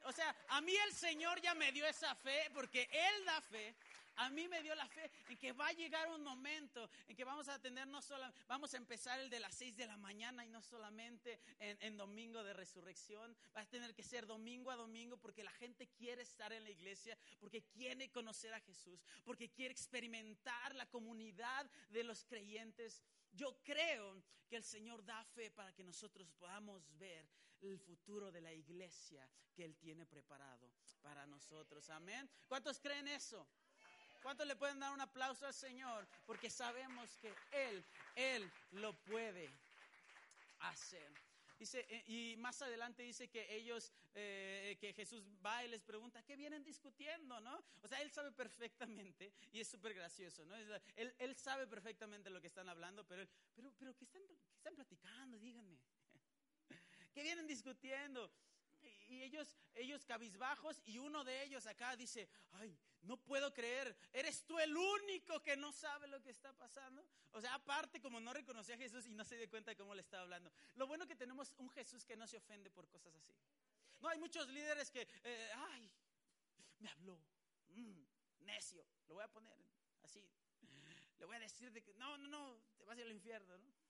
o 0.05 0.13
sea, 0.13 0.35
a 0.49 0.61
mí 0.61 0.75
el 0.87 0.93
Señor 0.93 1.41
ya 1.41 1.55
me 1.55 1.73
dio 1.73 1.87
esa 1.87 2.15
fe, 2.15 2.51
porque 2.53 2.89
Él 2.93 3.25
da 3.25 3.41
fe. 3.41 3.75
A 4.17 4.31
mí 4.31 4.47
me 4.47 4.63
dio 4.63 4.75
la 4.77 4.87
fe 4.89 5.11
en 5.29 5.37
que 5.37 5.53
va 5.53 5.67
a 5.67 5.73
llegar 5.73 6.09
un 6.09 6.23
momento 6.23 6.89
en 7.09 7.17
que 7.17 7.25
vamos 7.25 7.49
a 7.49 7.61
tener 7.61 7.89
no 7.89 8.01
solo, 8.01 8.25
vamos 8.47 8.73
a 8.73 8.77
empezar 8.77 9.19
el 9.19 9.29
de 9.29 9.41
las 9.41 9.55
seis 9.57 9.77
de 9.77 9.87
la 9.87 9.97
mañana 9.97 10.47
y 10.47 10.49
no 10.51 10.63
solamente 10.63 11.41
en, 11.59 11.77
en, 11.81 11.97
domingo 11.97 12.45
de 12.45 12.53
resurrección. 12.53 13.37
Va 13.57 13.63
a 13.63 13.67
tener 13.67 13.93
que 13.93 14.05
ser 14.05 14.27
domingo 14.27 14.71
a 14.71 14.77
domingo 14.77 15.17
porque 15.17 15.43
la 15.43 15.51
gente 15.53 15.89
quiere 15.89 16.23
estar 16.23 16.53
en 16.53 16.63
la 16.63 16.71
iglesia, 16.71 17.19
porque 17.41 17.63
quiere 17.65 18.11
conocer 18.11 18.55
a 18.55 18.61
Jesús, 18.61 19.05
porque 19.25 19.51
quiere 19.51 19.73
experimentar 19.73 20.75
la 20.77 20.87
comunidad 20.87 21.69
de 21.89 22.05
los 22.05 22.25
creyentes. 22.25 23.03
Yo 23.33 23.59
creo 23.65 24.23
que 24.49 24.57
el 24.57 24.63
Señor 24.63 25.05
da 25.05 25.25
fe 25.25 25.51
para 25.51 25.73
que 25.73 25.83
nosotros 25.83 26.31
podamos 26.39 26.87
ver 26.99 27.27
el 27.71 27.79
futuro 27.79 28.31
de 28.31 28.41
la 28.41 28.53
iglesia 28.53 29.29
que 29.55 29.65
Él 29.65 29.77
tiene 29.77 30.07
preparado 30.07 30.71
para 31.03 31.27
nosotros. 31.27 31.89
Amén. 31.91 32.29
¿Cuántos 32.49 32.81
creen 32.81 33.09
eso? 33.09 33.47
¿Cuántos 34.23 34.47
le 34.47 34.57
pueden 34.57 34.81
dar 34.81 34.93
un 34.93 35.01
aplauso 35.01 35.47
al 35.47 35.55
Señor? 35.55 36.07
Porque 36.27 36.51
sabemos 36.51 37.17
que 37.19 37.35
Él, 37.53 37.85
Él 38.15 38.51
lo 38.73 38.95
puede 39.05 39.51
hacer. 40.61 41.13
Dice, 41.59 41.87
eh, 41.89 42.05
y 42.07 42.37
más 42.39 42.61
adelante 42.63 43.03
dice 43.03 43.29
que 43.29 43.55
ellos, 43.55 43.93
eh, 44.15 44.77
que 44.81 44.93
Jesús 44.93 45.25
va 45.45 45.65
y 45.65 45.69
les 45.69 45.83
pregunta, 45.83 46.23
¿qué 46.25 46.37
vienen 46.37 46.65
discutiendo? 46.65 47.41
¿no? 47.41 47.63
O 47.81 47.89
sea, 47.89 48.01
él 48.03 48.11
sabe 48.11 48.33
perfectamente, 48.33 49.33
y 49.53 49.61
es 49.61 49.69
súper 49.69 49.95
gracioso, 49.95 50.45
¿no? 50.45 50.57
Él, 50.57 51.15
él, 51.19 51.37
sabe 51.37 51.67
perfectamente 51.67 52.29
lo 52.29 52.41
que 52.41 52.49
están 52.49 52.69
hablando, 52.69 53.07
pero, 53.07 53.27
pero, 53.55 53.73
pero 53.79 53.97
¿qué, 53.97 54.05
están, 54.05 54.23
¿qué 54.27 54.57
están 54.57 54.75
platicando? 54.75 55.39
Díganme. 55.39 55.79
¿Qué 57.15 57.23
vienen 57.23 57.47
discutiendo? 57.47 58.31
Y 59.09 59.23
ellos, 59.23 59.57
ellos 59.75 60.05
cabizbajos 60.05 60.83
y 60.85 60.99
uno 60.99 61.23
de 61.23 61.45
ellos 61.45 61.67
acá 61.67 61.95
dice, 61.95 62.29
ay, 62.53 62.77
no 63.03 63.17
puedo 63.17 63.53
creer, 63.53 63.97
eres 64.13 64.45
tú 64.45 64.59
el 64.59 64.77
único 64.77 65.41
que 65.41 65.57
no 65.57 65.73
sabe 65.73 66.09
lo 66.09 66.21
que 66.21 66.31
está 66.31 66.53
pasando. 66.55 67.07
O 67.33 67.41
sea, 67.41 67.55
aparte 67.55 68.01
como 68.01 68.19
no 68.19 68.33
reconoció 68.33 68.75
a 68.75 68.79
Jesús 68.79 69.07
y 69.07 69.15
no 69.15 69.25
se 69.25 69.37
dio 69.37 69.49
cuenta 69.49 69.71
de 69.71 69.77
cómo 69.77 69.95
le 69.95 70.01
estaba 70.01 70.25
hablando. 70.25 70.51
Lo 70.75 70.89
bueno 70.89 71.07
que 71.07 71.15
tenemos 71.15 71.55
un 71.59 71.71
Jesús 71.71 72.05
que 72.05 72.17
no 72.17 72.27
se 72.27 72.37
ofende 72.37 72.69
por 72.71 72.89
cosas 72.89 73.15
así. 73.15 73.33
No, 74.01 74.09
hay 74.09 74.19
muchos 74.19 74.49
líderes 74.49 74.91
que, 74.91 75.07
eh, 75.23 75.51
ay, 75.55 75.91
me 76.81 76.89
habló, 76.91 77.19
mm, 77.69 78.03
necio, 78.41 78.85
lo 79.07 79.15
voy 79.15 79.25
a 79.25 79.29
poner 79.29 79.57
así. 80.03 80.29
Le 81.19 81.27
voy 81.27 81.37
a 81.37 81.41
decir 81.41 81.71
de 81.73 81.83
que, 81.83 81.95
no, 81.95 82.19
no, 82.19 82.29
no, 82.29 82.61
te 82.77 82.85
vas 82.85 82.99
al 82.99 83.13
infierno, 83.13 83.57
¿no? 83.57 83.84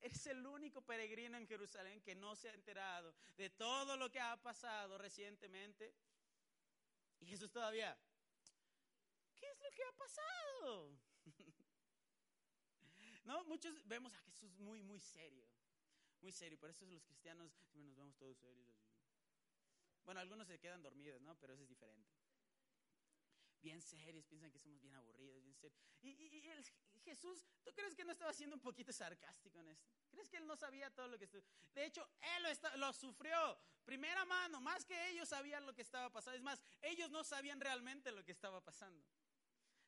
Es 0.00 0.26
el 0.26 0.46
único 0.46 0.80
peregrino 0.82 1.36
en 1.36 1.46
Jerusalén 1.46 2.00
que 2.00 2.14
no 2.14 2.34
se 2.34 2.48
ha 2.48 2.54
enterado 2.54 3.14
de 3.36 3.50
todo 3.50 3.96
lo 3.96 4.10
que 4.10 4.20
ha 4.20 4.36
pasado 4.36 4.96
recientemente. 4.96 5.94
Y 7.20 7.26
Jesús 7.26 7.50
todavía, 7.50 7.96
¿qué 9.36 9.46
es 9.46 9.60
lo 9.60 9.70
que 9.70 9.82
ha 9.84 9.92
pasado? 9.92 10.98
¿No? 13.24 13.44
Muchos 13.44 13.86
vemos 13.86 14.14
a 14.14 14.20
Jesús 14.22 14.58
muy, 14.58 14.82
muy 14.82 15.00
serio. 15.00 15.46
Muy 16.22 16.32
serio. 16.32 16.58
Por 16.58 16.70
eso 16.70 16.86
los 16.86 17.04
cristianos 17.04 17.52
nos 17.74 17.94
vemos 17.94 18.16
todos 18.16 18.38
serios 18.38 18.66
así. 18.68 18.90
Bueno, 20.04 20.20
algunos 20.20 20.48
se 20.48 20.58
quedan 20.58 20.82
dormidos, 20.82 21.20
¿no? 21.20 21.36
Pero 21.38 21.52
eso 21.52 21.62
es 21.62 21.68
diferente. 21.68 22.19
Bien 23.62 23.80
serios, 23.82 24.26
piensan 24.26 24.50
que 24.50 24.58
somos 24.58 24.80
bien 24.80 24.94
aburridos, 24.94 25.42
bien 25.42 25.54
serios. 25.54 25.78
Y, 26.00 26.48
el 26.48 26.64
Jesús, 27.04 27.44
¿tú 27.62 27.72
crees 27.74 27.94
que 27.94 28.04
no 28.04 28.12
estaba 28.12 28.32
siendo 28.32 28.56
un 28.56 28.62
poquito 28.62 28.92
sarcástico 28.92 29.60
en 29.60 29.68
esto? 29.68 29.86
¿Crees 30.10 30.28
que 30.28 30.38
él 30.38 30.46
no 30.46 30.56
sabía 30.56 30.90
todo 30.90 31.08
lo 31.08 31.18
que 31.18 31.24
estuvo? 31.24 31.42
De 31.74 31.84
hecho, 31.84 32.08
él 32.36 32.46
lo, 32.76 32.92
sufrió. 32.92 33.58
Primera 33.84 34.24
mano, 34.24 34.60
más 34.60 34.84
que 34.84 35.10
ellos 35.10 35.28
sabían 35.28 35.66
lo 35.66 35.74
que 35.74 35.82
estaba 35.82 36.10
pasando. 36.10 36.36
Es 36.36 36.42
más, 36.42 36.62
ellos 36.80 37.10
no 37.10 37.22
sabían 37.24 37.60
realmente 37.60 38.12
lo 38.12 38.24
que 38.24 38.32
estaba 38.32 38.62
pasando. 38.62 39.06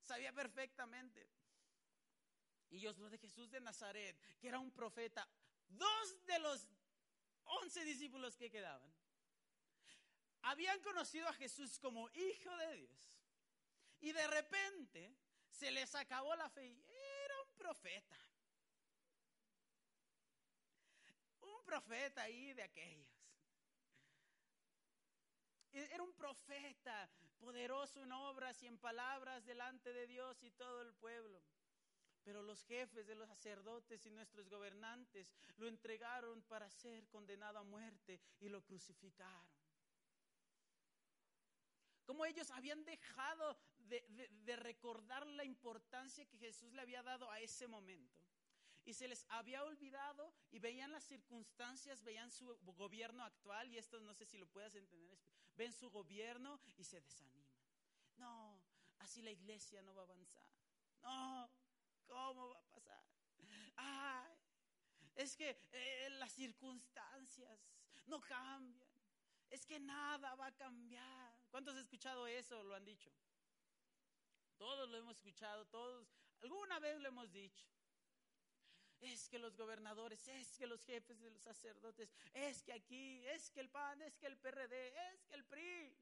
Sabía 0.03 0.33
perfectamente. 0.33 1.29
Y 2.70 2.79
Dios 2.79 2.99
lo 2.99 3.09
de 3.09 3.18
Jesús 3.18 3.51
de 3.51 3.61
Nazaret, 3.61 4.18
que 4.39 4.49
era 4.49 4.59
un 4.59 4.70
profeta, 4.70 5.29
dos 5.68 6.27
de 6.27 6.39
los 6.39 6.68
once 7.45 7.85
discípulos 7.85 8.37
que 8.37 8.51
quedaban, 8.51 8.93
habían 10.43 10.81
conocido 10.81 11.29
a 11.29 11.33
Jesús 11.35 11.79
como 11.79 12.11
hijo 12.11 12.57
de 12.57 12.77
Dios. 12.77 13.12
Y 14.03 14.13
de 14.13 14.27
repente 14.27 15.15
se 15.49 15.71
les 15.71 15.95
acabó 15.95 16.35
la 16.35 16.51
fe. 16.51 16.77
Era 17.25 17.35
un 17.43 17.55
profeta. 17.57 18.17
Un 21.41 21.65
profeta 21.65 22.23
ahí 22.23 22.53
de 22.53 22.63
aquellos. 22.65 23.09
E- 25.73 25.89
Era 25.95 26.03
un 26.03 26.13
profeta 26.15 27.09
poderoso 27.39 28.03
en 28.03 28.11
obras 28.13 28.61
y 28.63 28.67
en 28.67 28.77
palabras 28.79 29.45
delante 29.45 29.93
de 29.93 30.07
Dios 30.09 30.43
y 30.43 30.51
todo 30.51 30.83
el 30.83 30.93
pueblo. 30.95 31.41
Pero 32.25 32.43
los 32.43 32.65
jefes 32.65 33.07
de 33.07 33.15
los 33.15 33.29
sacerdotes 33.29 34.05
y 34.07 34.11
nuestros 34.11 34.49
gobernantes 34.49 35.33
lo 35.57 35.69
entregaron 35.69 36.43
para 36.43 36.69
ser 36.71 37.07
condenado 37.09 37.59
a 37.59 37.65
muerte 37.65 38.21
y 38.41 38.49
lo 38.49 38.63
crucificaron. 38.65 39.49
Como 42.05 42.27
ellos 42.27 42.51
habían 42.51 42.85
dejado 42.85 43.57
de, 44.01 44.57
recordar 44.57 45.26
la 45.26 45.45
importancia 45.45 46.26
que 46.26 46.38
Jesús 46.38 46.72
le 46.72 46.82
había 46.82 47.03
dado 47.03 47.30
a 47.30 47.40
ese 47.40 47.66
momento. 47.66 48.20
Y 48.84 48.95
se 48.95 49.07
les 49.07 49.24
había 49.28 49.62
olvidado 49.64 50.32
y 50.51 50.59
veían 50.59 50.90
las 50.90 51.05
circunstancias, 51.05 52.03
veían 52.03 52.30
su 52.30 52.57
gobierno 52.62 53.22
actual, 53.24 53.70
y 53.70 53.78
esto 53.78 54.01
no 54.01 54.14
sé 54.14 54.26
si 54.26 54.38
lo 54.38 54.47
puedas 54.47 54.74
entender, 54.74 55.18
ven 55.57 55.72
su 55.72 55.90
gobierno 55.90 56.61
y 56.76 56.84
se 56.84 57.01
desaniman. 57.01 57.53
No, 58.16 58.61
así 58.99 59.22
la 59.22 59.30
iglesia 59.30 59.82
no 59.82 59.95
va 59.95 60.03
a 60.03 60.05
avanzar. 60.05 60.49
No, 61.03 61.51
¿cómo 62.07 62.49
va 62.49 62.59
a 62.59 62.70
pasar? 62.70 63.05
Ay, 63.76 64.32
es 65.14 65.36
que 65.36 65.57
eh, 65.72 66.11
las 66.11 66.32
circunstancias 66.32 67.61
no 68.07 68.20
cambian. 68.20 68.90
Es 69.51 69.66
que 69.66 69.78
nada 69.78 70.34
va 70.34 70.47
a 70.47 70.57
cambiar. 70.57 71.38
¿Cuántos 71.51 71.74
han 71.74 71.82
escuchado 71.82 72.26
eso? 72.26 72.62
Lo 72.64 72.74
han 72.74 72.84
dicho. 72.84 73.12
Todos 74.63 74.89
lo 74.91 74.97
hemos 74.97 75.17
escuchado, 75.17 75.67
todos. 75.67 76.07
Alguna 76.41 76.79
vez 76.79 77.01
lo 77.01 77.09
hemos 77.09 77.33
dicho. 77.33 77.67
Es 79.01 79.29
que 79.29 79.41
los 79.41 79.57
gobernadores, 79.57 80.29
es 80.29 80.57
que 80.57 80.69
los 80.69 80.85
jefes 80.85 81.19
de 81.19 81.33
los 81.33 81.43
sacerdotes, 81.43 82.09
es 82.33 82.63
que 82.63 82.73
aquí, 82.73 83.27
es 83.27 83.51
que 83.51 83.59
el 83.59 83.69
PAN, 83.69 84.01
es 84.03 84.17
que 84.19 84.29
el 84.29 84.39
PRD, 84.39 84.95
es 85.15 85.25
que 85.25 85.35
el 85.35 85.45
PRI. 85.47 85.97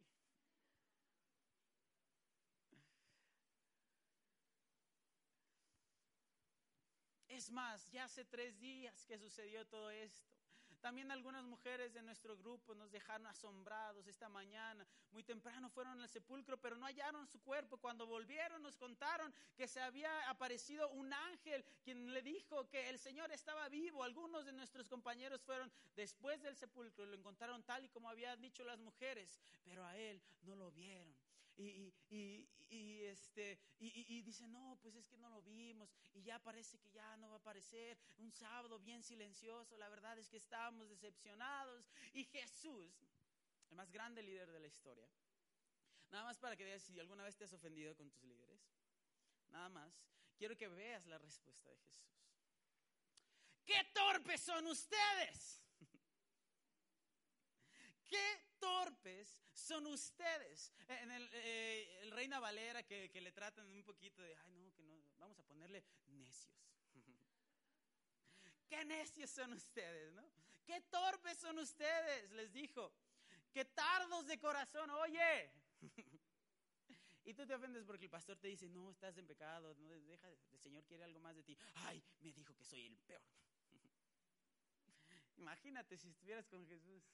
Es 7.28 7.50
más, 7.50 7.90
ya 7.90 8.04
hace 8.04 8.26
tres 8.26 8.60
días 8.60 9.06
que 9.06 9.18
sucedió 9.18 9.66
todo 9.68 9.90
esto. 9.90 10.39
También 10.80 11.10
algunas 11.10 11.44
mujeres 11.44 11.92
de 11.92 12.02
nuestro 12.02 12.36
grupo 12.38 12.74
nos 12.74 12.90
dejaron 12.90 13.26
asombrados 13.26 14.06
esta 14.06 14.28
mañana. 14.28 14.86
Muy 15.12 15.22
temprano 15.22 15.68
fueron 15.68 16.00
al 16.00 16.08
sepulcro, 16.08 16.56
pero 16.58 16.76
no 16.76 16.86
hallaron 16.86 17.26
su 17.26 17.40
cuerpo. 17.40 17.76
Cuando 17.76 18.06
volvieron 18.06 18.62
nos 18.62 18.76
contaron 18.76 19.32
que 19.56 19.68
se 19.68 19.80
había 19.80 20.28
aparecido 20.30 20.88
un 20.90 21.12
ángel 21.12 21.64
quien 21.82 22.12
le 22.14 22.22
dijo 22.22 22.68
que 22.68 22.88
el 22.88 22.98
Señor 22.98 23.30
estaba 23.30 23.68
vivo. 23.68 24.02
Algunos 24.02 24.46
de 24.46 24.52
nuestros 24.52 24.88
compañeros 24.88 25.42
fueron 25.42 25.70
después 25.94 26.40
del 26.40 26.56
sepulcro 26.56 27.04
y 27.04 27.08
lo 27.08 27.14
encontraron 27.14 27.62
tal 27.62 27.84
y 27.84 27.88
como 27.90 28.08
habían 28.08 28.40
dicho 28.40 28.64
las 28.64 28.78
mujeres, 28.78 29.38
pero 29.64 29.84
a 29.84 29.96
él 29.96 30.22
no 30.42 30.56
lo 30.56 30.70
vieron. 30.70 31.19
Y, 31.60 31.92
y, 32.08 32.48
y, 32.70 33.04
este, 33.04 33.58
y, 33.78 34.16
y 34.16 34.22
dice, 34.22 34.48
no, 34.48 34.78
pues 34.80 34.94
es 34.94 35.06
que 35.06 35.18
no 35.18 35.28
lo 35.28 35.42
vimos 35.42 35.92
y 36.14 36.22
ya 36.22 36.38
parece 36.38 36.78
que 36.78 36.90
ya 36.90 37.18
no 37.18 37.28
va 37.28 37.34
a 37.34 37.38
aparecer. 37.38 37.98
Un 38.16 38.32
sábado 38.32 38.78
bien 38.78 39.02
silencioso, 39.02 39.76
la 39.76 39.90
verdad 39.90 40.18
es 40.18 40.30
que 40.30 40.38
estábamos 40.38 40.88
decepcionados. 40.88 41.90
Y 42.14 42.24
Jesús, 42.24 43.06
el 43.68 43.76
más 43.76 43.90
grande 43.90 44.22
líder 44.22 44.50
de 44.50 44.58
la 44.58 44.68
historia, 44.68 45.06
nada 46.10 46.24
más 46.24 46.38
para 46.38 46.56
que 46.56 46.64
veas 46.64 46.82
si 46.82 46.98
alguna 46.98 47.24
vez 47.24 47.36
te 47.36 47.44
has 47.44 47.52
ofendido 47.52 47.94
con 47.94 48.10
tus 48.10 48.24
líderes, 48.24 48.62
nada 49.50 49.68
más, 49.68 49.92
quiero 50.38 50.56
que 50.56 50.68
veas 50.68 51.04
la 51.06 51.18
respuesta 51.18 51.68
de 51.68 51.76
Jesús. 51.76 52.08
¡Qué 53.66 53.84
torpes 53.92 54.40
son 54.40 54.66
ustedes! 54.66 55.62
¡Qué 58.08 58.49
torpes 58.60 59.38
son 59.52 59.86
ustedes! 59.86 60.72
En 60.86 61.10
el, 61.10 61.28
eh, 61.32 61.98
el 62.02 62.10
Reina 62.12 62.38
Valera 62.38 62.82
que, 62.84 63.10
le 63.20 63.32
tratan 63.32 63.66
un 63.72 63.82
poquito 63.82 64.22
de, 64.22 64.36
ay 64.36 64.54
no, 64.58 64.72
que 64.72 64.82
no, 64.82 65.02
vamos 65.18 65.38
a 65.38 65.42
ponerle 65.42 65.84
necios. 66.08 66.54
¡Qué 68.68 68.84
necios 68.84 69.30
son 69.30 69.52
ustedes, 69.54 70.12
no! 70.12 70.30
¡Qué 70.64 70.80
torpes 70.82 71.38
son 71.38 71.58
ustedes! 71.58 72.30
Les 72.32 72.52
dijo. 72.52 72.92
¡Qué 73.52 73.64
tardos 73.64 74.26
de 74.26 74.38
corazón! 74.38 74.90
Oye. 74.90 75.50
Y 77.22 77.34
tú 77.34 77.46
te 77.46 77.54
ofendes 77.54 77.84
porque 77.84 78.06
el 78.06 78.10
pastor 78.10 78.38
te 78.38 78.48
dice, 78.48 78.68
no, 78.68 78.90
estás 78.90 79.16
en 79.18 79.26
pecado, 79.26 79.74
no, 79.76 79.94
el 79.94 80.58
Señor 80.58 80.84
quiere 80.84 81.04
algo 81.04 81.20
más 81.20 81.36
de 81.36 81.44
ti. 81.44 81.56
Ay, 81.74 82.02
me 82.20 82.32
dijo 82.32 82.56
que 82.56 82.64
soy 82.64 82.86
el 82.86 82.96
peor. 82.96 83.22
Imagínate 85.36 85.96
si 85.96 86.08
estuvieras 86.08 86.48
con 86.48 86.66
Jesús. 86.66 87.04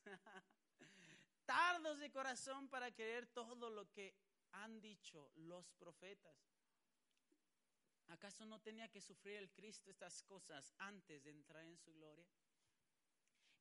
Tardos 1.46 1.98
de 2.00 2.10
corazón 2.10 2.68
para 2.68 2.90
querer 2.90 3.28
todo 3.28 3.70
lo 3.70 3.90
que 3.92 4.14
han 4.50 4.80
dicho 4.80 5.30
los 5.36 5.72
profetas. 5.74 6.36
¿Acaso 8.08 8.44
no 8.46 8.60
tenía 8.60 8.88
que 8.88 9.00
sufrir 9.00 9.36
el 9.36 9.50
Cristo 9.52 9.90
estas 9.90 10.22
cosas 10.24 10.72
antes 10.78 11.24
de 11.24 11.30
entrar 11.30 11.64
en 11.64 11.76
su 11.76 11.92
gloria? 11.94 12.28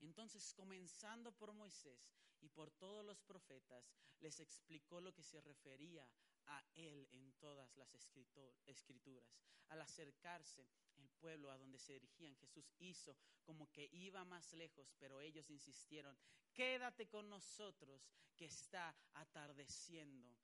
Entonces, 0.02 0.54
comenzando 0.54 1.32
por 1.32 1.54
Moisés 1.54 2.12
y 2.42 2.50
por 2.50 2.72
todos 2.72 3.06
los 3.06 3.22
profetas, 3.22 3.92
les 4.20 4.40
explicó 4.40 5.00
lo 5.00 5.14
que 5.14 5.24
se 5.24 5.42
refería 5.42 6.08
a 6.48 6.64
él 6.74 7.08
en 7.12 7.34
todas 7.34 7.76
las 7.78 7.94
escrituras. 7.94 9.30
Al 9.70 9.82
acercarse 9.82 10.68
pueblo 11.10 11.51
a 11.51 11.58
donde 11.58 11.80
se 11.80 11.93
dirigían, 11.93 12.36
Jesús 12.38 12.74
hizo 12.80 13.18
como 13.43 13.72
que 13.72 13.89
iba 13.91 14.24
más 14.26 14.53
lejos, 14.53 14.93
pero 14.99 15.22
ellos 15.22 15.49
insistieron, 15.49 16.18
quédate 16.53 17.08
con 17.08 17.30
nosotros 17.30 18.10
que 18.36 18.45
está 18.45 18.95
atardeciendo 19.14 20.36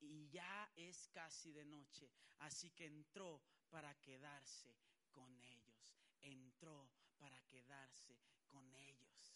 y 0.00 0.28
ya 0.28 0.70
es 0.76 1.08
casi 1.08 1.52
de 1.52 1.64
noche. 1.64 2.10
Así 2.38 2.70
que 2.70 2.86
entró 2.86 3.42
para 3.70 3.94
quedarse 3.96 4.74
con 5.10 5.40
ellos. 5.42 5.94
Entró 6.20 6.90
para 7.18 7.40
quedarse 7.42 8.18
con 8.46 8.72
ellos. 8.74 9.34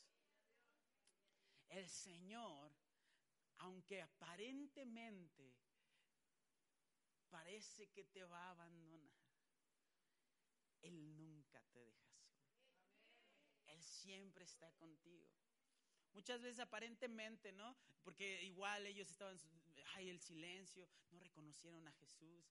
El 1.69 1.89
Señor, 1.89 2.73
aunque 3.59 4.03
aparentemente 4.03 5.57
parece 7.31 7.89
que 7.89 8.05
te 8.05 8.25
va 8.25 8.49
a 8.49 8.51
abandonar, 8.51 9.22
Él 10.83 11.17
nunca 11.17 11.63
te 11.73 11.85
deja 11.85 12.13
solo. 12.13 12.53
Él 13.67 13.83
siempre 13.83 14.45
está 14.45 14.71
contigo. 14.73 15.33
Muchas 16.13 16.43
veces 16.43 16.61
aparentemente, 16.61 17.53
¿no? 17.53 17.77
Porque 18.03 18.43
igual 18.43 18.87
ellos 18.87 19.09
estaban, 19.09 19.41
ay, 19.95 20.11
el 20.11 20.21
silencio, 20.21 20.89
no 21.11 21.19
reconocieron 21.21 21.87
a 21.89 21.93
Jesús. 21.93 22.45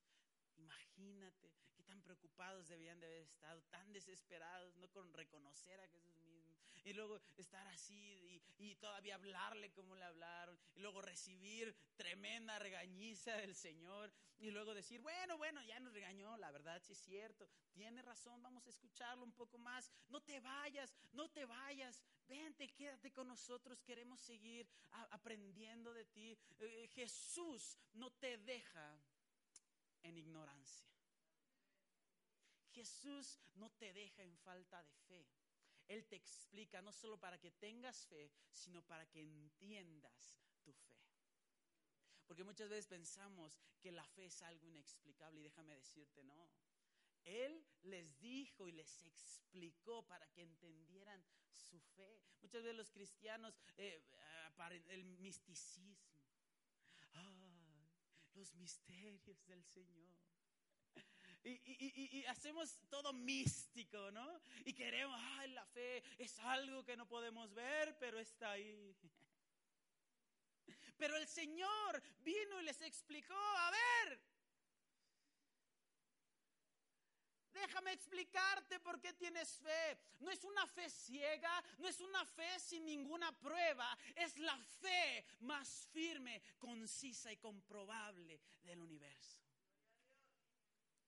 Imagínate 0.58 1.52
qué 1.76 1.84
tan 1.84 2.02
preocupados 2.02 2.68
debían 2.68 3.00
de 3.00 3.08
haber 3.08 3.22
estado, 3.22 3.62
tan 3.64 3.92
desesperados, 3.94 4.76
no 4.78 4.90
con 4.90 5.14
reconocer 5.14 5.80
a 5.80 5.88
Jesús. 5.88 6.21
Y 6.84 6.94
luego 6.94 7.22
estar 7.38 7.68
así 7.68 8.42
y, 8.58 8.72
y, 8.72 8.76
todavía 8.76 9.16
hablarle 9.16 9.72
como 9.72 9.96
le 9.96 10.04
hablaron. 10.04 10.58
Y 10.76 10.80
luego 10.80 11.02
recibir 11.02 11.76
tremenda 11.96 12.58
regañiza 12.58 13.36
del 13.38 13.56
Señor. 13.56 14.12
Y 14.40 14.50
luego 14.50 14.74
decir, 14.74 15.02
bueno, 15.02 15.38
bueno, 15.38 15.62
ya 15.62 15.80
nos 15.80 15.94
regañó, 15.94 16.36
la 16.38 16.50
verdad 16.50 16.82
sí 16.82 16.94
es 16.94 17.00
cierto. 17.00 17.48
Tiene 17.72 18.02
razón, 18.02 18.42
vamos 18.42 18.66
a 18.66 18.70
escucharlo 18.70 19.24
un 19.24 19.34
poco 19.34 19.60
más. 19.60 19.92
No 20.10 20.22
te 20.22 20.40
vayas, 20.40 20.96
no 21.12 21.30
te 21.30 21.46
vayas. 21.46 22.02
Vente, 22.28 22.70
quédate 22.70 23.12
con 23.12 23.28
nosotros. 23.28 23.84
Queremos 23.84 24.20
seguir 24.20 24.68
aprendiendo 25.12 25.94
de 25.94 26.06
ti. 26.06 26.38
Eh, 26.60 26.90
Jesús 26.94 27.78
no 27.94 28.12
te 28.12 28.38
deja 28.40 29.00
en 30.02 30.18
ignorancia. 30.18 30.90
Jesús 32.72 33.38
no 33.56 33.70
te 33.72 33.94
deja 33.94 34.24
en 34.24 34.36
falta 34.38 34.82
de 34.84 34.96
fe. 35.08 35.41
Él 35.92 36.06
te 36.06 36.16
explica 36.16 36.82
no 36.82 36.94
solo 36.94 37.20
para 37.20 37.38
que 37.38 37.52
tengas 37.52 38.06
fe, 38.08 38.32
sino 38.50 38.82
para 38.82 39.06
que 39.10 39.22
entiendas 39.22 40.38
tu 40.64 40.72
fe. 40.72 40.98
Porque 42.26 42.46
muchas 42.46 42.70
veces 42.70 42.88
pensamos 42.88 43.60
que 43.82 43.92
la 43.92 44.06
fe 44.06 44.28
es 44.28 44.42
algo 44.42 44.66
inexplicable 44.70 45.42
y 45.42 45.44
déjame 45.44 45.76
decirte, 45.76 46.24
no. 46.24 46.50
Él 47.26 47.68
les 47.82 48.18
dijo 48.20 48.70
y 48.70 48.72
les 48.72 49.04
explicó 49.04 50.08
para 50.08 50.26
que 50.32 50.44
entendieran 50.44 51.22
su 51.52 51.78
fe. 51.82 52.22
Muchas 52.42 52.64
veces 52.64 52.78
los 52.78 52.90
cristianos, 52.90 53.54
eh, 53.76 54.02
el 54.88 55.04
misticismo, 55.04 55.98
los 58.34 58.54
misterios 58.56 59.46
del 59.46 59.62
Señor. 59.66 60.31
Y, 61.44 62.24
hacemos 62.26 62.78
todo 62.90 63.14
místico, 63.14 64.12
¿no? 64.12 64.42
Y 64.66 64.74
queremos, 64.74 65.20
ay, 65.40 65.52
la 65.52 65.66
fe 65.66 66.04
es 66.18 66.38
algo 66.40 66.84
que 66.86 66.96
no 66.96 67.08
podemos 67.08 67.54
ver, 67.54 67.98
pero 68.00 68.20
está 68.20 68.52
ahí. 68.52 68.96
Pero 70.98 71.18
el 71.18 71.28
Señor 71.28 72.04
vino 72.20 72.62
y 72.62 72.66
les 72.66 72.80
explicó, 72.82 73.34
a 73.34 73.72
ver, 73.72 74.22
Déjame 77.54 77.92
explicarte 77.94 78.80
por 78.80 79.00
qué 79.00 79.14
tienes 79.14 79.58
fe. 79.60 79.98
No 80.20 80.32
es 80.32 80.44
una 80.44 80.66
fe 80.68 80.90
ciega, 80.90 81.64
no 81.78 81.88
es 81.88 82.00
una 82.00 82.26
fe 82.26 82.60
sin 82.60 82.86
ninguna 82.86 83.32
prueba, 83.40 83.98
es 84.16 84.38
la 84.40 84.58
fe 84.58 85.26
más 85.42 85.88
firme, 85.92 86.42
concisa 86.58 87.32
y 87.32 87.38
comprobable 87.38 88.40
del 88.64 88.82
universo. 88.82 89.41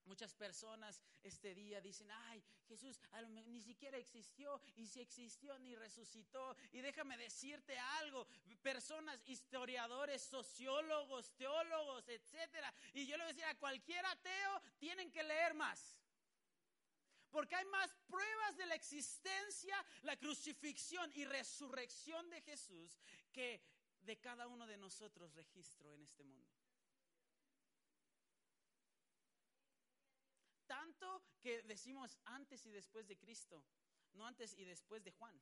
Muchas 0.06 0.34
personas 0.34 1.02
este 1.24 1.56
día 1.56 1.80
dicen, 1.82 2.12
ay, 2.12 2.44
Jesús 2.68 3.00
ni 3.46 3.62
siquiera 3.62 3.98
existió 3.98 4.60
y 4.76 4.86
si 4.88 5.00
existió 5.00 5.58
ni 5.60 5.76
resucitó. 5.76 6.56
Y 6.72 6.82
déjame 6.82 7.18
decirte 7.18 7.78
algo, 7.78 8.28
personas, 8.62 9.22
historiadores, 9.26 10.22
sociólogos, 10.22 11.32
teólogos, 11.36 12.08
etcétera. 12.08 12.74
Y 12.94 13.06
yo 13.06 13.18
le 13.18 13.24
voy 13.24 13.32
a 13.32 13.34
decir 13.34 13.46
a 13.46 13.58
cualquier 13.58 14.06
ateo, 14.06 14.62
tienen 14.80 15.12
que 15.12 15.24
leer 15.24 15.54
más. 15.54 15.98
Porque 17.32 17.56
hay 17.56 17.66
más 17.66 17.92
pruebas 18.08 18.58
de 18.58 18.66
la 18.68 18.76
existencia, 18.76 19.76
la 20.04 20.18
crucifixión 20.18 21.12
y 21.16 21.26
resurrección 21.26 22.30
de 22.30 22.42
Jesús 22.42 23.00
que 23.32 23.60
de 24.02 24.20
cada 24.20 24.48
uno 24.48 24.68
de 24.68 24.78
nosotros 24.78 25.34
registro 25.34 25.94
en 25.94 26.04
este 26.04 26.24
mundo. 26.24 26.63
Que 31.42 31.62
decimos 31.64 32.18
antes 32.26 32.66
y 32.66 32.72
después 32.72 33.08
de 33.08 33.18
Cristo, 33.18 33.64
no 34.14 34.26
antes 34.26 34.56
y 34.58 34.64
después 34.64 35.04
de 35.04 35.12
Juan 35.12 35.40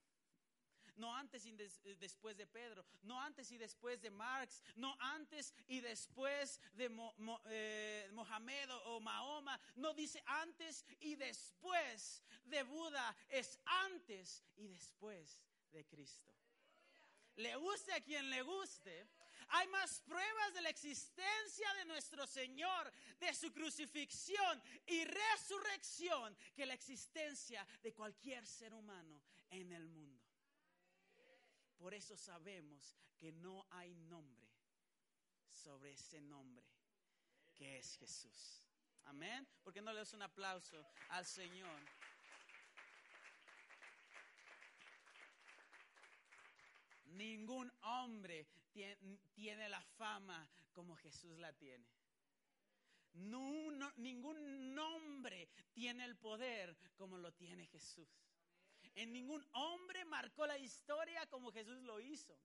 no 0.98 1.16
antes 1.16 1.46
y 1.46 1.52
eh, 1.52 1.96
después 2.00 2.38
de 2.38 2.48
Pedro, 2.48 2.86
no 3.04 3.20
antes 3.20 3.52
y 3.52 3.58
después 3.58 4.02
de 4.02 4.10
Marx, 4.10 4.62
no 4.76 4.96
antes 5.00 5.54
y 5.68 5.80
después 5.80 6.60
de 6.74 6.92
eh, 7.46 8.10
Mohamed 8.14 8.70
o 8.86 9.00
Mahoma, 9.00 9.60
no 9.76 9.94
dice 9.94 10.22
antes 10.26 10.86
y 11.00 11.16
después 11.16 12.24
de 12.46 12.64
Buda, 12.64 13.16
es 13.30 13.60
antes 13.66 14.44
y 14.56 14.68
después 14.68 15.42
de 15.72 15.86
Cristo. 15.86 16.34
Le 17.36 17.56
guste 17.56 17.94
a 17.94 18.02
quien 18.02 18.30
le 18.30 18.42
guste, 18.42 19.08
hay 19.52 19.68
más 19.68 20.02
pruebas 20.02 20.54
de 20.54 20.62
la 20.62 20.70
existencia 20.70 21.74
de 21.74 21.86
nuestro 21.86 22.26
Señor, 22.26 22.92
de 23.20 23.34
su 23.34 23.52
crucifixión 23.52 24.62
y 24.86 25.04
resurrección, 25.04 26.36
que 26.56 26.66
la 26.66 26.74
existencia 26.74 27.68
de 27.82 27.94
cualquier 27.94 28.46
ser 28.46 28.74
humano 28.74 29.22
en 29.50 29.72
el 29.72 29.88
mundo. 29.88 30.24
Por 31.78 31.94
eso 31.94 32.16
sabemos 32.16 32.96
que 33.18 33.32
no 33.34 33.66
hay 33.72 33.94
nombre 33.96 34.48
sobre 35.48 35.92
ese 35.92 36.22
nombre 36.22 36.66
que 37.54 37.78
es 37.78 37.98
Jesús. 37.98 38.64
Amén. 39.06 39.48
¿Por 39.64 39.74
qué 39.74 39.82
no 39.82 39.92
le 39.92 40.00
das 40.00 40.14
un 40.14 40.22
aplauso 40.22 40.86
al 41.10 41.26
Señor? 41.26 41.82
Ningún 47.06 47.72
hombre 47.82 48.48
tiene, 48.72 49.70
la 49.70 49.82
fama 49.82 50.48
como 50.74 50.96
Jesús 50.96 51.38
la 51.40 51.54
tiene. 51.54 51.86
ningún 53.14 54.74
nombre 54.74 55.50
tiene 55.74 56.06
el 56.06 56.16
poder 56.18 56.76
como 56.96 57.18
lo 57.18 57.34
tiene 57.34 57.66
Jesús. 57.68 58.10
En 58.96 59.14
ningún 59.14 59.46
hombre 59.54 60.04
marcó 60.06 60.46
la 60.46 60.58
historia 60.58 61.26
como 61.28 61.52
Jesús 61.52 61.82
lo 61.84 62.00
hizo. 62.00 62.38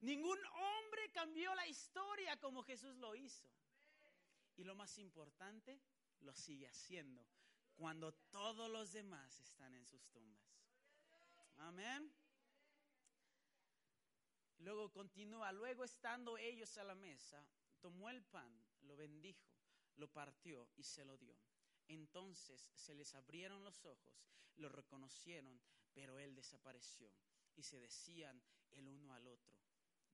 Ningún 0.00 0.38
hombre 0.46 1.10
cambió 1.12 1.54
la 1.54 1.66
historia 1.66 2.36
como 2.38 2.62
Jesús 2.62 2.96
lo 2.96 3.14
hizo. 3.14 3.48
Y 4.56 4.64
lo 4.64 4.74
más 4.74 4.98
importante, 4.98 5.80
lo 6.20 6.34
sigue 6.34 6.66
haciendo 6.66 7.26
cuando 7.76 8.12
todos 8.30 8.70
los 8.70 8.92
demás 8.92 9.40
están 9.40 9.74
en 9.74 9.84
sus 9.84 10.06
tumbas. 10.08 10.44
Amén. 11.58 12.12
Luego 14.64 14.90
continúa, 14.90 15.52
luego 15.52 15.84
estando 15.84 16.38
ellos 16.38 16.78
a 16.78 16.84
la 16.84 16.94
mesa, 16.94 17.46
tomó 17.80 18.08
el 18.08 18.22
pan, 18.22 18.50
lo 18.80 18.96
bendijo, 18.96 19.54
lo 19.96 20.10
partió 20.10 20.70
y 20.74 20.84
se 20.84 21.04
lo 21.04 21.18
dio. 21.18 21.36
Entonces 21.86 22.70
se 22.74 22.94
les 22.94 23.14
abrieron 23.14 23.62
los 23.62 23.84
ojos, 23.84 24.26
lo 24.56 24.70
reconocieron, 24.70 25.60
pero 25.92 26.18
él 26.18 26.34
desapareció. 26.34 27.12
Y 27.54 27.62
se 27.62 27.78
decían 27.78 28.42
el 28.70 28.88
uno 28.88 29.12
al 29.12 29.26
otro, 29.26 29.60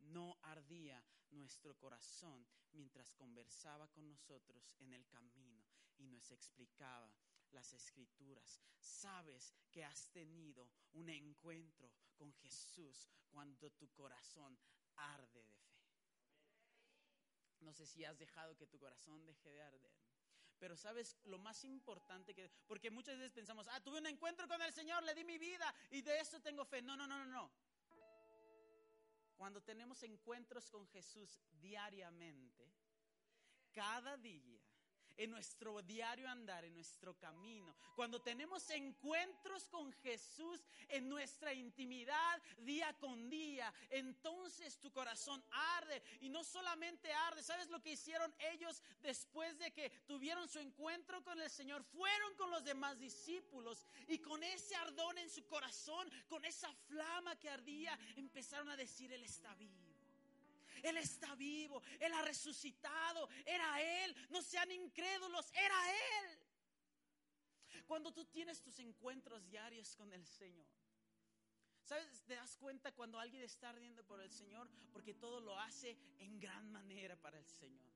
no 0.00 0.36
ardía 0.42 1.00
nuestro 1.30 1.76
corazón 1.78 2.44
mientras 2.72 3.12
conversaba 3.12 3.86
con 3.92 4.08
nosotros 4.08 4.74
en 4.80 4.92
el 4.94 5.06
camino 5.06 5.64
y 5.96 6.08
nos 6.08 6.28
explicaba 6.32 7.14
las 7.52 7.72
escrituras. 7.72 8.60
Sabes 8.78 9.54
que 9.70 9.84
has 9.84 10.10
tenido 10.10 10.68
un 10.92 11.08
encuentro 11.08 11.90
con 12.16 12.32
Jesús 12.34 13.08
cuando 13.28 13.70
tu 13.72 13.88
corazón 13.92 14.58
arde 14.96 15.44
de 15.44 15.54
fe. 15.54 15.70
No 17.60 17.72
sé 17.72 17.86
si 17.86 18.04
has 18.04 18.18
dejado 18.18 18.56
que 18.56 18.66
tu 18.66 18.78
corazón 18.78 19.24
deje 19.26 19.50
de 19.50 19.62
arder. 19.62 19.92
Pero 20.58 20.76
sabes 20.76 21.16
lo 21.24 21.38
más 21.38 21.64
importante 21.64 22.34
que... 22.34 22.50
Porque 22.66 22.90
muchas 22.90 23.16
veces 23.16 23.32
pensamos, 23.32 23.66
ah, 23.68 23.80
tuve 23.80 23.98
un 23.98 24.06
encuentro 24.06 24.46
con 24.46 24.60
el 24.60 24.72
Señor, 24.72 25.02
le 25.04 25.14
di 25.14 25.24
mi 25.24 25.38
vida 25.38 25.74
y 25.90 26.02
de 26.02 26.20
eso 26.20 26.40
tengo 26.40 26.64
fe. 26.64 26.82
No, 26.82 26.96
no, 26.96 27.06
no, 27.06 27.18
no, 27.18 27.26
no. 27.26 27.50
Cuando 29.36 29.62
tenemos 29.62 30.02
encuentros 30.02 30.68
con 30.68 30.86
Jesús 30.88 31.40
diariamente, 31.50 32.70
cada 33.72 34.18
día, 34.18 34.59
en 35.20 35.30
nuestro 35.30 35.82
diario 35.82 36.26
andar, 36.28 36.64
en 36.64 36.72
nuestro 36.72 37.14
camino, 37.18 37.76
cuando 37.94 38.22
tenemos 38.22 38.70
encuentros 38.70 39.68
con 39.68 39.92
Jesús 39.92 40.64
en 40.88 41.10
nuestra 41.10 41.52
intimidad 41.52 42.40
día 42.60 42.96
con 42.98 43.28
día, 43.28 43.72
entonces 43.90 44.78
tu 44.78 44.90
corazón 44.90 45.44
arde 45.76 46.02
y 46.20 46.30
no 46.30 46.42
solamente 46.42 47.12
arde, 47.12 47.42
¿sabes 47.42 47.68
lo 47.68 47.82
que 47.82 47.92
hicieron 47.92 48.34
ellos 48.38 48.82
después 49.02 49.58
de 49.58 49.70
que 49.72 49.90
tuvieron 50.06 50.48
su 50.48 50.58
encuentro 50.58 51.22
con 51.22 51.38
el 51.38 51.50
Señor? 51.50 51.84
Fueron 51.84 52.34
con 52.36 52.50
los 52.50 52.64
demás 52.64 52.98
discípulos 52.98 53.86
y 54.08 54.18
con 54.20 54.42
ese 54.42 54.74
ardor 54.76 55.18
en 55.18 55.28
su 55.28 55.44
corazón, 55.46 56.10
con 56.28 56.46
esa 56.46 56.72
flama 56.88 57.38
que 57.38 57.50
ardía, 57.50 57.98
empezaron 58.16 58.70
a 58.70 58.76
decir, 58.76 59.12
Él 59.12 59.24
está 59.24 59.54
vivo. 59.56 59.89
Él 60.82 60.96
está 60.98 61.34
vivo, 61.34 61.82
Él 61.98 62.12
ha 62.12 62.22
resucitado, 62.22 63.28
era 63.44 63.80
Él, 64.04 64.16
no 64.30 64.42
sean 64.42 64.70
incrédulos, 64.70 65.50
era 65.52 65.90
Él. 66.22 66.38
Cuando 67.86 68.12
tú 68.12 68.24
tienes 68.26 68.62
tus 68.62 68.78
encuentros 68.78 69.44
diarios 69.46 69.96
con 69.96 70.12
el 70.12 70.24
Señor, 70.26 70.66
¿sabes? 71.82 72.22
Te 72.24 72.34
das 72.34 72.56
cuenta 72.56 72.92
cuando 72.92 73.18
alguien 73.18 73.42
está 73.42 73.70
ardiendo 73.70 74.04
por 74.04 74.20
el 74.20 74.30
Señor 74.30 74.68
porque 74.92 75.14
todo 75.14 75.40
lo 75.40 75.58
hace 75.58 75.96
en 76.18 76.38
gran 76.38 76.70
manera 76.70 77.16
para 77.16 77.38
el 77.38 77.46
Señor. 77.46 77.90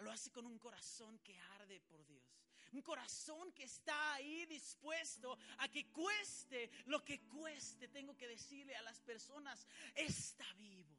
Lo 0.00 0.10
hace 0.10 0.30
con 0.30 0.46
un 0.46 0.58
corazón 0.58 1.18
que 1.20 1.38
arde 1.38 1.80
por 1.80 2.04
Dios. 2.06 2.24
Un 2.72 2.82
corazón 2.82 3.52
que 3.52 3.64
está 3.64 4.14
ahí 4.14 4.44
dispuesto 4.46 5.38
a 5.58 5.68
que 5.68 5.90
cueste 5.90 6.70
lo 6.86 7.04
que 7.04 7.20
cueste. 7.22 7.88
Tengo 7.88 8.16
que 8.16 8.28
decirle 8.28 8.76
a 8.76 8.82
las 8.82 9.00
personas, 9.00 9.66
está 9.94 10.44
vivo. 10.54 10.95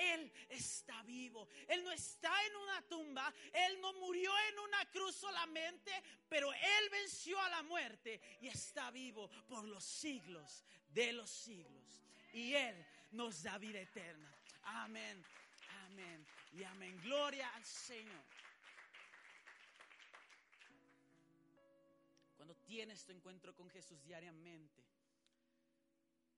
Él 0.00 0.32
está 0.48 1.02
vivo. 1.02 1.48
Él 1.68 1.84
no 1.84 1.92
está 1.92 2.32
en 2.46 2.56
una 2.56 2.82
tumba. 2.88 3.32
Él 3.52 3.80
no 3.80 3.92
murió 3.94 4.32
en 4.50 4.58
una 4.58 4.90
cruz 4.90 5.16
solamente, 5.16 5.92
pero 6.28 6.52
Él 6.52 6.90
venció 6.90 7.40
a 7.40 7.48
la 7.48 7.62
muerte 7.62 8.20
y 8.40 8.48
está 8.48 8.90
vivo 8.90 9.28
por 9.48 9.64
los 9.64 9.84
siglos 9.84 10.64
de 10.92 11.12
los 11.12 11.30
siglos. 11.30 12.02
Y 12.32 12.54
Él 12.54 12.86
nos 13.12 13.42
da 13.42 13.58
vida 13.58 13.80
eterna. 13.80 14.32
Amén, 14.62 15.24
amén 15.86 16.26
y 16.52 16.62
amén. 16.64 17.00
Gloria 17.02 17.48
al 17.54 17.64
Señor. 17.64 18.40
tienes 22.70 23.04
tu 23.04 23.10
encuentro 23.10 23.52
con 23.52 23.68
Jesús 23.68 24.00
diariamente, 24.04 24.84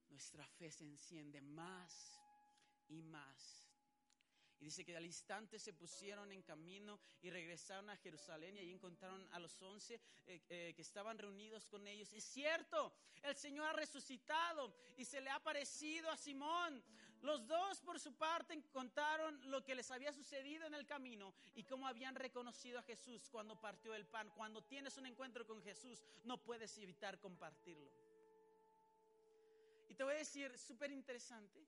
nuestra 0.08 0.46
fe 0.46 0.70
se 0.70 0.86
enciende 0.86 1.42
más 1.42 2.18
y 2.92 3.02
más. 3.02 3.62
Y 4.60 4.66
dice 4.66 4.84
que 4.84 4.96
al 4.96 5.04
instante 5.04 5.58
se 5.58 5.72
pusieron 5.72 6.30
en 6.30 6.42
camino 6.42 7.00
y 7.20 7.30
regresaron 7.30 7.90
a 7.90 7.96
Jerusalén 7.96 8.56
y 8.56 8.60
ahí 8.60 8.70
encontraron 8.70 9.26
a 9.32 9.40
los 9.40 9.60
once 9.60 10.00
eh, 10.24 10.40
eh, 10.48 10.72
que 10.76 10.82
estaban 10.82 11.18
reunidos 11.18 11.66
con 11.66 11.84
ellos. 11.88 12.12
Es 12.12 12.22
cierto, 12.22 12.92
el 13.24 13.34
Señor 13.34 13.66
ha 13.66 13.72
resucitado 13.72 14.72
y 14.96 15.04
se 15.04 15.20
le 15.20 15.30
ha 15.30 15.40
parecido 15.40 16.08
a 16.10 16.16
Simón. 16.16 16.80
Los 17.22 17.44
dos 17.48 17.80
por 17.80 17.98
su 17.98 18.14
parte 18.14 18.62
contaron 18.70 19.50
lo 19.50 19.64
que 19.64 19.74
les 19.74 19.90
había 19.90 20.12
sucedido 20.12 20.66
en 20.66 20.74
el 20.74 20.86
camino 20.86 21.34
y 21.54 21.64
cómo 21.64 21.88
habían 21.88 22.14
reconocido 22.14 22.78
a 22.78 22.82
Jesús 22.82 23.28
cuando 23.30 23.60
partió 23.60 23.96
el 23.96 24.06
pan. 24.06 24.30
Cuando 24.30 24.62
tienes 24.62 24.96
un 24.96 25.06
encuentro 25.06 25.44
con 25.44 25.60
Jesús 25.60 26.00
no 26.22 26.40
puedes 26.40 26.78
evitar 26.78 27.18
compartirlo. 27.18 27.90
Y 29.88 29.94
te 29.94 30.04
voy 30.04 30.14
a 30.14 30.18
decir, 30.18 30.56
súper 30.56 30.90
interesante, 30.90 31.66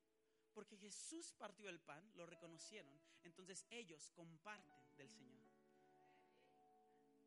porque 0.55 0.77
Jesús 0.77 1.33
partió 1.37 1.69
el 1.69 1.81
pan, 1.81 2.11
lo 2.15 2.25
reconocieron, 2.25 2.99
entonces 3.25 3.67
ellos 3.71 4.11
comparten 4.13 4.97
del 4.97 5.11
Señor. 5.11 5.45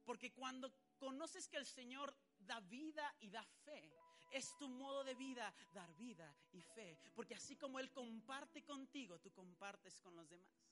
Porque 0.06 0.32
cuando 0.32 0.74
conoces 0.98 1.48
que 1.50 1.58
el 1.58 1.66
Señor 1.66 2.16
da 2.40 2.62
vida 2.62 3.14
y 3.20 3.30
da 3.30 3.44
fe, 3.44 3.92
es 4.32 4.58
tu 4.58 4.70
modo 4.70 5.04
de 5.04 5.16
vida 5.16 5.54
dar 5.74 5.94
vida 5.96 6.34
y 6.54 6.62
fe. 6.62 6.98
Porque 7.14 7.36
así 7.36 7.56
como 7.56 7.80
Él 7.80 7.92
comparte 7.92 8.64
contigo, 8.64 9.20
tú 9.20 9.32
compartes 9.32 10.00
con 10.00 10.16
los 10.16 10.30
demás. 10.30 10.67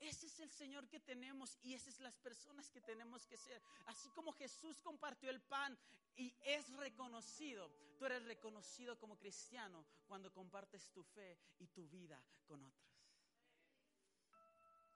Ese 0.00 0.26
es 0.26 0.40
el 0.40 0.50
Señor 0.50 0.88
que 0.88 0.98
tenemos 0.98 1.58
y 1.62 1.74
esas 1.74 1.94
son 1.94 2.04
las 2.04 2.16
personas 2.16 2.70
que 2.70 2.80
tenemos 2.80 3.26
que 3.26 3.36
ser. 3.36 3.62
Así 3.86 4.08
como 4.10 4.32
Jesús 4.32 4.80
compartió 4.80 5.30
el 5.30 5.42
pan 5.42 5.78
y 6.16 6.34
es 6.42 6.70
reconocido, 6.76 7.70
tú 7.98 8.06
eres 8.06 8.24
reconocido 8.24 8.98
como 8.98 9.18
cristiano 9.18 9.84
cuando 10.08 10.32
compartes 10.32 10.90
tu 10.90 11.04
fe 11.04 11.38
y 11.58 11.66
tu 11.68 11.86
vida 11.88 12.22
con 12.46 12.64
otros. 12.64 12.90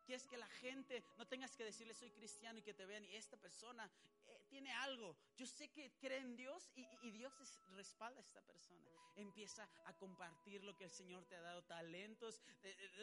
Quieres 0.07 0.26
que 0.26 0.36
la 0.36 0.48
gente 0.48 1.02
no 1.16 1.26
tengas 1.26 1.55
que 1.55 1.64
decirle 1.64 1.94
soy 1.94 2.11
cristiano 2.11 2.59
y 2.59 2.62
que 2.62 2.74
te 2.74 2.84
vean 2.84 3.05
y 3.05 3.16
esta 3.16 3.36
persona 3.36 3.90
tiene 4.55 4.72
algo. 4.72 5.16
Yo 5.36 5.46
sé 5.46 5.68
que 5.68 5.90
cree 5.98 6.18
en 6.18 6.36
Dios 6.36 6.70
y, 6.76 6.86
y 7.02 7.11
Dios 7.11 7.32
respalda 7.70 8.20
a 8.20 8.22
esta 8.22 8.40
persona. 8.42 8.88
Empieza 9.16 9.68
a 9.84 9.92
compartir 9.94 10.62
lo 10.62 10.76
que 10.76 10.84
el 10.84 10.92
Señor 10.92 11.24
te 11.24 11.34
ha 11.34 11.40
dado, 11.40 11.64
talentos. 11.64 12.40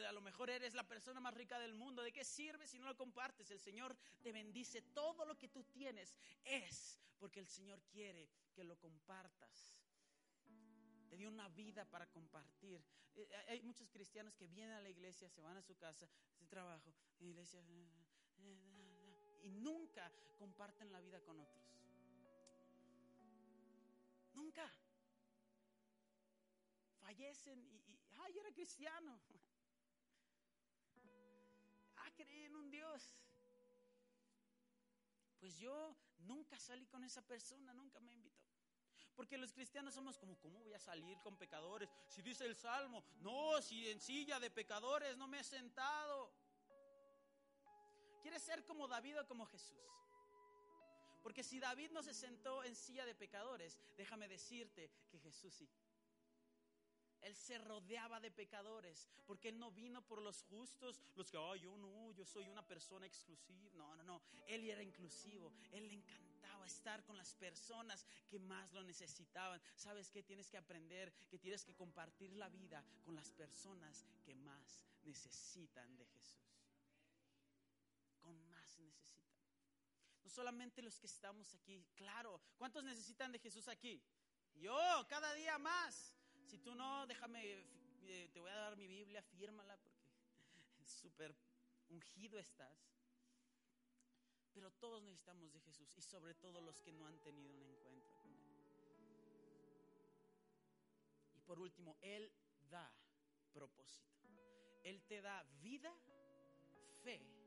a 0.08 0.12
lo 0.12 0.22
mejor 0.22 0.48
eres 0.48 0.72
la 0.72 0.88
persona 0.88 1.20
más 1.20 1.34
rica 1.34 1.58
del 1.58 1.74
mundo. 1.74 2.02
¿De 2.02 2.10
qué 2.10 2.24
sirve 2.24 2.66
si 2.66 2.78
no 2.78 2.86
lo 2.86 2.96
compartes? 2.96 3.50
El 3.50 3.60
Señor 3.60 3.94
te 4.22 4.32
bendice. 4.32 4.80
Todo 4.80 5.26
lo 5.26 5.36
que 5.36 5.48
tú 5.48 5.62
tienes 5.64 6.16
es 6.42 6.98
porque 7.18 7.40
el 7.40 7.46
Señor 7.46 7.82
quiere 7.82 8.30
que 8.54 8.64
lo 8.64 8.78
compartas 8.78 9.76
te 11.10 11.18
dio 11.18 11.28
una 11.28 11.46
vida 11.50 11.84
para 11.84 12.06
compartir. 12.06 12.82
Eh, 13.16 13.28
hay 13.48 13.60
muchos 13.60 13.90
cristianos 13.90 14.34
que 14.34 14.46
vienen 14.46 14.76
a 14.76 14.80
la 14.80 14.88
iglesia, 14.88 15.28
se 15.28 15.42
van 15.42 15.58
a 15.58 15.60
su 15.60 15.76
casa, 15.76 16.08
hacen 16.30 16.48
trabajo, 16.48 16.94
iglesia, 17.18 17.60
y 19.42 19.50
nunca 19.50 20.10
comparten 20.38 20.90
la 20.92 21.00
vida 21.00 21.20
con 21.20 21.38
otros. 21.38 21.64
Nunca. 24.32 24.70
Fallecen 27.00 27.58
y, 27.66 27.92
y 27.92 27.98
ay, 28.18 28.38
era 28.38 28.52
cristiano. 28.52 29.20
Ah, 32.04 32.10
creen 32.16 32.46
en 32.46 32.56
un 32.56 32.68
Dios. 32.68 33.14
Pues 35.38 35.56
yo 35.56 35.96
nunca 36.18 36.58
salí 36.58 36.86
con 36.86 37.04
esa 37.04 37.22
persona, 37.22 37.72
nunca 37.74 38.00
me 38.00 38.12
invitó. 38.12 38.42
Porque 39.14 39.36
los 39.36 39.52
cristianos 39.52 39.94
somos 39.94 40.18
como, 40.18 40.38
¿cómo 40.38 40.60
voy 40.60 40.72
a 40.72 40.78
salir 40.78 41.18
con 41.20 41.36
pecadores? 41.36 41.88
Si 42.08 42.22
dice 42.22 42.44
el 42.44 42.56
Salmo, 42.56 43.04
no, 43.20 43.60
si 43.60 43.88
en 43.88 44.00
silla 44.00 44.40
de 44.40 44.50
pecadores 44.50 45.16
no 45.16 45.28
me 45.28 45.40
he 45.40 45.44
sentado. 45.44 46.32
¿Quieres 48.22 48.42
ser 48.42 48.64
como 48.64 48.88
David 48.88 49.20
o 49.20 49.26
como 49.26 49.46
Jesús? 49.46 49.78
Porque 51.22 51.42
si 51.44 51.60
David 51.60 51.90
no 51.90 52.02
se 52.02 52.14
sentó 52.14 52.64
en 52.64 52.74
silla 52.74 53.04
de 53.04 53.14
pecadores, 53.14 53.78
déjame 53.96 54.28
decirte 54.28 54.90
que 55.10 55.18
Jesús 55.18 55.54
sí. 55.54 55.68
Él 57.22 57.36
se 57.36 57.56
rodeaba 57.58 58.18
de 58.20 58.32
pecadores, 58.32 59.08
porque 59.26 59.48
Él 59.48 59.58
no 59.58 59.70
vino 59.70 60.02
por 60.02 60.20
los 60.20 60.42
justos, 60.42 61.00
los 61.14 61.30
que, 61.30 61.38
ay, 61.38 61.60
yo 61.60 61.76
no, 61.76 62.10
yo 62.12 62.24
soy 62.24 62.48
una 62.48 62.66
persona 62.66 63.06
exclusiva. 63.06 63.70
No, 63.74 63.94
no, 63.94 64.02
no. 64.02 64.22
Él 64.48 64.68
era 64.68 64.82
inclusivo. 64.82 65.52
Él 65.70 65.86
le 65.86 65.94
encantaba 65.94 66.66
estar 66.66 67.04
con 67.04 67.16
las 67.16 67.34
personas 67.36 68.04
que 68.28 68.40
más 68.40 68.72
lo 68.72 68.82
necesitaban. 68.82 69.62
¿Sabes 69.76 70.10
qué? 70.10 70.24
Tienes 70.24 70.50
que 70.50 70.58
aprender 70.58 71.12
que 71.30 71.38
tienes 71.38 71.64
que 71.64 71.76
compartir 71.76 72.32
la 72.32 72.48
vida 72.48 72.84
con 73.04 73.14
las 73.14 73.30
personas 73.30 74.04
que 74.24 74.34
más 74.34 74.84
necesitan 75.04 75.96
de 75.96 76.06
Jesús. 76.06 76.58
Con 78.20 78.36
más 78.48 78.78
necesitan. 78.80 79.12
No 80.21 80.21
solamente 80.32 80.82
los 80.82 80.98
que 80.98 81.06
estamos 81.06 81.54
aquí, 81.54 81.86
claro. 81.94 82.40
¿Cuántos 82.56 82.82
necesitan 82.82 83.30
de 83.30 83.38
Jesús 83.38 83.68
aquí? 83.68 84.02
Yo, 84.54 85.06
cada 85.08 85.32
día 85.34 85.58
más. 85.58 86.16
Si 86.46 86.58
tú 86.58 86.74
no, 86.74 87.06
déjame, 87.06 87.64
eh, 88.02 88.28
te 88.32 88.40
voy 88.40 88.50
a 88.50 88.56
dar 88.56 88.76
mi 88.76 88.86
Biblia, 88.86 89.22
fírmala 89.22 89.76
porque 89.76 90.02
súper 90.86 91.36
ungido 91.88 92.38
estás. 92.38 92.90
Pero 94.52 94.70
todos 94.72 95.02
necesitamos 95.02 95.52
de 95.52 95.60
Jesús 95.60 95.96
y 95.96 96.02
sobre 96.02 96.34
todo 96.34 96.60
los 96.60 96.80
que 96.80 96.92
no 96.92 97.06
han 97.06 97.18
tenido 97.20 97.54
un 97.54 97.62
encuentro 97.62 98.14
con 98.16 98.34
Él. 98.34 98.52
Y 101.34 101.40
por 101.40 101.58
último, 101.58 101.96
Él 102.00 102.30
da 102.68 102.92
propósito. 103.52 104.10
Él 104.82 105.02
te 105.04 105.22
da 105.22 105.42
vida, 105.60 105.94
fe 107.02 107.41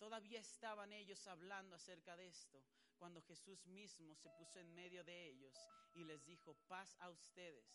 Todavía 0.00 0.40
estaban 0.40 0.94
ellos 0.94 1.26
hablando 1.26 1.76
acerca 1.76 2.16
de 2.16 2.26
esto 2.26 2.58
cuando 2.98 3.20
Jesús 3.20 3.66
mismo 3.66 4.16
se 4.16 4.30
puso 4.30 4.58
en 4.58 4.74
medio 4.74 5.04
de 5.04 5.28
ellos 5.28 5.54
y 5.94 6.04
les 6.04 6.24
dijo, 6.24 6.54
paz 6.68 6.96
a 7.00 7.10
ustedes. 7.10 7.66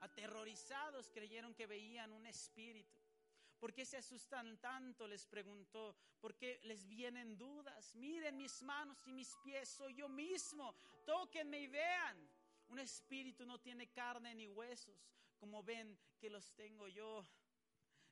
Aterrorizados 0.00 1.10
creyeron 1.10 1.52
que 1.52 1.66
veían 1.66 2.12
un 2.12 2.26
espíritu. 2.26 3.00
¿Por 3.58 3.72
qué 3.72 3.84
se 3.84 3.96
asustan 3.96 4.56
tanto? 4.58 5.08
Les 5.08 5.26
preguntó. 5.26 5.96
¿Por 6.20 6.36
qué 6.36 6.60
les 6.62 6.86
vienen 6.86 7.36
dudas? 7.36 7.92
Miren 7.96 8.36
mis 8.36 8.62
manos 8.62 9.04
y 9.06 9.12
mis 9.12 9.34
pies, 9.42 9.68
soy 9.68 9.94
yo 9.94 10.08
mismo. 10.08 10.76
Tóquenme 11.04 11.58
y 11.58 11.66
vean. 11.66 12.30
Un 12.68 12.78
espíritu 12.78 13.44
no 13.44 13.58
tiene 13.58 13.88
carne 13.90 14.32
ni 14.34 14.48
huesos, 14.48 15.10
como 15.40 15.62
ven 15.64 15.98
que 16.20 16.30
los 16.30 16.54
tengo 16.54 16.86
yo. 16.86 17.26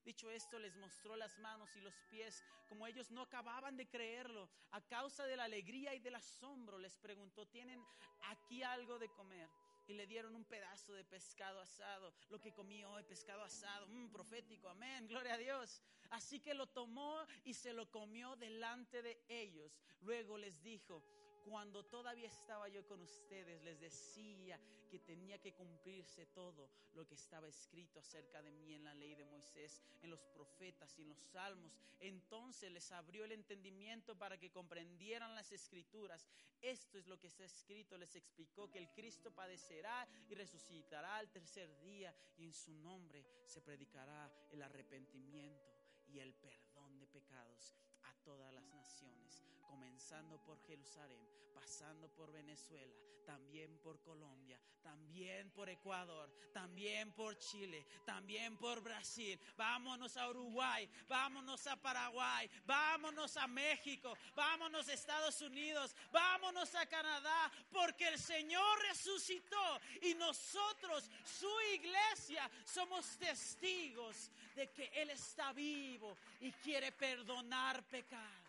Dicho 0.04 0.30
esto, 0.30 0.58
les 0.58 0.74
mostró 0.76 1.14
las 1.14 1.38
manos 1.38 1.76
y 1.76 1.80
los 1.80 1.94
pies, 2.10 2.42
como 2.68 2.86
ellos 2.86 3.10
no 3.12 3.22
acababan 3.22 3.76
de 3.76 3.86
creerlo. 3.86 4.48
A 4.72 4.80
causa 4.80 5.26
de 5.26 5.36
la 5.36 5.44
alegría 5.44 5.94
y 5.94 6.00
del 6.00 6.16
asombro, 6.16 6.78
les 6.78 6.98
preguntó, 6.98 7.46
¿tienen 7.46 7.80
aquí 8.22 8.62
algo 8.64 8.98
de 8.98 9.08
comer? 9.10 9.48
Y 9.86 9.94
le 9.94 10.06
dieron 10.06 10.34
un 10.34 10.44
pedazo 10.44 10.92
de 10.92 11.04
pescado 11.04 11.60
asado, 11.60 12.12
lo 12.30 12.40
que 12.40 12.52
comí 12.52 12.84
hoy, 12.84 13.02
pescado 13.04 13.42
asado, 13.42 13.86
un 13.86 14.04
mm, 14.04 14.12
profético, 14.12 14.68
amén, 14.68 15.06
gloria 15.06 15.34
a 15.34 15.38
Dios. 15.38 15.82
Así 16.10 16.40
que 16.40 16.54
lo 16.54 16.66
tomó 16.66 17.24
y 17.44 17.54
se 17.54 17.72
lo 17.72 17.90
comió 17.90 18.36
delante 18.36 19.02
de 19.02 19.24
ellos. 19.28 19.78
Luego 20.00 20.36
les 20.36 20.62
dijo, 20.62 21.02
cuando 21.44 21.84
todavía 21.84 22.28
estaba 22.28 22.68
yo 22.68 22.86
con 22.86 23.00
ustedes, 23.02 23.62
les 23.62 23.80
decía 23.80 24.58
que 24.90 24.98
tenía 24.98 25.40
que 25.40 25.54
cumplirse 25.54 26.26
todo 26.26 26.68
lo 26.94 27.06
que 27.06 27.14
estaba 27.14 27.48
escrito 27.48 27.98
acerca 27.98 28.42
de 28.42 28.52
mí 28.52 28.74
en 28.74 28.84
la 28.84 28.94
ley 28.94 29.14
de 29.14 29.24
Moisés, 29.24 29.82
en 30.02 30.10
los 30.10 30.20
profetas 30.26 30.98
y 30.98 31.02
en 31.02 31.08
los 31.08 31.18
salmos. 31.18 31.72
Entonces 31.98 32.70
les 32.70 32.92
abrió 32.92 33.24
el 33.24 33.32
entendimiento 33.32 34.16
para 34.18 34.38
que 34.38 34.50
comprendieran 34.50 35.34
las 35.34 35.50
escrituras. 35.52 36.28
Esto 36.60 36.98
es 36.98 37.06
lo 37.06 37.18
que 37.18 37.28
está 37.28 37.44
escrito. 37.44 37.96
Les 37.96 38.14
explicó 38.14 38.70
que 38.70 38.78
el 38.78 38.90
Cristo 38.90 39.30
padecerá 39.30 40.06
y 40.28 40.34
resucitará 40.34 41.16
al 41.16 41.30
tercer 41.30 41.80
día 41.80 42.14
y 42.36 42.44
en 42.44 42.52
su 42.52 42.74
nombre 42.74 43.24
se 43.46 43.62
predicará 43.62 44.30
el 44.50 44.62
arrepentimiento 44.62 45.72
y 46.06 46.18
el 46.18 46.34
perdón 46.34 46.98
de 46.98 47.06
pecados 47.06 47.74
a 48.02 48.14
todas 48.24 48.52
las 48.52 48.64
naciones 48.64 49.42
comenzando 49.72 50.36
por 50.44 50.60
Jerusalén, 50.66 51.26
pasando 51.54 52.06
por 52.10 52.30
Venezuela, 52.30 52.92
también 53.24 53.78
por 53.78 53.98
Colombia, 54.02 54.60
también 54.82 55.50
por 55.50 55.70
Ecuador, 55.70 56.30
también 56.52 57.10
por 57.12 57.38
Chile, 57.38 57.86
también 58.04 58.58
por 58.58 58.82
Brasil. 58.82 59.40
Vámonos 59.56 60.18
a 60.18 60.28
Uruguay, 60.28 60.86
vámonos 61.08 61.66
a 61.66 61.80
Paraguay, 61.80 62.50
vámonos 62.66 63.34
a 63.38 63.46
México, 63.46 64.14
vámonos 64.34 64.86
a 64.88 64.92
Estados 64.92 65.40
Unidos, 65.40 65.96
vámonos 66.12 66.74
a 66.74 66.84
Canadá, 66.84 67.50
porque 67.72 68.08
el 68.08 68.18
Señor 68.18 68.78
resucitó 68.82 69.80
y 70.02 70.12
nosotros, 70.14 71.10
su 71.24 71.50
iglesia, 71.74 72.50
somos 72.66 73.16
testigos 73.16 74.30
de 74.54 74.70
que 74.70 74.90
Él 74.92 75.08
está 75.08 75.54
vivo 75.54 76.14
y 76.40 76.52
quiere 76.52 76.92
perdonar 76.92 77.82
pecados. 77.84 78.41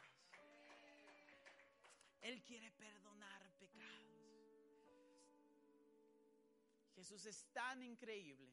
Él 2.24 2.42
quiere 2.44 2.72
perdonar 2.72 3.52
pecados. 3.60 4.14
Jesús 6.96 7.26
es 7.26 7.46
tan 7.52 7.84
increíble 7.84 8.50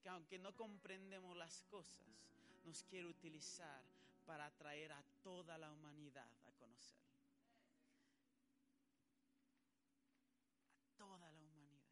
que 0.00 0.08
aunque 0.08 0.38
no 0.38 0.54
comprendemos 0.54 1.36
las 1.36 1.62
cosas, 1.62 2.06
nos 2.64 2.84
quiere 2.84 3.08
utilizar 3.08 3.84
para 4.24 4.46
atraer 4.46 4.92
a 4.92 5.02
toda 5.22 5.58
la 5.58 5.72
humanidad 5.72 6.30
a 6.46 6.52
conocerlo. 6.52 7.04
A 10.78 10.96
toda 10.96 11.18
la 11.18 11.40
humanidad. 11.40 11.82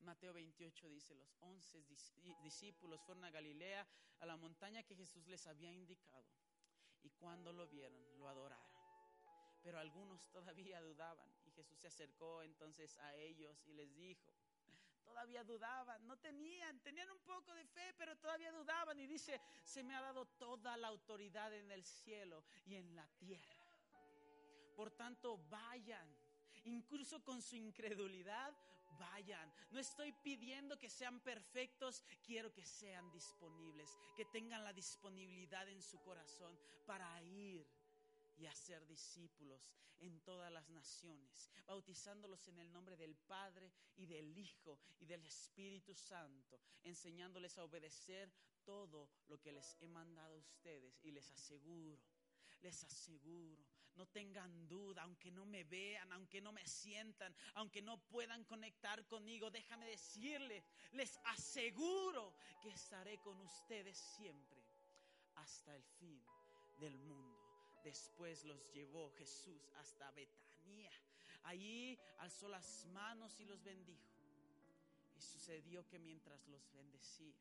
Mateo 0.00 0.32
28 0.32 0.88
dice, 0.88 1.14
los 1.14 1.36
once 1.42 1.84
discípulos 2.42 3.02
fueron 3.02 3.24
a 3.24 3.30
Galilea, 3.30 3.86
a 4.20 4.26
la 4.26 4.38
montaña 4.38 4.82
que 4.84 4.96
Jesús 4.96 5.26
les 5.26 5.46
había 5.46 5.70
indicado. 5.70 6.24
Y 7.02 7.10
cuando 7.10 7.52
lo 7.52 7.68
vieron, 7.68 8.00
lo 8.18 8.28
adoraron. 8.28 8.75
Pero 9.66 9.80
algunos 9.80 10.24
todavía 10.32 10.80
dudaban. 10.80 11.28
Y 11.44 11.50
Jesús 11.50 11.76
se 11.80 11.88
acercó 11.88 12.44
entonces 12.44 12.96
a 12.98 13.16
ellos 13.16 13.60
y 13.66 13.72
les 13.72 13.92
dijo, 13.96 14.32
todavía 15.02 15.42
dudaban, 15.42 16.06
no 16.06 16.16
tenían, 16.18 16.78
tenían 16.82 17.10
un 17.10 17.18
poco 17.20 17.52
de 17.52 17.64
fe, 17.64 17.92
pero 17.98 18.16
todavía 18.16 18.52
dudaban. 18.52 18.96
Y 19.00 19.08
dice, 19.08 19.40
se 19.64 19.82
me 19.82 19.96
ha 19.96 20.00
dado 20.00 20.24
toda 20.38 20.76
la 20.76 20.86
autoridad 20.86 21.52
en 21.52 21.68
el 21.72 21.84
cielo 21.84 22.44
y 22.64 22.76
en 22.76 22.94
la 22.94 23.08
tierra. 23.18 23.56
Por 24.76 24.92
tanto, 24.92 25.38
vayan, 25.48 26.08
incluso 26.64 27.24
con 27.24 27.42
su 27.42 27.56
incredulidad, 27.56 28.54
vayan. 29.00 29.52
No 29.72 29.80
estoy 29.80 30.12
pidiendo 30.12 30.78
que 30.78 30.88
sean 30.88 31.18
perfectos, 31.20 32.04
quiero 32.24 32.52
que 32.52 32.64
sean 32.64 33.10
disponibles, 33.10 33.98
que 34.16 34.26
tengan 34.26 34.62
la 34.62 34.72
disponibilidad 34.72 35.68
en 35.68 35.82
su 35.82 36.00
corazón 36.02 36.56
para 36.86 37.20
ir 37.22 37.66
y 38.36 38.46
hacer 38.46 38.86
discípulos 38.86 39.70
en 39.98 40.20
todas 40.20 40.52
las 40.52 40.68
naciones, 40.68 41.50
bautizándolos 41.66 42.46
en 42.48 42.58
el 42.58 42.72
nombre 42.72 42.96
del 42.96 43.16
Padre 43.16 43.72
y 43.96 44.06
del 44.06 44.36
Hijo 44.36 44.78
y 44.98 45.06
del 45.06 45.24
Espíritu 45.24 45.94
Santo, 45.94 46.60
enseñándoles 46.84 47.56
a 47.58 47.64
obedecer 47.64 48.30
todo 48.64 49.08
lo 49.28 49.40
que 49.40 49.52
les 49.52 49.76
he 49.80 49.88
mandado 49.88 50.34
a 50.34 50.38
ustedes 50.38 50.98
y 51.02 51.12
les 51.12 51.30
aseguro, 51.32 51.98
les 52.60 52.84
aseguro, 52.84 53.64
no 53.94 54.06
tengan 54.06 54.68
duda, 54.68 55.02
aunque 55.02 55.30
no 55.30 55.46
me 55.46 55.64
vean, 55.64 56.12
aunque 56.12 56.40
no 56.40 56.52
me 56.52 56.66
sientan, 56.66 57.34
aunque 57.54 57.80
no 57.80 57.98
puedan 58.08 58.44
conectar 58.44 59.06
conmigo, 59.06 59.50
déjame 59.50 59.86
decirles, 59.86 60.64
les 60.92 61.18
aseguro 61.24 62.34
que 62.62 62.70
estaré 62.70 63.18
con 63.18 63.40
ustedes 63.40 63.96
siempre 63.96 64.62
hasta 65.36 65.74
el 65.74 65.82
fin 65.82 66.22
del 66.78 66.98
mundo. 66.98 67.35
Después 67.86 68.42
los 68.42 68.68
llevó 68.72 69.12
Jesús 69.12 69.70
hasta 69.76 70.10
Betania. 70.10 70.90
Allí 71.44 71.96
alzó 72.18 72.48
las 72.48 72.84
manos 72.86 73.38
y 73.38 73.44
los 73.44 73.62
bendijo. 73.62 74.10
Y 75.14 75.20
sucedió 75.20 75.86
que 75.86 76.00
mientras 76.00 76.48
los 76.48 76.68
bendecía, 76.72 77.38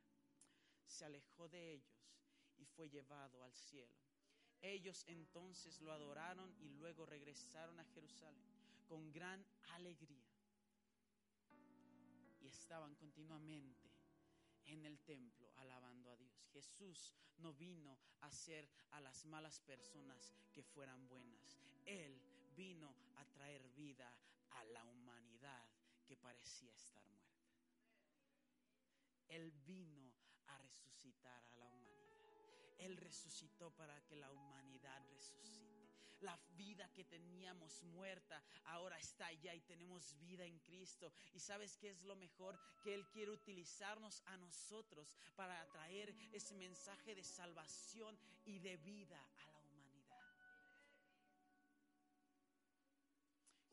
se 0.85 1.03
alejó 1.03 1.49
de 1.49 1.73
ellos 1.73 2.13
y 2.57 2.65
fue 2.65 2.87
llevado 2.91 3.43
al 3.43 3.55
cielo. 3.55 3.97
Ellos 4.61 5.03
entonces 5.07 5.81
lo 5.81 5.91
adoraron 5.91 6.55
y 6.59 6.69
luego 6.69 7.07
regresaron 7.07 7.79
a 7.79 7.85
Jerusalén 7.85 8.45
con 8.87 9.11
gran 9.11 9.43
alegría. 9.69 10.29
Y 12.39 12.47
estaban 12.49 12.93
continuamente 12.93 13.84
en 14.65 14.85
el 14.85 14.99
templo 14.99 15.51
alabando 15.57 16.11
a 16.11 16.15
Dios. 16.15 16.47
Jesús 16.51 17.13
no 17.37 17.53
vino 17.53 17.97
a 18.21 18.27
hacer 18.27 18.69
a 18.91 18.99
las 18.99 19.25
malas 19.25 19.59
personas 19.59 20.33
que 20.51 20.63
fueran 20.63 21.07
buenas. 21.07 21.59
Él 21.85 22.19
vino 22.55 22.95
a 23.15 23.25
traer 23.25 23.67
vida 23.69 24.11
a 24.51 24.63
la 24.65 24.83
humanidad 24.85 25.65
que 26.05 26.15
parecía 26.15 26.73
estar 26.73 27.03
muerta. 27.03 27.25
Él 29.27 29.51
vino 29.65 30.13
a 30.47 30.57
resucitar 30.59 31.43
a 31.51 31.55
la 31.57 31.67
humanidad. 31.71 32.75
Él 32.77 32.97
resucitó 32.97 33.71
para 33.71 33.99
que 34.05 34.15
la 34.15 34.31
humanidad 34.31 35.01
resucite. 35.09 35.84
La 36.25 36.39
vida 36.57 36.91
que 36.91 37.03
teníamos 37.03 37.83
muerta 37.83 38.41
ahora 38.63 38.97
está 38.97 39.27
allá 39.27 39.53
y 39.53 39.61
tenemos 39.61 40.17
vida 40.17 40.43
en 40.43 40.57
Cristo. 40.57 41.13
Y 41.35 41.39
sabes 41.39 41.77
qué 41.77 41.89
es 41.89 42.01
lo 42.01 42.15
mejor? 42.15 42.59
Que 42.83 42.95
Él 42.95 43.05
quiere 43.09 43.29
utilizarnos 43.29 44.23
a 44.25 44.35
nosotros 44.37 45.15
para 45.35 45.63
traer 45.71 46.15
ese 46.31 46.55
mensaje 46.55 47.13
de 47.13 47.23
salvación 47.23 48.17
y 48.43 48.57
de 48.57 48.75
vida 48.77 49.23
a 49.37 49.45
la 49.51 49.59
humanidad. 49.59 50.25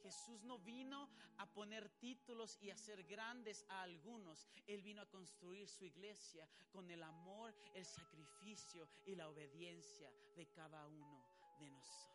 Jesús 0.02 0.42
no 0.42 0.58
vino 0.58 1.08
a 1.38 1.46
poner 1.54 1.88
títulos 2.00 2.58
y 2.60 2.68
hacer 2.68 3.02
grandes 3.04 3.64
a 3.70 3.80
algunos. 3.80 4.46
Él 4.66 4.82
vino 4.82 5.00
a 5.00 5.08
construir 5.08 5.66
su 5.70 5.86
iglesia 5.86 6.46
con 6.70 6.90
el 6.90 7.02
amor, 7.02 7.54
el 7.72 7.86
sacrificio 7.86 8.90
y 9.06 9.14
la 9.14 9.30
obediencia 9.30 10.12
de 10.36 10.46
cada 10.48 10.86
uno 10.86 11.24
de 11.58 11.70
nosotros. 11.70 12.11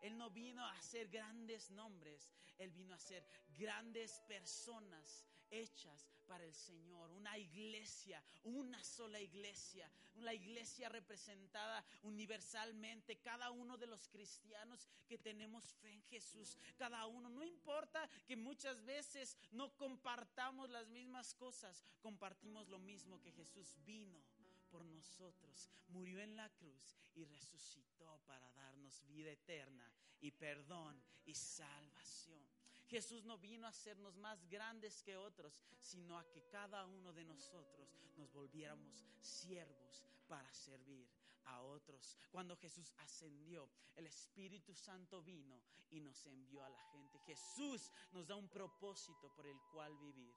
Él 0.00 0.16
no 0.16 0.30
vino 0.30 0.64
a 0.64 0.72
hacer 0.72 1.08
grandes 1.08 1.70
nombres, 1.70 2.30
Él 2.58 2.70
vino 2.70 2.94
a 2.94 2.98
ser 2.98 3.24
grandes 3.56 4.20
personas 4.26 5.24
hechas 5.50 6.08
para 6.26 6.44
el 6.44 6.54
Señor. 6.54 7.10
Una 7.10 7.36
iglesia, 7.36 8.22
una 8.44 8.82
sola 8.84 9.20
iglesia, 9.20 9.90
una 10.14 10.32
iglesia 10.32 10.88
representada 10.88 11.84
universalmente. 12.02 13.18
Cada 13.18 13.50
uno 13.50 13.76
de 13.76 13.86
los 13.86 14.08
cristianos 14.08 14.86
que 15.08 15.18
tenemos 15.18 15.64
fe 15.74 15.90
en 15.90 16.02
Jesús, 16.04 16.56
cada 16.76 17.06
uno, 17.06 17.28
no 17.28 17.42
importa 17.42 18.08
que 18.26 18.36
muchas 18.36 18.84
veces 18.84 19.36
no 19.50 19.76
compartamos 19.76 20.70
las 20.70 20.88
mismas 20.88 21.34
cosas, 21.34 21.84
compartimos 22.00 22.68
lo 22.68 22.78
mismo 22.78 23.20
que 23.20 23.32
Jesús 23.32 23.76
vino 23.84 24.22
por 24.70 24.84
nosotros, 24.84 25.68
murió 25.88 26.20
en 26.20 26.36
la 26.36 26.48
cruz 26.50 26.96
y 27.14 27.24
resucitó 27.24 28.20
para 28.26 28.50
darnos 28.52 29.04
vida 29.06 29.30
eterna 29.30 29.90
y 30.20 30.30
perdón 30.30 31.02
y 31.24 31.34
salvación. 31.34 32.46
Jesús 32.86 33.24
no 33.24 33.38
vino 33.38 33.66
a 33.66 33.70
hacernos 33.70 34.16
más 34.16 34.44
grandes 34.48 35.02
que 35.02 35.16
otros, 35.16 35.62
sino 35.78 36.18
a 36.18 36.28
que 36.28 36.42
cada 36.48 36.84
uno 36.86 37.12
de 37.12 37.24
nosotros 37.24 37.96
nos 38.16 38.32
volviéramos 38.32 39.06
siervos 39.20 40.04
para 40.26 40.52
servir 40.52 41.08
a 41.44 41.60
otros. 41.62 42.16
Cuando 42.30 42.56
Jesús 42.56 42.92
ascendió, 42.98 43.70
el 43.94 44.06
Espíritu 44.06 44.74
Santo 44.74 45.22
vino 45.22 45.60
y 45.90 46.00
nos 46.00 46.24
envió 46.26 46.64
a 46.64 46.68
la 46.68 46.82
gente. 46.92 47.18
Jesús 47.20 47.90
nos 48.12 48.26
da 48.26 48.34
un 48.34 48.48
propósito 48.48 49.32
por 49.34 49.46
el 49.46 49.60
cual 49.72 49.96
vivir, 49.98 50.34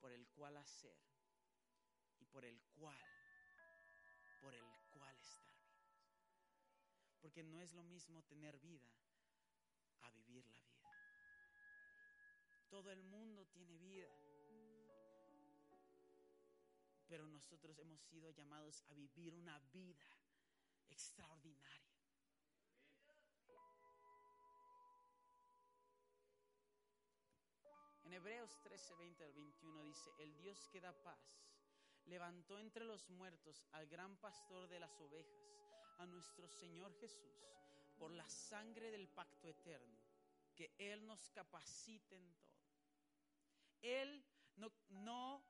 por 0.00 0.12
el 0.12 0.26
cual 0.28 0.56
hacer 0.56 0.96
y 2.18 2.24
por 2.26 2.44
el 2.44 2.60
cual 2.78 3.15
por 4.46 4.54
el 4.54 4.64
cual 4.94 5.18
estar 5.18 5.58
vivos. 5.58 6.06
Porque 7.20 7.42
no 7.42 7.60
es 7.60 7.72
lo 7.74 7.82
mismo 7.82 8.22
tener 8.22 8.56
vida 8.60 8.88
a 10.02 10.10
vivir 10.10 10.46
la 10.46 10.60
vida. 10.60 10.94
Todo 12.68 12.92
el 12.92 13.02
mundo 13.02 13.44
tiene 13.46 13.76
vida. 13.78 14.08
Pero 17.08 17.26
nosotros 17.26 17.76
hemos 17.80 18.00
sido 18.02 18.30
llamados 18.30 18.84
a 18.88 18.94
vivir 18.94 19.34
una 19.34 19.58
vida 19.72 20.06
extraordinaria. 20.90 21.96
En 28.04 28.12
Hebreos 28.12 28.56
13, 28.62 28.94
20 28.94 29.24
al 29.24 29.32
21 29.32 29.82
dice, 29.82 30.12
el 30.18 30.36
Dios 30.36 30.68
que 30.68 30.80
da 30.80 30.92
paz 30.92 31.36
levantó 32.06 32.58
entre 32.58 32.84
los 32.84 33.08
muertos 33.10 33.64
al 33.72 33.86
gran 33.86 34.16
pastor 34.16 34.68
de 34.68 34.80
las 34.80 35.00
ovejas, 35.00 35.56
a 35.98 36.06
nuestro 36.06 36.48
Señor 36.48 36.94
Jesús, 37.00 37.46
por 37.98 38.12
la 38.12 38.28
sangre 38.28 38.90
del 38.90 39.08
pacto 39.08 39.48
eterno, 39.48 39.98
que 40.54 40.74
Él 40.78 41.06
nos 41.06 41.28
capacite 41.30 42.16
en 42.16 42.34
todo. 42.34 42.46
Él 43.82 44.24
no, 44.56 45.44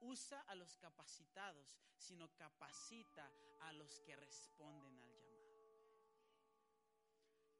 usa 0.00 0.40
a 0.42 0.54
los 0.54 0.76
capacitados, 0.76 1.78
sino 1.96 2.28
capacita 2.34 3.30
a 3.60 3.72
los 3.72 4.00
que 4.00 4.16
responden 4.16 5.00
al 5.02 5.14
llamado. 5.14 6.18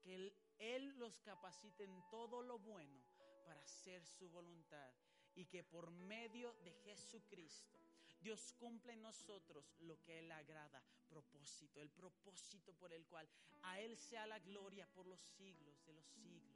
Que 0.02 0.14
él, 0.58 0.98
los 0.98 1.20
capacite 1.20 1.84
en 1.84 2.08
todo 2.10 2.42
lo 2.42 2.58
bueno 2.58 3.02
para 3.44 3.60
hacer 3.62 4.04
su 4.06 4.28
voluntad 4.28 4.92
y 5.34 5.46
que 5.46 5.64
por 5.64 5.90
medio 5.90 6.52
de 6.64 6.72
Jesucristo 6.72 7.78
Dios 8.20 8.52
cumple 8.58 8.92
en 8.92 9.02
nosotros 9.02 9.64
lo 9.80 10.00
que 10.02 10.18
Él 10.18 10.30
agrada, 10.32 10.82
propósito, 11.08 11.80
el 11.80 11.90
propósito 11.90 12.72
por 12.74 12.92
el 12.92 13.06
cual 13.06 13.28
a 13.62 13.80
Él 13.80 13.96
sea 13.96 14.26
la 14.26 14.38
gloria 14.40 14.86
por 14.88 15.06
los 15.06 15.20
siglos 15.20 15.84
de 15.84 15.92
los 15.92 16.06
siglos. 16.06 16.48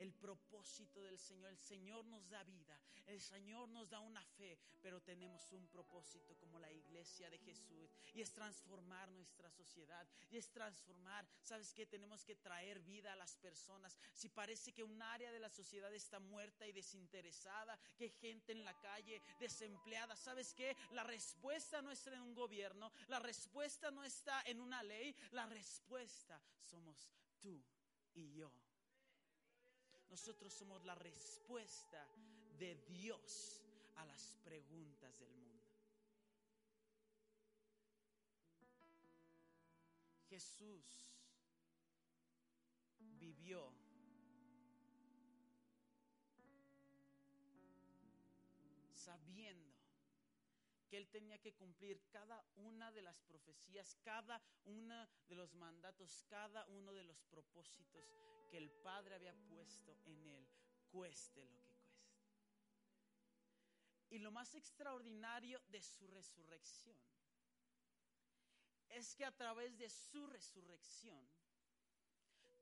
El 0.00 0.14
propósito 0.14 1.02
del 1.02 1.18
Señor. 1.18 1.50
El 1.50 1.58
Señor 1.58 2.06
nos 2.06 2.26
da 2.30 2.42
vida, 2.42 2.80
el 3.06 3.20
Señor 3.20 3.68
nos 3.68 3.90
da 3.90 4.00
una 4.00 4.24
fe, 4.24 4.58
pero 4.80 5.02
tenemos 5.02 5.52
un 5.52 5.68
propósito 5.68 6.34
como 6.38 6.58
la 6.58 6.72
iglesia 6.72 7.28
de 7.28 7.38
Jesús 7.38 7.94
y 8.14 8.22
es 8.22 8.32
transformar 8.32 9.10
nuestra 9.10 9.50
sociedad 9.50 10.08
y 10.30 10.38
es 10.38 10.50
transformar, 10.50 11.28
¿sabes 11.42 11.74
qué? 11.74 11.84
Tenemos 11.84 12.24
que 12.24 12.36
traer 12.36 12.80
vida 12.80 13.12
a 13.12 13.16
las 13.16 13.36
personas. 13.36 13.98
Si 14.14 14.30
parece 14.30 14.72
que 14.72 14.82
un 14.82 15.02
área 15.02 15.30
de 15.32 15.38
la 15.38 15.50
sociedad 15.50 15.92
está 15.92 16.18
muerta 16.18 16.66
y 16.66 16.72
desinteresada, 16.72 17.78
que 17.98 18.08
gente 18.08 18.52
en 18.52 18.64
la 18.64 18.78
calle 18.80 19.20
desempleada, 19.38 20.16
¿sabes 20.16 20.54
qué? 20.54 20.74
La 20.92 21.04
respuesta 21.04 21.82
no 21.82 21.90
está 21.90 22.14
en 22.14 22.22
un 22.22 22.34
gobierno, 22.34 22.90
la 23.08 23.18
respuesta 23.18 23.90
no 23.90 24.02
está 24.02 24.40
en 24.46 24.60
una 24.60 24.82
ley, 24.82 25.14
la 25.32 25.44
respuesta 25.44 26.40
somos 26.58 27.10
tú 27.38 27.62
y 28.14 28.32
yo. 28.32 28.50
Nosotros 30.10 30.52
somos 30.52 30.84
la 30.84 30.94
respuesta 30.96 32.04
de 32.58 32.74
Dios 32.88 33.62
a 33.96 34.04
las 34.04 34.36
preguntas 34.44 35.18
del 35.18 35.32
mundo. 35.36 35.50
Jesús 40.28 41.10
vivió 42.98 43.72
sabiendo 48.94 49.79
que 50.90 50.96
él 50.96 51.08
tenía 51.08 51.38
que 51.38 51.54
cumplir 51.54 52.02
cada 52.10 52.44
una 52.56 52.90
de 52.90 53.02
las 53.02 53.22
profecías, 53.22 53.96
cada 54.02 54.42
uno 54.64 55.08
de 55.28 55.36
los 55.36 55.54
mandatos, 55.54 56.24
cada 56.28 56.66
uno 56.66 56.92
de 56.92 57.04
los 57.04 57.22
propósitos 57.22 58.04
que 58.50 58.58
el 58.58 58.70
Padre 58.70 59.14
había 59.14 59.32
puesto 59.48 59.96
en 60.04 60.26
él, 60.26 60.48
cueste 60.90 61.44
lo 61.44 61.62
que 61.62 61.74
cueste. 61.74 62.10
Y 64.10 64.18
lo 64.18 64.32
más 64.32 64.52
extraordinario 64.56 65.60
de 65.68 65.80
su 65.80 66.08
resurrección 66.08 66.98
es 68.88 69.14
que 69.14 69.24
a 69.24 69.30
través 69.30 69.78
de 69.78 69.88
su 69.88 70.26
resurrección 70.26 71.24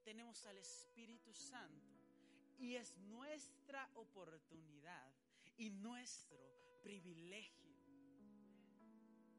tenemos 0.05 0.45
al 0.45 0.59
Espíritu 0.59 1.33
Santo 1.33 1.97
y 2.59 2.75
es 2.75 2.95
nuestra 2.99 3.89
oportunidad 3.95 5.11
y 5.57 5.71
nuestro 5.71 6.39
privilegio 6.83 7.68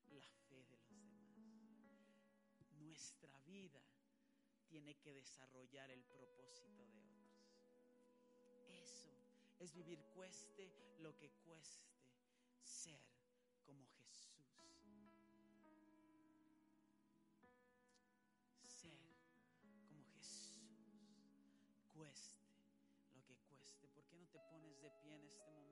la 0.07 0.31
fe 0.49 0.65
de 0.65 0.77
los 0.79 0.89
demás. 0.89 1.29
Nuestra 2.71 3.39
vida 3.41 3.83
tiene 4.67 4.95
que 4.97 5.13
desarrollar 5.13 5.91
el 5.91 6.05
propósito 6.05 6.77
de 6.77 6.85
otros. 6.85 7.18
Eso 8.89 9.11
es 9.59 9.73
vivir 9.75 10.03
cueste 10.15 10.71
lo 11.01 11.15
que 11.17 11.31
cueste, 11.45 11.93
ser 12.63 13.01
como 13.67 13.87
Jesús. 13.87 14.39
Ser 18.67 18.99
como 19.89 20.05
Jesús. 20.15 20.63
Cueste 21.93 22.39
lo 23.15 23.25
que 23.25 23.37
cueste. 23.51 23.89
¿Por 23.89 24.07
qué 24.07 24.17
no 24.17 24.27
te 24.29 24.39
pones 24.51 24.81
de 24.81 24.91
pie 25.03 25.15
en 25.15 25.25
este 25.25 25.51
momento? 25.51 25.69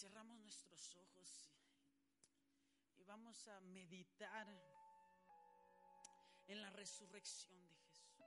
cerramos 0.00 0.40
nuestros 0.40 0.96
ojos 0.96 1.59
vamos 3.10 3.48
a 3.48 3.58
meditar 3.60 4.46
en 6.46 6.62
la 6.62 6.70
resurrección 6.70 7.60
de 7.66 7.74
Jesús. 7.74 8.22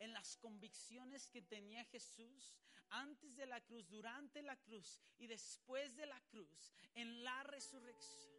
En 0.00 0.12
las 0.12 0.36
convicciones 0.38 1.28
que 1.28 1.40
tenía 1.40 1.84
Jesús 1.84 2.56
antes 2.88 3.36
de 3.36 3.46
la 3.46 3.60
cruz, 3.60 3.88
durante 3.88 4.42
la 4.42 4.56
cruz 4.56 5.00
y 5.18 5.28
después 5.28 5.94
de 5.94 6.06
la 6.06 6.20
cruz, 6.32 6.72
en 6.94 7.22
la 7.22 7.44
resurrección. 7.44 8.34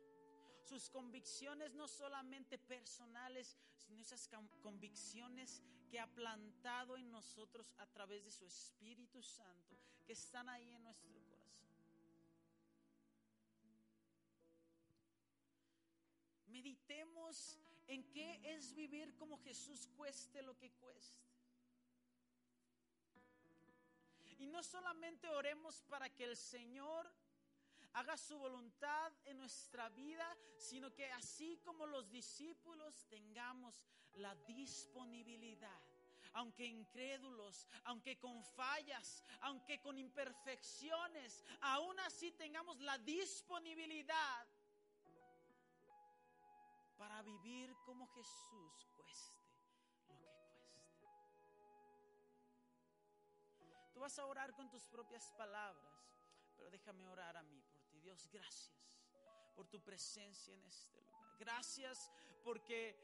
Sus 0.66 0.90
convicciones 0.90 1.74
no 1.74 1.88
solamente 1.88 2.58
personales, 2.58 3.58
sino 3.78 4.02
esas 4.02 4.30
convicciones 4.62 5.62
que 5.90 5.98
ha 5.98 6.08
plantado 6.08 6.98
en 6.98 7.10
nosotros 7.10 7.74
a 7.78 7.86
través 7.86 8.26
de 8.26 8.32
su 8.32 8.46
Espíritu 8.46 9.24
Santo, 9.24 9.78
que 10.06 10.12
están 10.12 10.50
ahí 10.50 10.74
en 10.74 10.84
nuestro 10.84 11.10
corazón. 11.10 11.31
Meditemos 16.52 17.58
en 17.88 18.04
qué 18.12 18.40
es 18.44 18.74
vivir 18.74 19.16
como 19.16 19.38
Jesús 19.40 19.88
cueste 19.98 20.42
lo 20.42 20.58
que 20.58 20.72
cueste. 20.72 21.32
Y 24.40 24.48
no 24.48 24.64
solamente 24.64 25.30
oremos 25.30 25.82
para 25.84 26.10
que 26.10 26.24
el 26.24 26.36
Señor 26.36 27.12
haga 27.94 28.18
su 28.18 28.38
voluntad 28.38 29.12
en 29.26 29.38
nuestra 29.38 29.90
vida, 29.90 30.28
sino 30.58 30.94
que 30.94 31.12
así 31.12 31.60
como 31.64 31.86
los 31.86 32.10
discípulos 32.10 33.06
tengamos 33.10 33.86
la 34.14 34.36
disponibilidad 34.48 35.82
aunque 36.34 36.66
incrédulos, 36.66 37.68
aunque 37.84 38.18
con 38.18 38.42
fallas, 38.44 39.24
aunque 39.42 39.82
con 39.82 39.98
imperfecciones, 39.98 41.44
aún 41.60 42.00
así 42.00 42.32
tengamos 42.32 42.80
la 42.80 42.98
disponibilidad 43.00 44.48
para 47.02 47.24
vivir 47.24 47.76
como 47.84 48.06
Jesús 48.10 48.86
cueste 48.96 49.42
lo 50.20 50.30
que 50.46 50.68
cueste. 50.70 51.10
Tú 53.92 54.00
vas 54.00 54.20
a 54.20 54.26
orar 54.28 54.54
con 54.54 54.70
tus 54.70 54.86
propias 54.86 55.32
palabras, 55.32 56.14
pero 56.56 56.70
déjame 56.70 57.08
orar 57.08 57.38
a 57.38 57.42
mí 57.42 57.60
por 57.60 57.82
ti. 57.90 58.00
Dios, 58.02 58.30
gracias 58.32 59.02
por 59.56 59.68
tu 59.68 59.82
presencia 59.82 60.54
en 60.54 60.64
este 60.64 61.02
lugar. 61.02 61.38
Gracias 61.40 62.12
porque 62.44 62.96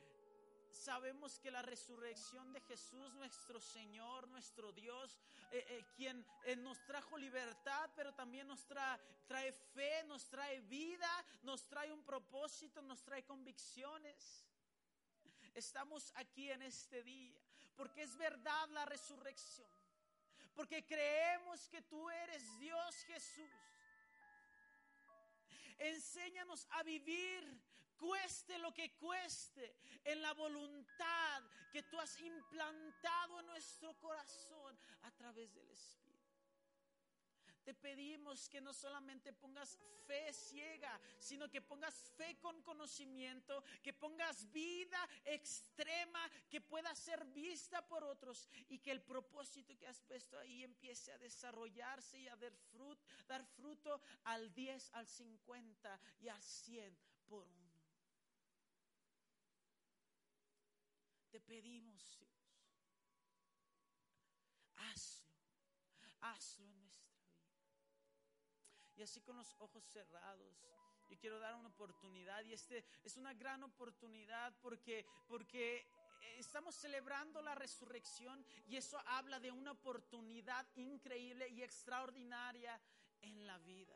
sabemos 0.72 1.40
que 1.40 1.52
la 1.52 1.62
resurrección 1.62 2.54
de 2.54 2.62
Jesús, 2.62 3.14
nuestro 3.16 3.60
Señor, 3.60 4.28
nuestro 4.28 4.72
Dios, 4.72 5.20
eh, 5.52 5.66
eh, 5.70 5.86
quien 5.96 6.26
eh, 6.46 6.56
nos 6.56 6.84
trajo 6.86 7.18
libertad, 7.18 7.90
pero 7.96 8.14
también 8.14 8.48
nos 8.48 8.66
trae, 8.66 9.52
fe, 9.74 10.04
nos 10.06 10.28
trae 10.30 10.60
vida, 10.62 11.26
nos 11.44 11.68
trae 11.68 11.92
un 11.92 12.04
propósito, 12.04 12.82
nos 12.82 13.04
trae 13.04 13.24
convicciones. 13.24 14.46
Estamos 15.54 16.12
aquí 16.16 16.52
en 16.52 16.62
este 16.62 17.04
día 17.04 17.42
porque 17.76 18.02
es 18.02 18.18
verdad 18.18 18.70
la 18.70 18.86
resurrección, 18.86 19.70
porque 20.56 20.84
creemos 20.86 21.70
que 21.70 21.82
tú 21.84 22.10
eres 22.10 22.60
Dios 22.60 22.96
Jesús. 23.06 23.52
Enséñanos 25.78 26.68
a 26.72 26.82
vivir 26.82 27.62
cueste 27.98 28.58
lo 28.60 28.74
que 28.74 28.94
cueste, 28.96 29.76
en 30.04 30.22
la 30.22 30.34
voluntad 30.34 31.44
que 31.72 31.84
tú 31.84 32.00
has 32.00 32.18
implantado 32.20 33.40
en 33.40 33.48
nuestro 33.48 33.94
corazón 34.00 34.78
a 35.02 35.12
través 35.12 35.54
del 35.54 35.70
Espíritu. 35.70 36.08
Te 37.68 37.74
pedimos 37.74 38.48
que 38.48 38.62
no 38.62 38.72
solamente 38.74 39.34
pongas 39.34 39.78
fe 40.06 40.32
ciega, 40.32 40.98
sino 41.20 41.50
que 41.50 41.62
pongas 41.62 41.96
fe 42.16 42.38
con 42.40 42.62
conocimiento, 42.62 43.62
que 43.84 43.92
pongas 43.92 44.50
vida 44.54 44.98
extrema 45.26 46.32
que 46.50 46.62
pueda 46.62 46.96
ser 46.96 47.26
vista 47.26 47.86
por 47.86 48.06
otros 48.06 48.48
y 48.70 48.80
que 48.80 48.92
el 48.92 49.02
propósito 49.02 49.78
que 49.78 49.86
has 49.86 50.00
puesto 50.04 50.40
ahí 50.40 50.64
empiece 50.64 51.12
a 51.12 51.18
desarrollarse 51.18 52.18
y 52.18 52.30
a 52.30 52.38
dar 52.38 52.56
fruto, 52.72 53.04
dar 53.28 53.46
fruto 53.46 54.02
al 54.24 54.54
10, 54.54 54.94
al 54.94 55.06
50 55.06 56.00
y 56.22 56.30
al 56.30 56.42
100 56.42 56.98
por 57.28 57.44
uno. 57.44 57.67
Te 61.38 61.42
pedimos, 61.42 62.04
hazlo, 64.76 65.30
hazlo 66.22 66.66
en 66.66 66.80
nuestra 66.80 67.16
vida. 67.20 67.46
Y 68.96 69.04
así 69.04 69.22
con 69.22 69.38
los 69.38 69.56
ojos 69.60 69.84
cerrados, 69.84 70.66
yo 71.08 71.20
quiero 71.20 71.38
dar 71.38 71.54
una 71.54 71.68
oportunidad 71.70 72.44
y 72.44 72.54
este 72.54 72.84
es 73.04 73.18
una 73.18 73.36
gran 73.36 73.62
oportunidad 73.62 74.52
porque 74.64 75.06
porque 75.28 75.86
estamos 76.40 76.74
celebrando 76.74 77.40
la 77.44 77.54
resurrección 77.54 78.44
y 78.66 78.78
eso 78.78 79.00
habla 79.06 79.40
de 79.40 79.52
una 79.52 79.74
oportunidad 79.74 80.66
increíble 80.74 81.50
y 81.50 81.62
extraordinaria 81.62 82.82
en 83.22 83.46
la 83.46 83.60
vida. 83.60 83.96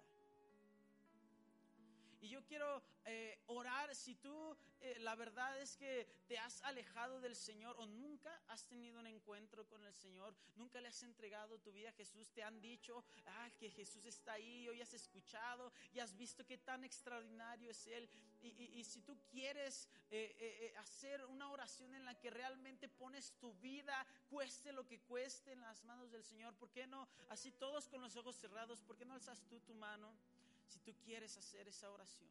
Y 2.22 2.30
yo 2.30 2.46
quiero 2.46 2.84
eh, 3.06 3.40
orar 3.48 3.96
si 3.96 4.14
tú, 4.14 4.56
eh, 4.80 5.00
la 5.00 5.16
verdad 5.16 5.60
es 5.60 5.76
que 5.76 6.08
te 6.28 6.38
has 6.38 6.62
alejado 6.62 7.20
del 7.20 7.36
Señor 7.36 7.76
o 7.80 7.88
nunca 7.88 8.40
has 8.48 8.64
tenido 8.68 9.00
un 9.00 9.08
encuentro 9.08 9.68
con 9.68 9.84
el 9.84 9.94
Señor, 9.96 10.36
nunca 10.56 10.80
le 10.80 10.88
has 10.88 11.02
entregado 11.02 11.58
tu 11.58 11.72
vida 11.72 11.90
a 11.90 11.94
Jesús, 11.94 12.30
te 12.30 12.44
han 12.44 12.62
dicho 12.62 13.04
ah, 13.26 13.50
que 13.58 13.72
Jesús 13.72 14.06
está 14.06 14.34
ahí, 14.34 14.70
hoy 14.70 14.82
has 14.82 14.94
escuchado 14.94 15.74
y 15.94 16.00
has 16.00 16.16
visto 16.16 16.46
qué 16.46 16.60
tan 16.60 16.84
extraordinario 16.84 17.72
es 17.72 17.88
Él. 17.88 18.08
Y, 18.44 18.84
si 18.86 19.02
tú 19.02 19.16
quieres 19.30 19.88
eh, 20.10 20.74
hacer 20.80 21.24
una 21.26 21.52
oración 21.52 21.94
en 21.94 22.06
la 22.06 22.20
que 22.20 22.32
realmente 22.32 22.90
pones 22.90 23.34
tu 23.34 23.54
vida, 23.56 24.04
cueste 24.32 24.74
lo 24.74 24.88
que 24.88 25.00
cueste 25.00 25.52
en 25.52 25.62
las 25.62 25.84
manos 25.84 26.12
del 26.12 26.24
Señor, 26.24 26.56
¿por 26.56 26.72
qué 26.72 26.88
no? 26.88 27.08
Así 27.30 27.52
todos 27.52 27.88
con 27.88 28.02
los 28.02 28.16
ojos 28.16 28.36
cerrados, 28.36 28.82
¿por 28.82 28.98
qué 28.98 29.06
no 29.06 29.14
alzas 29.14 29.44
tú 29.48 29.60
tu 29.60 29.76
mano? 29.76 30.12
Si 30.72 30.80
tú 30.80 30.96
quieres 31.04 31.36
hacer 31.36 31.68
esa 31.68 31.92
oración, 31.92 32.30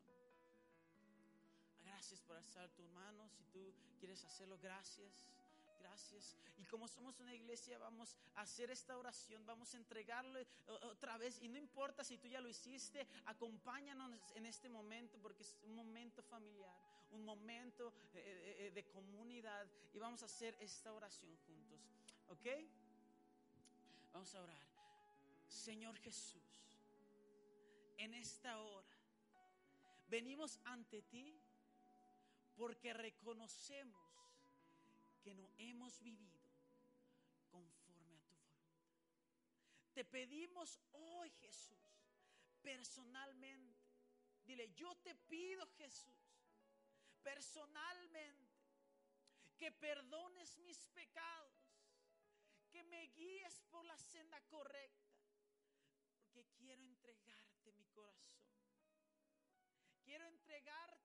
gracias 1.84 2.22
por 2.22 2.38
alzar 2.38 2.70
tu 2.70 2.82
mano. 2.84 3.28
Si 3.28 3.44
tú 3.52 3.74
quieres 3.98 4.24
hacerlo, 4.24 4.58
gracias. 4.62 5.26
Gracias. 5.78 6.36
Y 6.56 6.64
como 6.64 6.88
somos 6.88 7.20
una 7.20 7.34
iglesia, 7.34 7.76
vamos 7.78 8.16
a 8.36 8.40
hacer 8.42 8.70
esta 8.70 8.96
oración, 8.96 9.44
vamos 9.44 9.74
a 9.74 9.76
entregarle 9.76 10.46
otra 10.84 11.18
vez. 11.18 11.38
Y 11.42 11.48
no 11.48 11.58
importa 11.58 12.02
si 12.02 12.16
tú 12.16 12.28
ya 12.28 12.40
lo 12.40 12.48
hiciste, 12.48 13.06
acompáñanos 13.26 14.10
en 14.34 14.46
este 14.46 14.70
momento 14.70 15.18
porque 15.20 15.42
es 15.42 15.58
un 15.64 15.74
momento 15.74 16.22
familiar, 16.22 16.74
un 17.10 17.24
momento 17.24 17.92
eh, 18.14 18.20
eh, 18.24 18.66
eh, 18.66 18.70
de 18.70 18.84
comunidad. 18.86 19.66
Y 19.92 19.98
vamos 19.98 20.22
a 20.22 20.26
hacer 20.26 20.56
esta 20.60 20.94
oración 20.94 21.36
juntos. 21.46 21.80
¿Ok? 22.28 22.46
Vamos 24.14 24.34
a 24.34 24.42
orar. 24.42 24.62
Señor 25.46 25.96
Jesús 25.98 26.49
en 28.00 28.14
esta 28.14 28.58
hora 28.58 28.96
venimos 30.08 30.58
ante 30.64 31.02
ti 31.02 31.38
porque 32.56 32.94
reconocemos 32.94 34.00
que 35.22 35.34
no 35.34 35.50
hemos 35.58 36.00
vivido 36.00 36.40
conforme 37.50 38.16
a 38.16 38.20
tu 38.22 38.34
voluntad. 38.34 38.72
Te 39.92 40.04
pedimos 40.04 40.80
hoy, 40.92 41.30
Jesús, 41.42 41.76
personalmente, 42.62 43.78
dile, 44.44 44.72
yo 44.72 44.94
te 44.96 45.14
pido, 45.14 45.66
Jesús, 45.76 46.14
personalmente, 47.22 48.48
que 49.58 49.70
perdones 49.72 50.56
mis 50.60 50.86
pecados, 50.86 51.52
que 52.70 52.82
me 52.84 53.08
guíes 53.08 53.60
por 53.70 53.84
la 53.84 53.98
senda 53.98 54.40
correcta, 54.48 55.12
porque 56.32 56.54
quiero 56.54 56.82
entregar 56.82 57.39
corazón. 57.94 58.14
Quiero. 60.04 60.30
Quiero 60.50 60.99